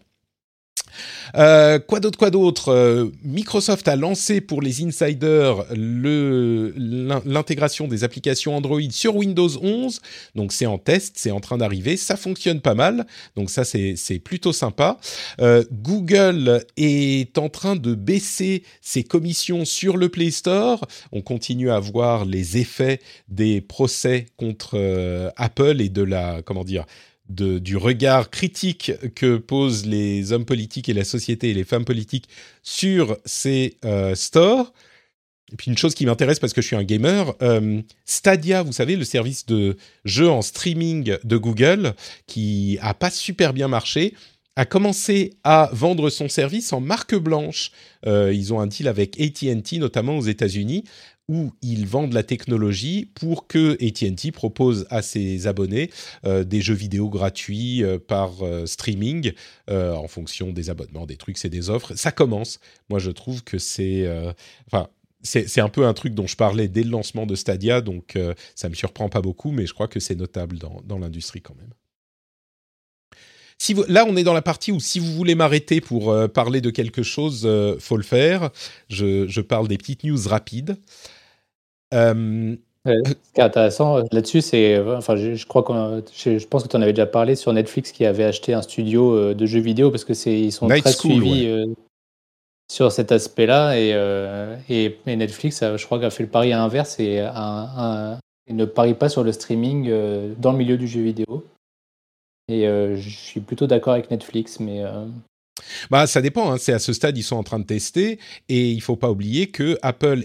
[1.35, 8.55] Euh, quoi d'autre, quoi d'autre euh, Microsoft a lancé pour les insiders l'intégration des applications
[8.55, 9.99] Android sur Windows 11.
[10.35, 11.97] Donc c'est en test, c'est en train d'arriver.
[11.97, 13.05] Ça fonctionne pas mal.
[13.35, 14.97] Donc ça c'est plutôt sympa.
[15.41, 20.85] Euh, Google est en train de baisser ses commissions sur le Play Store.
[21.11, 24.77] On continue à voir les effets des procès contre
[25.37, 26.85] Apple et de la comment dire
[27.33, 32.29] du regard critique que posent les hommes politiques et la société et les femmes politiques
[32.61, 34.73] sur ces euh, stores.
[35.51, 38.71] Et puis une chose qui m'intéresse parce que je suis un gamer, euh, Stadia, vous
[38.71, 41.93] savez, le service de jeu en streaming de Google,
[42.25, 44.15] qui a pas super bien marché,
[44.55, 47.71] a commencé à vendre son service en marque blanche.
[48.05, 50.83] Euh, ils ont un deal avec AT&T, notamment aux États-Unis,
[51.33, 55.89] où ils vendent la technologie pour que AT&T propose à ses abonnés
[56.25, 59.33] euh, des jeux vidéo gratuits euh, par euh, streaming
[59.67, 61.95] en fonction des abonnements, des trucs, c'est des offres.
[61.95, 62.59] Ça commence.
[62.89, 64.07] Moi, je trouve que c'est,
[64.67, 64.89] enfin,
[65.23, 68.17] c'est un peu un truc dont je parlais dès le lancement de Stadia, donc
[68.55, 71.69] ça me surprend pas beaucoup, mais je crois que c'est notable dans, l'industrie quand même.
[73.57, 76.69] Si là, on est dans la partie où si vous voulez m'arrêter pour parler de
[76.69, 77.49] quelque chose,
[77.79, 78.51] faut le faire.
[78.89, 80.77] Je, parle des petites news rapides.
[82.85, 86.63] Euh, ce qui est intéressant euh, là-dessus, c'est, euh, enfin, je, crois que je, pense
[86.63, 89.61] que tu en avais déjà parlé sur Netflix qui avait acheté un studio de jeux
[89.61, 91.73] vidéo parce que c'est, ils sont très suivis
[92.69, 93.91] sur cet aspect-là et,
[94.69, 97.21] et, Netflix, je crois, a fait le pari à l'inverse et
[98.49, 99.89] ne parie pas sur le streaming
[100.37, 101.45] dans le milieu du jeu vidéo.
[102.49, 104.83] Et je suis plutôt d'accord avec Netflix, mais
[105.89, 106.51] bah, ça dépend.
[106.51, 106.57] Hein.
[106.57, 108.19] C'est à ce stade, ils sont en train de tester
[108.49, 110.23] et il faut pas oublier que Apple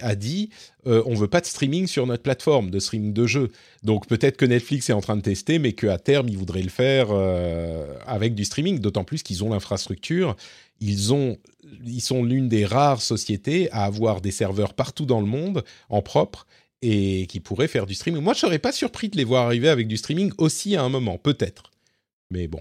[0.00, 0.50] a dit
[0.86, 3.50] euh, on veut pas de streaming sur notre plateforme, de streaming de jeux.
[3.82, 6.68] Donc peut-être que Netflix est en train de tester, mais qu'à terme ils voudraient le
[6.68, 8.78] faire euh, avec du streaming.
[8.78, 10.36] D'autant plus qu'ils ont l'infrastructure.
[10.80, 11.10] Ils
[11.86, 16.02] ils sont l'une des rares sociétés à avoir des serveurs partout dans le monde en
[16.02, 16.46] propre
[16.82, 18.22] et qui pourraient faire du streaming.
[18.22, 20.90] Moi, je serais pas surpris de les voir arriver avec du streaming aussi à un
[20.90, 21.70] moment, peut-être.
[22.30, 22.60] Mais bon.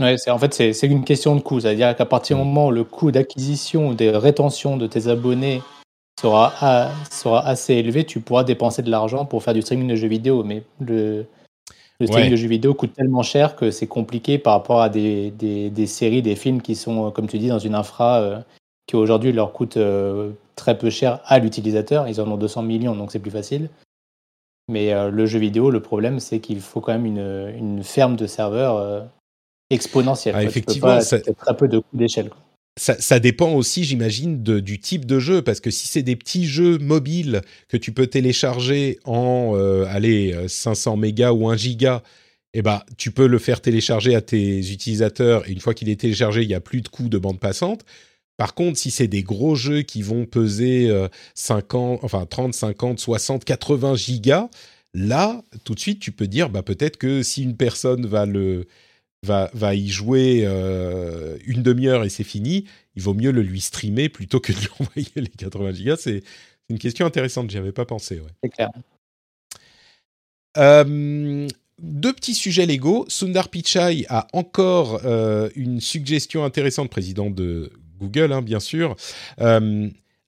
[0.00, 2.46] Ouais, c'est en fait c'est une question de coût, c'est-à-dire qu'à partir du mm.
[2.46, 5.62] moment où le coût d'acquisition ou de rétention de tes abonnés
[6.20, 10.08] sera, sera assez élevé, tu pourras dépenser de l'argent pour faire du streaming de jeux
[10.08, 10.42] vidéo.
[10.42, 11.26] Mais le,
[12.00, 15.30] le streaming de jeux vidéo coûte tellement cher que c'est compliqué par rapport à des,
[15.30, 18.38] des, des, séries, des films qui sont, comme tu dis, dans une infra euh,
[18.86, 22.08] qui aujourd'hui leur coûte euh, très peu cher à l'utilisateur.
[22.08, 23.68] Ils en ont 200 millions, donc c'est plus facile.
[24.68, 28.16] Mais euh, le jeu vidéo, le problème, c'est qu'il faut quand même une, une ferme
[28.16, 29.04] de serveurs
[29.70, 30.34] exponentielle.
[30.36, 32.30] Ah, effectivement, c'est très peu de coûts d'échelle.
[32.76, 36.44] Ça, ça, dépend aussi, j'imagine, du type de jeu, parce que si c'est des petits
[36.44, 42.02] jeux mobiles que tu peux télécharger en, euh, allez, 500 mégas ou 1 giga,
[42.52, 46.00] eh ben, tu peux le faire télécharger à tes utilisateurs, et une fois qu'il est
[46.00, 47.84] téléchargé, il n'y a plus de coûts de bande passante.
[48.36, 50.90] Par contre, si c'est des gros jeux qui vont peser
[51.34, 54.48] 50, euh, enfin 30, 50, 60, 80 gigas,
[54.94, 58.66] là, tout de suite, tu peux dire, bah, peut-être que si une personne va le
[59.24, 64.08] va, y jouer euh, une demi-heure et c'est fini, il vaut mieux le lui streamer
[64.08, 65.96] plutôt que de lui envoyer les 80 gigas.
[65.96, 66.22] C'est
[66.68, 68.20] une question intéressante, j'y avais pas pensé.
[68.42, 68.70] C'est clair.
[70.56, 71.48] Euh,
[71.80, 73.04] deux petits sujets légaux.
[73.08, 78.96] Sundar Pichai a encore euh, une suggestion intéressante, président de Google, hein, bien sûr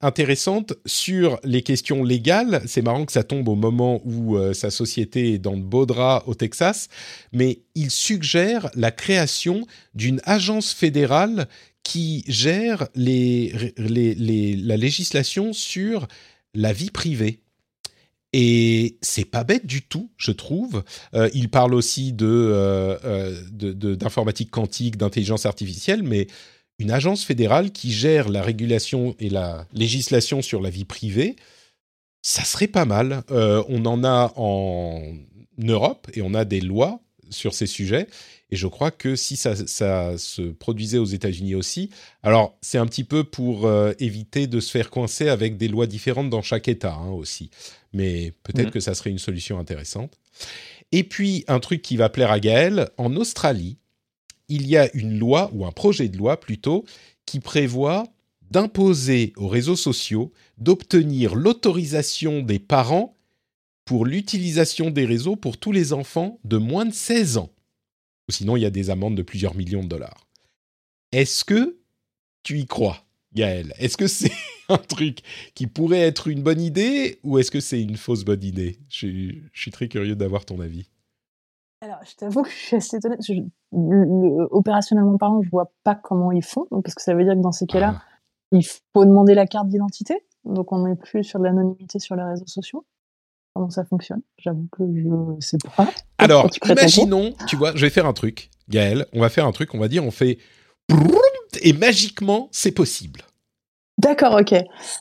[0.00, 2.62] intéressante sur les questions légales.
[2.66, 5.86] C'est marrant que ça tombe au moment où euh, sa société est dans de beaux
[5.86, 6.88] draps au Texas,
[7.32, 11.48] mais il suggère la création d'une agence fédérale
[11.82, 16.08] qui gère la législation sur
[16.54, 17.40] la vie privée.
[18.32, 20.82] Et c'est pas bête du tout, je trouve.
[21.14, 26.26] Euh, il parle aussi de, euh, d'informatique quantique, d'intelligence artificielle, mais
[26.78, 31.36] une agence fédérale qui gère la régulation et la législation sur la vie privée,
[32.22, 33.22] ça serait pas mal.
[33.30, 35.00] Euh, on en a en
[35.58, 37.00] Europe et on a des lois
[37.30, 38.08] sur ces sujets.
[38.50, 41.90] Et je crois que si ça, se produisait aux États-Unis aussi,
[42.22, 45.86] alors c'est un petit peu pour euh, éviter de se faire coincer avec des lois
[45.86, 47.50] différentes dans chaque État hein, aussi.
[47.92, 48.72] Mais peut-être mmh.
[48.72, 50.16] que ça serait une solution intéressante.
[50.92, 53.78] Et puis, un truc qui va plaire à Gaël, en Australie,
[54.48, 56.84] il y a une loi, ou un projet de loi plutôt,
[57.24, 58.04] qui prévoit
[58.50, 63.16] d'imposer aux réseaux sociaux d'obtenir l'autorisation des parents
[63.84, 67.50] pour l'utilisation des réseaux pour tous les enfants de moins de 16 ans.
[68.28, 70.26] Ou sinon, il y a des amendes de plusieurs millions de dollars.
[71.12, 71.78] Est-ce que
[72.42, 74.32] tu y crois, Gaël Est-ce que c'est
[74.68, 75.20] un truc
[75.54, 78.78] qui pourrait être une bonne idée ou est-ce que c'est une fausse bonne idée?
[78.88, 80.88] Je, suis très curieux d'avoir ton avis.
[81.86, 83.16] Alors, je t'avoue que je suis assez étonnée.
[84.50, 87.52] opérationnellement parlant, je vois pas comment ils font, parce que ça veut dire que dans
[87.52, 88.02] ces cas-là, ah.
[88.50, 90.24] il faut demander la carte d'identité.
[90.44, 92.84] Donc, on n'est plus sur de l'anonymité sur les réseaux sociaux
[93.54, 94.20] comment ça fonctionne?
[94.36, 95.88] J'avoue que je sais pas.
[96.18, 99.74] Alors, imaginons, tu vois, je vais faire un truc, Gaël, on va faire un truc,
[99.74, 100.36] on va dire, on fait
[101.62, 103.22] et magiquement, c'est possible.
[103.98, 104.54] D'accord, ok.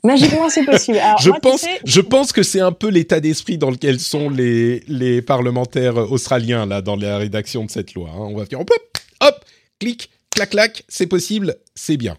[0.03, 0.99] Magiquement, c'est possible.
[1.19, 5.21] je, pense, je pense que c'est un peu l'état d'esprit dans lequel sont les, les
[5.21, 8.09] parlementaires australiens, là, dans la rédaction de cette loi.
[8.13, 8.19] Hein.
[8.19, 8.69] On va faire hop,
[9.21, 9.45] hop,
[9.79, 12.17] clic, clac, clac, c'est possible, c'est bien.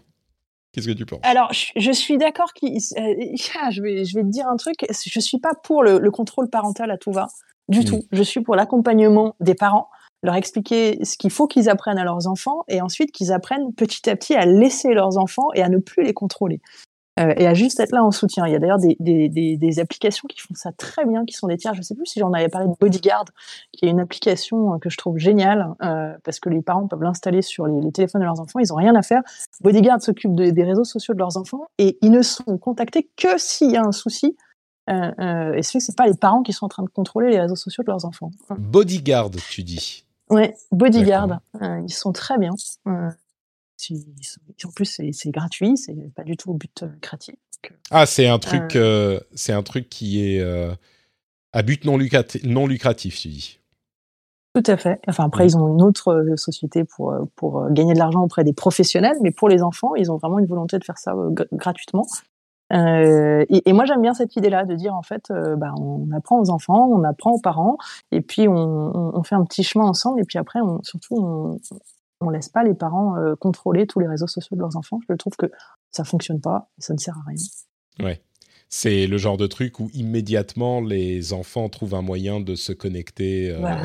[0.71, 1.21] Qu'est-ce que tu penses?
[1.23, 2.51] Alors, je, suis d'accord.
[2.63, 4.85] Euh, je, vais, je vais te dire un truc.
[4.89, 7.29] Je suis pas pour le, contrôle parental à tout va,
[7.67, 8.03] du tout.
[8.11, 9.89] Je suis pour l'accompagnement des parents,
[10.27, 14.09] leur expliquer ce qu'il faut qu'ils apprennent à leurs enfants et ensuite qu'ils apprennent petit
[14.09, 16.61] à petit à laisser leurs enfants et à ne plus les contrôler.
[17.19, 18.45] Euh, et à juste être là en soutien.
[18.45, 21.57] Il y a d'ailleurs des, des, applications qui font ça très bien, qui sont des
[21.57, 21.73] tiers.
[21.73, 23.25] Je ne sais plus si j'en avais parlé de Bodyguard,
[23.71, 27.01] qui est une application euh, que je trouve géniale euh, parce que les parents peuvent
[27.01, 28.59] l'installer sur les, téléphones de leurs enfants.
[28.59, 29.23] Ils n'ont rien à faire.
[29.61, 33.71] Bodyguard s'occupe des réseaux sociaux de leurs enfants et ils ne sont contactés que s'il
[33.71, 34.35] y a un souci.
[34.89, 37.83] Et ce c'est pas les parents qui sont en train de contrôler les réseaux sociaux
[37.83, 38.31] de leurs enfants.
[38.57, 40.06] Bodyguard, tu dis.
[40.29, 41.39] Ouais, Bodyguard.
[41.61, 42.53] ils sont très bien
[44.65, 47.35] en plus, c'est gratuit, c'est pas du tout au but euh, créatif.
[47.65, 50.41] Euh, ah, c'est un truc, euh, c'est un truc qui est
[51.53, 53.59] à but non, lucratif, non lucratif, tu dis.
[54.53, 54.99] Tout à fait.
[55.07, 59.15] Enfin, après, ils ont une autre société pour, pour gagner de l'argent auprès des professionnels,
[59.21, 61.13] mais pour les enfants, ils ont vraiment une volonté de faire ça
[61.51, 62.07] gratuitement.
[62.71, 66.87] Et, moi, j'aime bien cette idée-là de dire en fait, bah, on apprend aux enfants,
[66.91, 67.77] on apprend aux parents,
[68.11, 71.59] et puis on, fait un petit chemin ensemble, et puis après, on, surtout, on,
[72.21, 74.99] on laisse pas les parents euh, contrôler tous les réseaux sociaux de leurs enfants.
[75.09, 75.47] Je trouve que
[75.91, 78.09] ça fonctionne pas ça ne sert à rien.
[78.69, 83.49] C'est le genre de truc où immédiatement les enfants trouvent un moyen de se connecter.
[83.49, 83.75] Euh.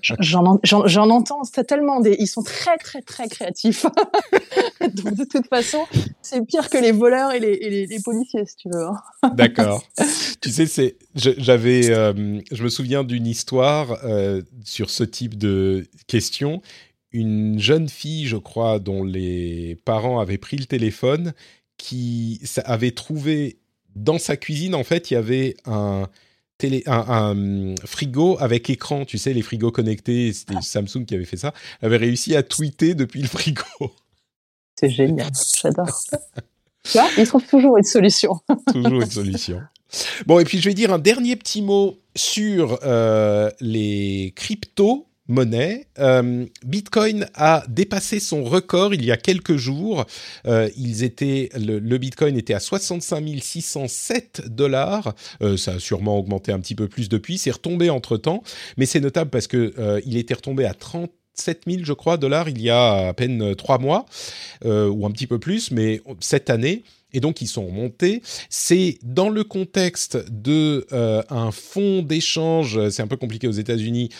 [0.20, 2.16] J'en entends tellement des.
[2.18, 3.84] Ils sont très très très créatifs.
[4.80, 5.84] Donc de toute façon,
[6.22, 8.86] c'est pire que les voleurs et les, les, policiers, si tu veux.
[8.86, 9.30] Hein.
[9.34, 9.82] D'accord.
[10.40, 10.96] tu sais, c'est.
[11.14, 11.90] J'avais.
[11.90, 13.98] Euh, je me souviens d'une histoire
[14.64, 16.62] sur ce type de questions
[17.14, 21.32] une jeune fille, je crois, dont les parents avaient pris le téléphone,
[21.78, 23.58] qui avait trouvé
[23.94, 26.08] dans sa cuisine, en fait, il y avait un,
[26.58, 30.62] télé, un, hum, frigo avec écran, tu sais, les frigos connectés, c'était ah.
[30.62, 33.62] Samsung qui avait fait ça, elle avait réussi à tweeter depuis le frigo.
[34.78, 35.30] C'est génial,
[35.60, 36.00] j'adore.
[36.84, 38.40] tu vois, ils trouvent toujours une solution.
[38.72, 39.60] toujours une solution.
[40.26, 45.86] Bon, et puis je vais dire un dernier petit mot sur euh, les cryptos monnaie.
[45.98, 50.04] Euh, Bitcoin a dépassé son record il y a quelques jours.
[50.46, 55.14] Euh, ils étaient, le, Bitcoin était à 65 607 dollars.
[55.42, 57.38] Euh, ça a sûrement augmenté un petit peu plus depuis.
[57.38, 58.42] C'est retombé entre temps,
[58.76, 59.72] mais c'est notable parce que
[60.04, 63.78] il était retombé à 37 000, je crois, dollars il y a à peine trois
[63.78, 64.06] mois
[64.64, 66.82] ou un petit peu plus, mais cette année
[67.12, 68.22] et donc ils sont montés.
[68.50, 74.10] C'est dans le contexte de un fonds d'échange, c'est un peu compliqué aux États-Unis,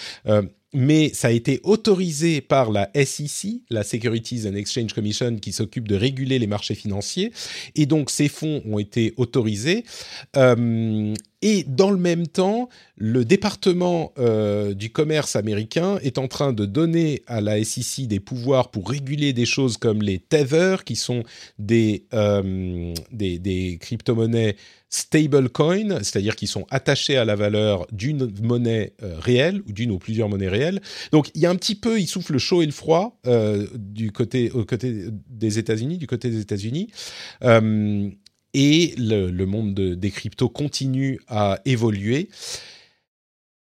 [0.75, 5.89] mais ça a été autorisé par la SEC, la Securities and Exchange Commission, qui s'occupe
[5.89, 7.33] de réguler les marchés financiers.
[7.77, 9.85] Et donc, ces fonds ont été autorisés.
[10.37, 11.15] Euh,
[11.47, 16.65] et dans le même temps, le département euh, du commerce américain est en train de
[16.65, 21.23] donner à la SEC des pouvoirs pour réguler des choses comme les Tether, qui sont
[21.59, 22.95] des, euh,
[23.79, 24.57] crypto-monnaies
[24.89, 29.99] stablecoin, c'est-à-dire qui sont attachés à la valeur d'une monnaie euh, réelle ou d'une ou
[29.99, 30.81] plusieurs monnaies réelles.
[31.13, 33.67] Donc il y a un petit peu, il souffle le chaud et le froid euh,
[33.75, 34.51] du côté,
[35.29, 36.89] des États-Unis, du côté des États-Unis.
[38.55, 42.29] Et le, monde des cryptos continue à évoluer.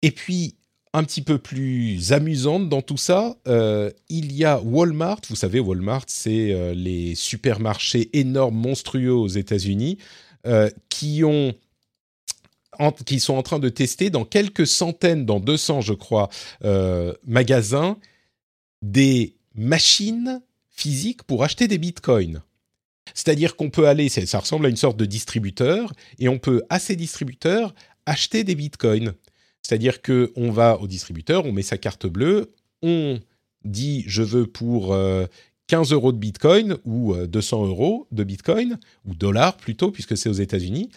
[0.02, 0.56] Et puis,
[0.94, 5.22] un petit peu plus amusante dans tout ça, il y a Walmart.
[5.30, 9.98] Vous savez, Walmart, c'est les supermarchés énormes, monstrueux aux États-Unis.
[10.48, 11.54] Euh, qui ont
[13.08, 16.30] qui sont en train de tester dans quelques centaines, dans 200 je crois,
[17.26, 17.98] magasins,
[18.84, 22.44] des machines physiques pour acheter des bitcoins.
[23.14, 26.80] C'est-à-dire qu'on peut aller, ça ressemble à une sorte de distributeur, et on peut à
[26.80, 27.74] ces distributeurs
[28.06, 29.14] acheter des bitcoins.
[29.62, 32.52] C'est-à-dire que on va au distributeur, on met sa carte bleue,
[32.82, 33.20] on
[33.66, 34.96] dit je veux pour
[35.68, 40.18] 15 euh, euros de bitcoin ou 200 euh, euros de bitcoin, ou dollars plutôt, puisque
[40.18, 40.90] c'est aux États-Unis.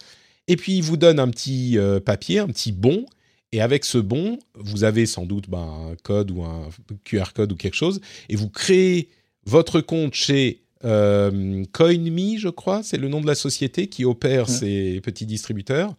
[0.47, 3.05] Et puis il vous donne un petit euh, papier, un petit bon,
[3.51, 6.69] et avec ce bon, vous avez sans doute ben, un code ou un
[7.03, 9.09] QR code ou quelque chose, et vous créez
[9.45, 14.49] votre compte chez euh, CoinMe, je crois, c'est le nom de la société qui opère
[14.49, 15.95] ces petits distributeurs.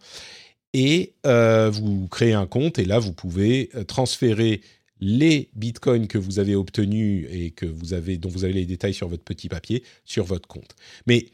[0.73, 4.61] Et euh, vous créez un compte et là, vous pouvez euh, transférer
[4.99, 8.93] les bitcoins que vous avez obtenus et que vous avez, dont vous avez les détails
[8.93, 10.75] sur votre petit papier sur votre compte.
[11.05, 11.27] Mais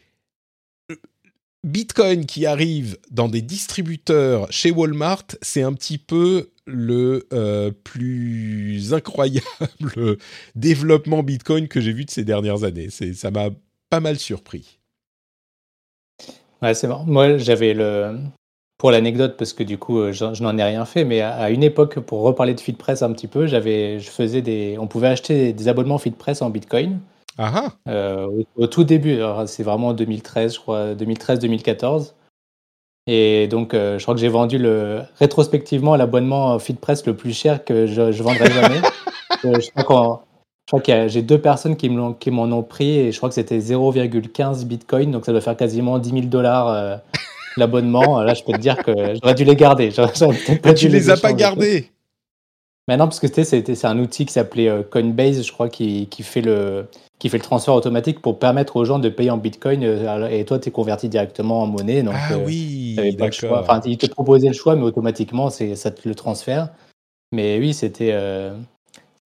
[1.64, 8.94] Bitcoin qui arrive dans des distributeurs chez Walmart, c'est un petit peu le euh, plus
[8.94, 9.44] incroyable
[10.56, 12.90] développement Bitcoin que j'ai vu de ces dernières années.
[12.90, 13.50] Ça m'a
[13.90, 14.80] pas mal surpris.
[16.62, 17.06] Ouais, c'est marrant.
[17.06, 18.18] Moi, j'avais le.
[18.78, 21.64] Pour l'anecdote, parce que du coup, euh, je, n'en ai rien fait, mais à, une
[21.64, 24.78] époque, pour reparler de FeedPress un petit peu, j'avais, je faisais des.
[24.80, 27.00] On pouvait acheter des abonnements FeedPress en Bitcoin.
[27.38, 27.74] Ah, ah.
[27.90, 32.14] Euh, au, tout début, c'est vraiment en 2013, je crois, 2013-2014.
[33.12, 37.66] Et donc, euh, je crois que j'ai vendu le, rétrospectivement l'abonnement FeedPress le plus cher
[37.66, 38.82] que je, je vendrai jamais.
[39.46, 40.26] Euh, je crois,
[40.84, 45.12] que j'ai deux personnes qui m'en ont pris et je crois que c'était 0,15 Bitcoin,
[45.12, 47.00] donc ça doit faire quasiment 10 000 dollars
[47.56, 48.22] l'abonnement.
[48.22, 49.92] Là, je peux te dire que j'aurais dû les garder.
[50.62, 51.90] Pas tu les, les as pas gardés
[52.90, 56.42] Mais non, parce que c'est un outil qui s'appelait Coinbase, je crois, qui, qui fait
[56.42, 56.88] le
[57.20, 60.46] qui fait le transfert automatique pour permettre aux gens de payer en bitcoin euh, et
[60.46, 62.98] toi tu es converti directement en monnaie donc ah euh, oui
[63.32, 63.60] choix.
[63.60, 66.70] enfin il te proposait le choix mais automatiquement ça te le transfère
[67.34, 68.56] mais oui c'était euh,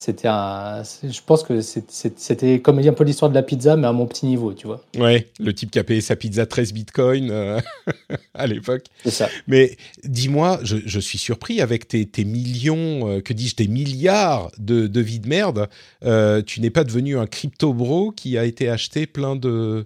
[0.03, 0.83] c'était un.
[0.83, 4.25] Je pense que c'était comme un peu l'histoire de la pizza, mais à mon petit
[4.25, 4.81] niveau, tu vois.
[4.97, 7.61] Ouais, le type qui a payé sa pizza 13 bitcoins euh,
[8.33, 8.87] à l'époque.
[9.03, 9.29] C'est ça.
[9.47, 14.99] Mais dis-moi, je, suis surpris avec tes, millions, euh, que dis-je, tes milliards de, de
[14.99, 15.69] vie de merde.
[16.03, 19.85] Euh, tu n'es pas devenu un crypto bro qui a été acheté plein de,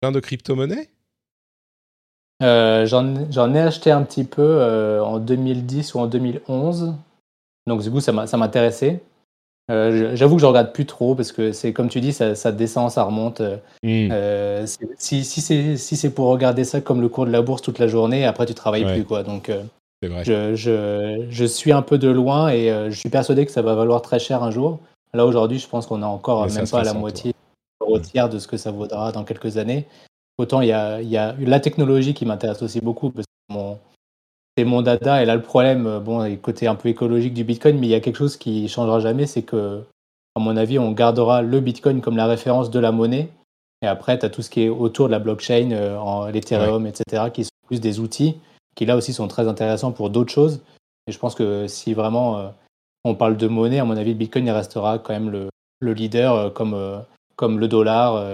[0.00, 0.90] plein de crypto-monnaies?
[2.40, 6.94] J'en ai acheté un petit peu en 2010 ou en 2011.
[7.68, 9.00] Donc, du coup, ça m'intéressait.
[9.70, 12.90] Euh, j'avoue que je regarde plus trop parce que c'est comme tu dis, ça, descend,
[12.90, 13.40] ça remonte.
[13.40, 14.10] Euh, hmm.
[14.12, 14.66] euh,
[14.98, 18.26] si, si c'est pour regarder ça comme le cours de la bourse toute la journée,
[18.26, 19.22] après tu travailles plus quoi.
[19.22, 19.50] Donc
[20.02, 23.74] Je, je, je, suis un peu de loin et je suis persuadé que ça va
[23.74, 24.80] valoir très cher un jour.
[25.14, 27.32] Là aujourd'hui, je pense qu'on est encore même pas à la moitié,
[27.80, 29.86] au tiers de ce que ça vaudra dans quelques années.
[30.36, 33.78] Autant il y a, y a la technologie qui m'intéresse aussi beaucoup parce que mon,
[34.56, 35.22] c'est mon data.
[35.22, 37.90] Et là, le problème, euh, bon, le côté un peu écologique du Bitcoin, mais il
[37.90, 39.82] y a quelque chose qui changera jamais, c'est que,
[40.34, 43.28] à mon avis, on gardera le Bitcoin comme la référence de la monnaie.
[43.82, 47.24] Et après, tu as tout ce qui est autour de la blockchain, euh, l'Ethereum, etc.,
[47.32, 48.36] qui sont plus des outils,
[48.74, 50.62] qui là aussi sont très intéressants pour d'autres choses.
[51.06, 52.48] Et je pense que si vraiment euh,
[53.04, 55.48] on parle de monnaie, à mon avis, le Bitcoin il restera quand même le,
[55.82, 57.04] leader comme,
[57.36, 58.24] comme le dollar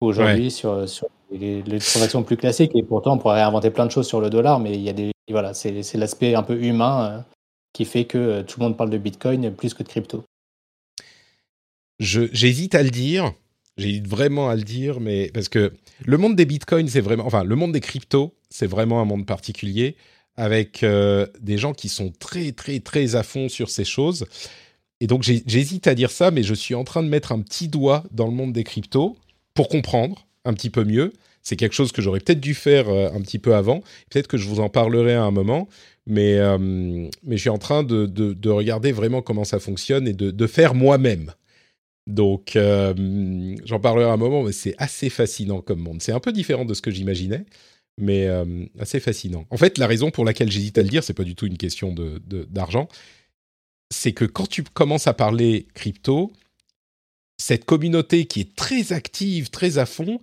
[0.00, 2.72] aujourd'hui sur, sur les, transactions plus classiques.
[2.74, 4.92] Et pourtant, on pourrait réinventer plein de choses sur le dollar, mais il y a
[4.92, 7.20] des voilà, c'est l'aspect un peu humain euh,
[7.72, 10.24] qui fait que euh, tout le monde parle de Bitcoin plus que de crypto.
[11.98, 13.32] J'hésite à le dire,
[13.76, 15.72] j'hésite vraiment à le dire, mais parce que
[16.04, 19.24] le monde des bitcoins, c'est vraiment, enfin, le monde des cryptos, c'est vraiment un monde
[19.24, 19.96] particulier
[20.36, 24.26] avec euh, des gens qui sont très, très, très à fond sur ces choses.
[25.00, 27.68] Et donc, j'hésite à dire ça, mais je suis en train de mettre un petit
[27.68, 29.16] doigt dans le monde des cryptos
[29.54, 31.12] pour comprendre un petit peu mieux
[31.46, 33.80] c'est quelque chose que j'aurais peut-être dû faire euh, un petit peu avant.
[34.10, 35.68] Peut-être que je vous en parlerai à un moment.
[36.04, 40.12] Mais, euh, mais je suis en train de, de, regarder vraiment comment ça fonctionne et
[40.12, 41.32] de, de faire moi-même.
[42.08, 42.94] Donc, euh,
[43.64, 46.02] j'en parlerai à un moment, mais c'est assez fascinant comme monde.
[46.02, 47.44] C'est un peu différent de ce que j'imaginais,
[48.00, 48.28] mais
[48.78, 49.46] assez fascinant.
[49.50, 51.58] En fait, la raison pour laquelle j'hésite à le dire, c'est pas du tout une
[51.58, 51.94] question
[52.50, 52.88] d'argent.
[53.92, 56.32] c'est que quand tu commences à parler crypto,
[57.38, 60.20] cette communauté qui est très active, très à fond,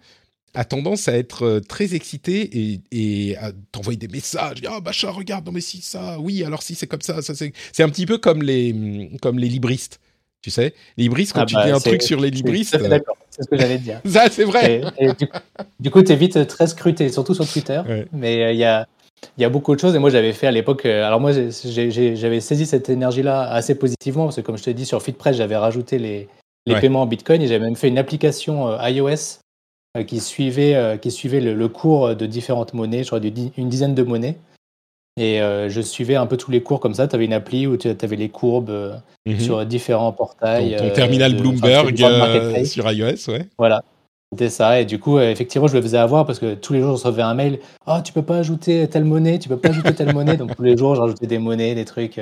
[0.56, 4.58] a tendance à être euh, très excité et, à t'envoyer des messages.
[4.68, 7.54] Ah, oh, regarde, non, mais si ça, oui, alors si c'est comme ça, ça c'est.
[7.72, 10.00] C'est un petit peu comme les, mm, comme les libristes.
[10.42, 12.76] Tu sais, les libristes, quand ah tu dis bah, un truc sur les libristes.
[12.76, 14.02] Euh, d'accord, c'est ce que j'allais dire.
[14.06, 14.82] ça, c'est vrai.
[15.80, 17.82] du, coup, tu es vite très scruté, surtout sur Twitter.
[18.12, 18.88] Mais euh, il y a.
[19.38, 20.86] Il y a beaucoup de choses et moi j'avais fait à l'époque.
[20.86, 25.02] Alors moi j'avais saisi cette énergie-là assez positivement parce que comme je te dis sur
[25.02, 26.28] FitPress j'avais rajouté les,
[26.66, 29.40] les paiements en Bitcoin et j'avais même fait une application iOS
[29.96, 33.20] euh, qui suivait, euh, qui suivait le, cours de différentes monnaies, je crois
[33.58, 34.38] une dizaine de monnaies.
[35.16, 37.08] Et je suivais un peu tous les cours comme ça.
[37.08, 39.40] Tu avais une appli où tu avais les courbes mhm.
[39.40, 40.76] sur différents portails.
[40.76, 41.96] Ton, terminal Bloomberg
[42.66, 43.48] sur iOS, ouais.
[43.60, 43.84] Voilà.
[44.32, 44.82] C'était ça.
[44.82, 47.22] Et du coup, effectivement, je le faisais avoir parce que tous les jours, je recevais
[47.22, 47.60] un mail.
[47.86, 50.36] Oh, tu peux pas ajouter telle monnaie, tu peux pas ajouter telle monnaie.
[50.36, 52.20] Donc tous les jours, j'ajoutais des monnaies, des trucs.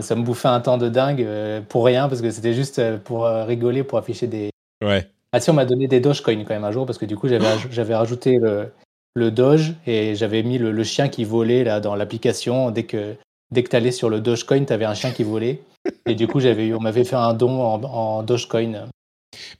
[0.00, 1.26] Ça, me bouffait un temps de dingue
[1.68, 4.50] pour rien parce que c'était juste pour rigoler, pour afficher des.
[4.84, 5.08] Ouais.
[5.32, 7.28] Ah si, on m'a donné des Dogecoin quand même un jour parce que du coup,
[7.28, 8.70] j'avais, j'avais rajouté le,
[9.16, 12.70] le Doge et j'avais mis le, chien qui volait là dans l'application.
[12.70, 13.14] Dès que,
[13.50, 15.62] dès que tu allais sur le Dogecoin, tu avais un chien qui volait.
[16.06, 18.88] Et du coup, j'avais, on m'avait fait un don en, en Dogecoin.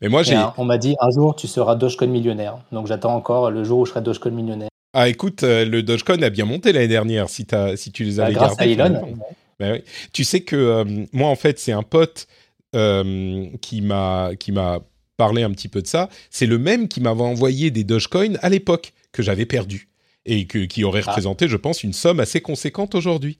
[0.00, 0.38] Mais moi, j'ai.
[0.58, 2.58] on m'a dit un jour, tu seras Dogecoin millionnaire.
[2.70, 4.68] Donc j'attends encore le jour où je serai Dogecoin millionnaire.
[4.92, 8.20] Ah, écoute, euh, le Dogecoin a bien monté l'année dernière si, as, si tu les
[8.20, 8.60] avais bah, grâce.
[8.60, 9.14] À Elon.
[9.60, 9.82] Oui.
[10.12, 12.26] Tu sais que euh, moi, en fait, c'est un pote
[12.74, 14.80] euh, qui m'a qui m'a
[15.16, 16.08] parlé un petit peu de ça.
[16.30, 19.88] C'est le même qui m'avait envoyé des Dogecoin à l'époque que j'avais perdu
[20.26, 21.10] et que, qui aurait ah.
[21.10, 23.38] représenté, je pense, une somme assez conséquente aujourd'hui.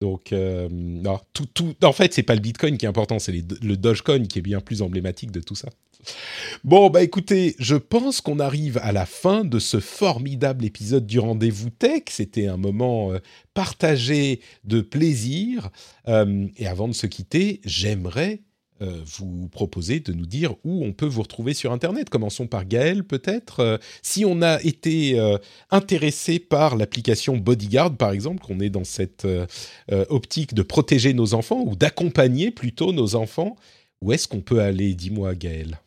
[0.00, 3.30] Donc, euh, non, tout, tout, en fait, c'est pas le Bitcoin qui est important, c'est
[3.30, 5.68] le Dogecoin qui est bien plus emblématique de tout ça.
[6.64, 11.18] Bon, bah écoutez, je pense qu'on arrive à la fin de ce formidable épisode du
[11.18, 12.02] Rendez-vous Tech.
[12.08, 13.18] C'était un moment euh,
[13.54, 15.70] partagé de plaisir.
[16.08, 18.42] Euh, et avant de se quitter, j'aimerais
[18.80, 22.10] euh, vous proposer de nous dire où on peut vous retrouver sur Internet.
[22.10, 23.80] Commençons par Gaël, peut-être.
[24.02, 25.18] Si on a été
[25.70, 29.26] intéressé par l'application Bodyguard, par exemple, qu'on est dans cette
[30.08, 33.56] optique de protéger nos enfants ou d'accompagner plutôt nos enfants,
[34.00, 34.94] où est-ce qu'on peut aller?
[34.94, 35.78] Dis-moi, Gaël.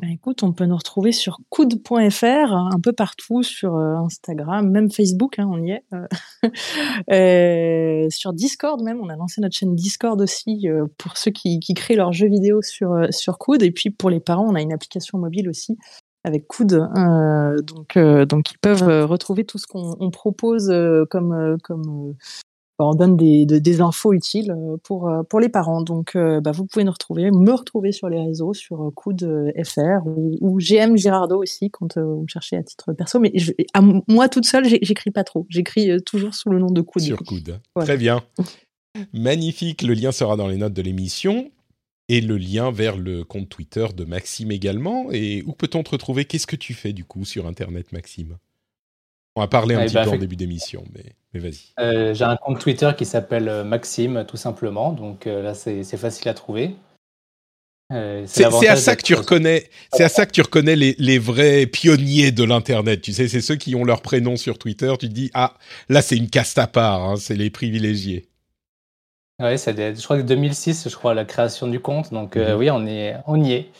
[0.00, 4.90] Ben écoute, on peut nous retrouver sur coude.fr, un peu partout, sur euh, Instagram, même
[4.90, 5.84] Facebook, hein, on y est.
[5.92, 6.06] Euh,
[8.06, 10.66] euh, sur Discord même, on a lancé notre chaîne Discord aussi
[10.96, 13.62] pour ceux qui, créent leurs jeux vidéo sur, sur Coude.
[13.62, 15.76] Et puis pour les parents, on a une application mobile aussi
[16.24, 16.88] avec Coude,
[17.66, 20.72] donc, donc ils peuvent retrouver tout ce qu'on propose
[21.10, 22.14] comme, comme
[22.88, 25.82] on donne des, des, infos utiles euh, pour, euh, pour les parents.
[25.82, 30.06] Donc, euh, bah, vous pouvez nous retrouver, me retrouver sur les réseaux, sur Coude FR
[30.06, 33.18] ou, GM Girardo aussi, quand vous me cherchez à titre perso.
[33.20, 33.32] Mais
[33.74, 35.46] à moi toute seule, j'écris pas trop.
[35.48, 37.02] J'écris toujours sous le nom de Coude.
[37.02, 37.60] Sur Coude.
[37.80, 38.22] Très bien.
[39.12, 39.82] Magnifique.
[39.82, 41.50] Le lien sera dans les notes de l'émission.
[42.08, 45.10] Et le lien vers le compte Twitter de Maxime également.
[45.12, 46.24] Et où peut-on te retrouver?
[46.24, 48.36] Qu'est-ce que tu fais du coup sur Internet, Maxime?
[49.36, 51.14] On a parlé un eh petit ben, peu en début d'émission, mais...
[51.80, 54.92] Euh, j'ai un compte Twitter qui s'appelle euh, Maxime, tout simplement.
[54.92, 56.76] Donc euh, là, c'est facile à trouver.
[57.90, 59.70] c'est à ça que tu reconnais.
[59.94, 63.00] C'est à ça que tu reconnais les, les vrais pionniers de l'internet.
[63.00, 64.92] Tu sais, c'est ceux qui ont leur prénom sur Twitter.
[64.98, 65.54] Tu te dis ah
[65.88, 67.02] là c'est une caste à part.
[67.02, 68.28] Hein, c'est les privilégiés.
[69.40, 72.12] Oui, je crois que 2006, je crois, la création du compte.
[72.12, 72.54] Donc mhm.
[72.56, 73.70] oui, on, est, on y est.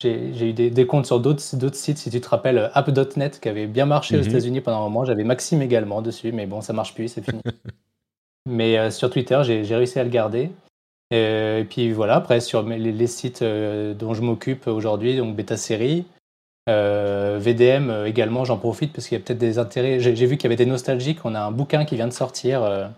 [0.00, 1.40] J'ai eu des, comptes sur d'autres
[1.74, 4.28] sites, si tu te rappelles, app.net qui avait bien marché aux mhm.
[4.28, 5.04] États-Unis pendant un moment.
[5.04, 7.42] J'avais Maxime également dessus, mais bon, ça marche plus, c'est fini.
[8.46, 10.50] mais euh, sur Twitter, j'ai réussi à le garder.
[11.12, 15.56] Euh, et, puis voilà, après, sur les, sites euh, dont je m'occupe aujourd'hui, donc Beta
[15.56, 16.06] Série,
[16.68, 19.98] VDM également, j'en profite parce qu'il y a peut-être des intérêts.
[20.00, 21.24] J'ai vu qu'il y avait des nostalgiques.
[21.24, 22.90] On a un bouquin qui vient de sortir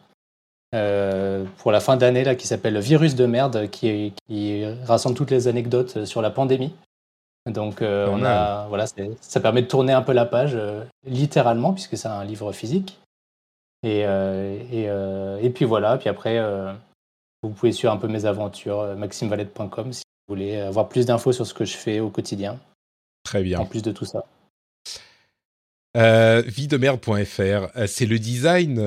[0.73, 5.47] pour la fin d'année là qui s'appelle Virus de merde, qui, qui rassemble toutes les
[5.47, 6.75] anecdotes sur la pandémie.
[7.53, 8.87] Donc euh, on a, voilà,
[9.21, 12.99] ça permet de tourner un peu la page, euh, littéralement, puisque c'est un livre physique.
[13.83, 16.39] Et, euh, et, puis voilà, puis après,
[17.43, 21.47] vous pouvez suivre un peu mes aventures, maximevalette.com, si vous voulez avoir plus d'infos sur
[21.47, 22.59] ce que je fais au quotidien.
[23.25, 23.59] Très bien.
[23.59, 24.25] En plus de tout ça.
[25.95, 28.79] Videmerde.fr, c'est le design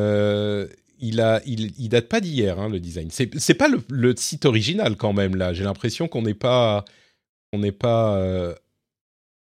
[1.03, 3.09] il a, il, date pas d'hier, hein, le design.
[3.11, 5.53] C'est pas le, site original quand même là.
[5.53, 6.85] J'ai l'impression qu'on n'est pas
[7.53, 8.53] on n'est pas euh,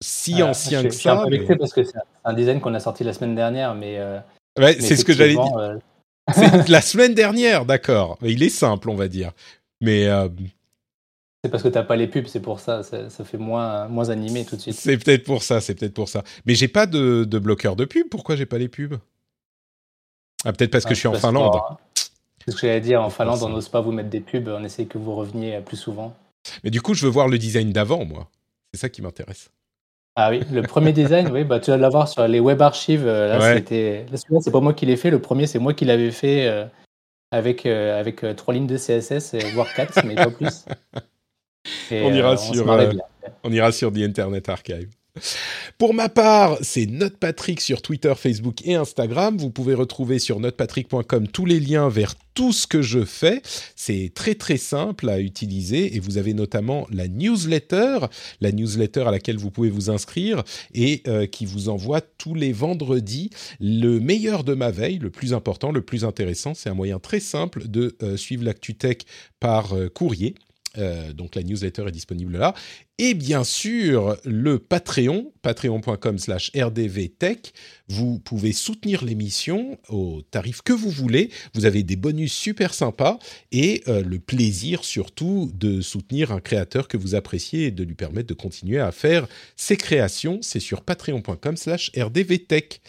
[0.02, 1.26] si ah, ancien que ça.
[1.30, 1.94] Suis parce que c'est
[2.26, 4.00] un design qu'on a sorti la semaine dernière, mais.
[4.00, 4.20] Euh,
[4.60, 5.58] ouais, c'est ce que j'allais dire.
[5.58, 5.78] Euh,
[6.34, 8.18] c'est la semaine dernière, d'accord.
[8.22, 9.32] Il est simple, on va dire.
[9.80, 10.10] Mais.
[11.46, 14.46] C'est parce que t'as pas les pubs, c'est pour ça, ça, fait moins, moins animé
[14.46, 14.76] tout de suite.
[14.76, 16.24] C'est peut-être pour ça, c'est peut-être pour ça.
[16.46, 18.96] Mais j'ai pas de, de, bloqueur de pub, pourquoi j'ai pas les pubs?
[20.46, 21.60] Ah, peut-être parce que ah, je suis en Finlande.
[21.96, 24.64] C'est ce que j'allais dire, en Finlande, on n'ose pas vous mettre des pubs, on
[24.64, 26.16] essaie que vous reveniez plus souvent.
[26.64, 28.30] Mais du coup, je veux voir le design d'avant, moi.
[28.74, 29.50] C'est ça qui m'intéresse.
[30.16, 33.08] Ah oui, le premier design, oui, bah, tu vas l'avoir sur les web archives.
[33.08, 34.06] Euh, là, c'était.
[34.14, 35.10] c'est pas moi qui l'ai fait.
[35.10, 36.66] Le premier, c'est moi qui l'avais fait euh,
[37.32, 40.66] avec, euh, avec trois lignes de CSS, voire quatre, mais pas plus.
[41.92, 42.68] on, ira sur,
[43.44, 44.90] on ira sur The Internet Archive.
[45.78, 49.38] Pour ma part, c'est NotePatrick sur Twitter, Facebook et Instagram.
[49.38, 53.44] Vous pouvez retrouver sur notepatrick.com tous les liens vers tout ce que je fais.
[53.76, 58.00] C'est très très simple à utiliser et vous avez notamment la newsletter,
[58.42, 62.52] la newsletter à laquelle vous pouvez vous inscrire et euh, qui vous envoie tous les
[62.52, 63.30] vendredis
[63.60, 66.56] le meilleur de ma veille, le plus important, le plus intéressant.
[66.56, 69.06] C'est un moyen très simple de euh, suivre l'ActuTech
[69.40, 70.34] par euh, courrier.
[70.78, 72.54] Euh, donc la newsletter est disponible là.
[72.98, 77.54] Et bien sûr, le Patreon, patreon.com slash rdvtech.
[77.90, 81.30] Vous pouvez soutenir l'émission au tarif que vous voulez.
[81.54, 83.20] Vous avez des bonus super sympas
[83.52, 87.96] et euh, le plaisir surtout de soutenir un créateur que vous appréciez et de lui
[87.96, 90.40] permettre de continuer à faire ses créations.
[90.42, 92.82] C'est sur patreon.com slash rdvtech.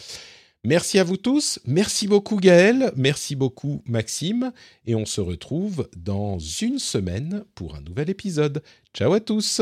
[0.65, 1.59] Merci à vous tous.
[1.65, 2.91] Merci beaucoup Gaël.
[2.95, 4.51] Merci beaucoup Maxime.
[4.85, 8.63] Et on se retrouve dans une semaine pour un nouvel épisode.
[8.93, 9.61] Ciao à tous.